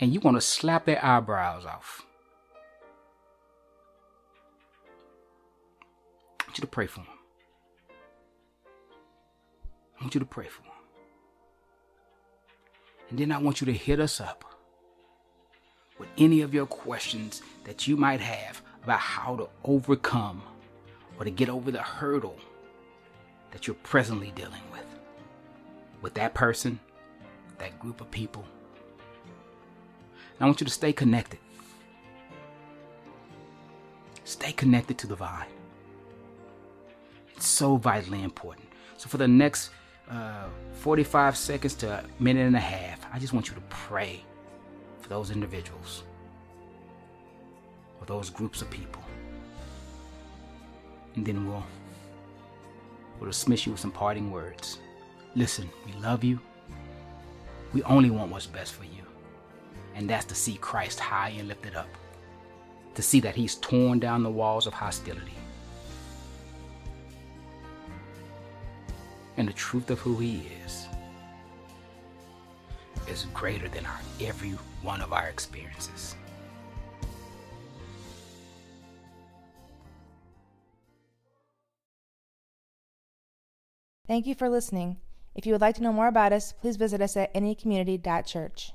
and 0.00 0.14
you 0.14 0.20
want 0.20 0.36
to 0.36 0.40
slap 0.40 0.84
their 0.84 1.04
eyebrows 1.04 1.64
off. 1.64 2.06
I 6.40 6.44
want 6.46 6.58
you 6.58 6.62
to 6.62 6.68
pray 6.68 6.86
for 6.86 7.00
them. 7.00 7.08
I 9.98 10.02
want 10.04 10.14
you 10.14 10.20
to 10.20 10.26
pray 10.26 10.46
for 10.46 10.62
them. 10.62 10.72
And 13.10 13.18
then 13.18 13.32
I 13.32 13.38
want 13.38 13.60
you 13.60 13.64
to 13.66 13.72
hit 13.72 13.98
us 13.98 14.20
up 14.20 14.44
with 15.98 16.08
any 16.16 16.42
of 16.42 16.54
your 16.54 16.66
questions 16.66 17.42
that 17.64 17.88
you 17.88 17.96
might 17.96 18.20
have 18.20 18.62
about 18.82 19.00
how 19.00 19.36
to 19.36 19.48
overcome 19.64 20.42
or 21.18 21.24
to 21.24 21.30
get 21.30 21.48
over 21.48 21.70
the 21.70 21.82
hurdle 21.82 22.38
that 23.50 23.66
you're 23.66 23.76
presently 23.82 24.32
dealing 24.34 24.62
with. 24.72 24.84
With 26.00 26.14
that 26.14 26.34
person, 26.34 26.78
that 27.58 27.78
group 27.80 28.00
of 28.00 28.10
people. 28.10 28.44
And 30.38 30.42
I 30.42 30.44
want 30.46 30.60
you 30.60 30.66
to 30.66 30.72
stay 30.72 30.92
connected. 30.92 31.40
Stay 34.24 34.52
connected 34.52 34.98
to 34.98 35.06
the 35.06 35.16
vine. 35.16 35.46
It's 37.34 37.46
so 37.46 37.76
vitally 37.76 38.22
important. 38.22 38.68
So 38.96 39.08
for 39.08 39.16
the 39.16 39.28
next 39.28 39.70
uh, 40.10 40.46
45 40.72 41.36
seconds 41.36 41.74
to 41.76 41.90
a 41.90 42.22
minute 42.22 42.46
and 42.46 42.56
a 42.56 42.60
half, 42.60 43.06
I 43.12 43.18
just 43.18 43.32
want 43.32 43.48
you 43.48 43.54
to 43.54 43.60
pray 43.68 44.22
for 45.00 45.08
those 45.08 45.30
individuals 45.30 46.04
or 48.00 48.06
those 48.06 48.30
groups 48.30 48.62
of 48.62 48.70
people. 48.70 49.02
And 51.16 51.26
then 51.26 51.48
we'll, 51.48 51.64
we'll 53.18 53.30
dismiss 53.30 53.66
you 53.66 53.72
with 53.72 53.80
some 53.80 53.90
parting 53.90 54.30
words. 54.30 54.78
Listen, 55.34 55.68
we 55.86 55.92
love 56.00 56.24
you. 56.24 56.40
We 57.72 57.82
only 57.82 58.10
want 58.10 58.30
what's 58.30 58.46
best 58.46 58.74
for 58.74 58.84
you. 58.84 59.02
And 59.94 60.08
that's 60.08 60.24
to 60.26 60.34
see 60.34 60.54
Christ 60.56 61.00
high 61.00 61.30
and 61.30 61.48
lifted 61.48 61.74
up, 61.74 61.88
to 62.94 63.02
see 63.02 63.20
that 63.20 63.34
He's 63.34 63.56
torn 63.56 63.98
down 63.98 64.22
the 64.22 64.30
walls 64.30 64.66
of 64.66 64.72
hostility. 64.72 65.32
And 69.36 69.48
the 69.48 69.52
truth 69.52 69.90
of 69.90 69.98
who 69.98 70.16
He 70.18 70.48
is 70.64 70.86
is 73.08 73.26
greater 73.34 73.68
than 73.68 73.86
our, 73.86 74.00
every 74.20 74.50
one 74.82 75.00
of 75.00 75.12
our 75.12 75.28
experiences. 75.28 76.14
Thank 84.08 84.26
you 84.26 84.34
for 84.34 84.48
listening. 84.48 84.96
If 85.34 85.44
you 85.46 85.52
would 85.52 85.60
like 85.60 85.76
to 85.76 85.82
know 85.82 85.92
more 85.92 86.08
about 86.08 86.32
us, 86.32 86.54
please 86.54 86.76
visit 86.76 87.02
us 87.02 87.14
at 87.14 87.32
anycommunity.church. 87.34 88.72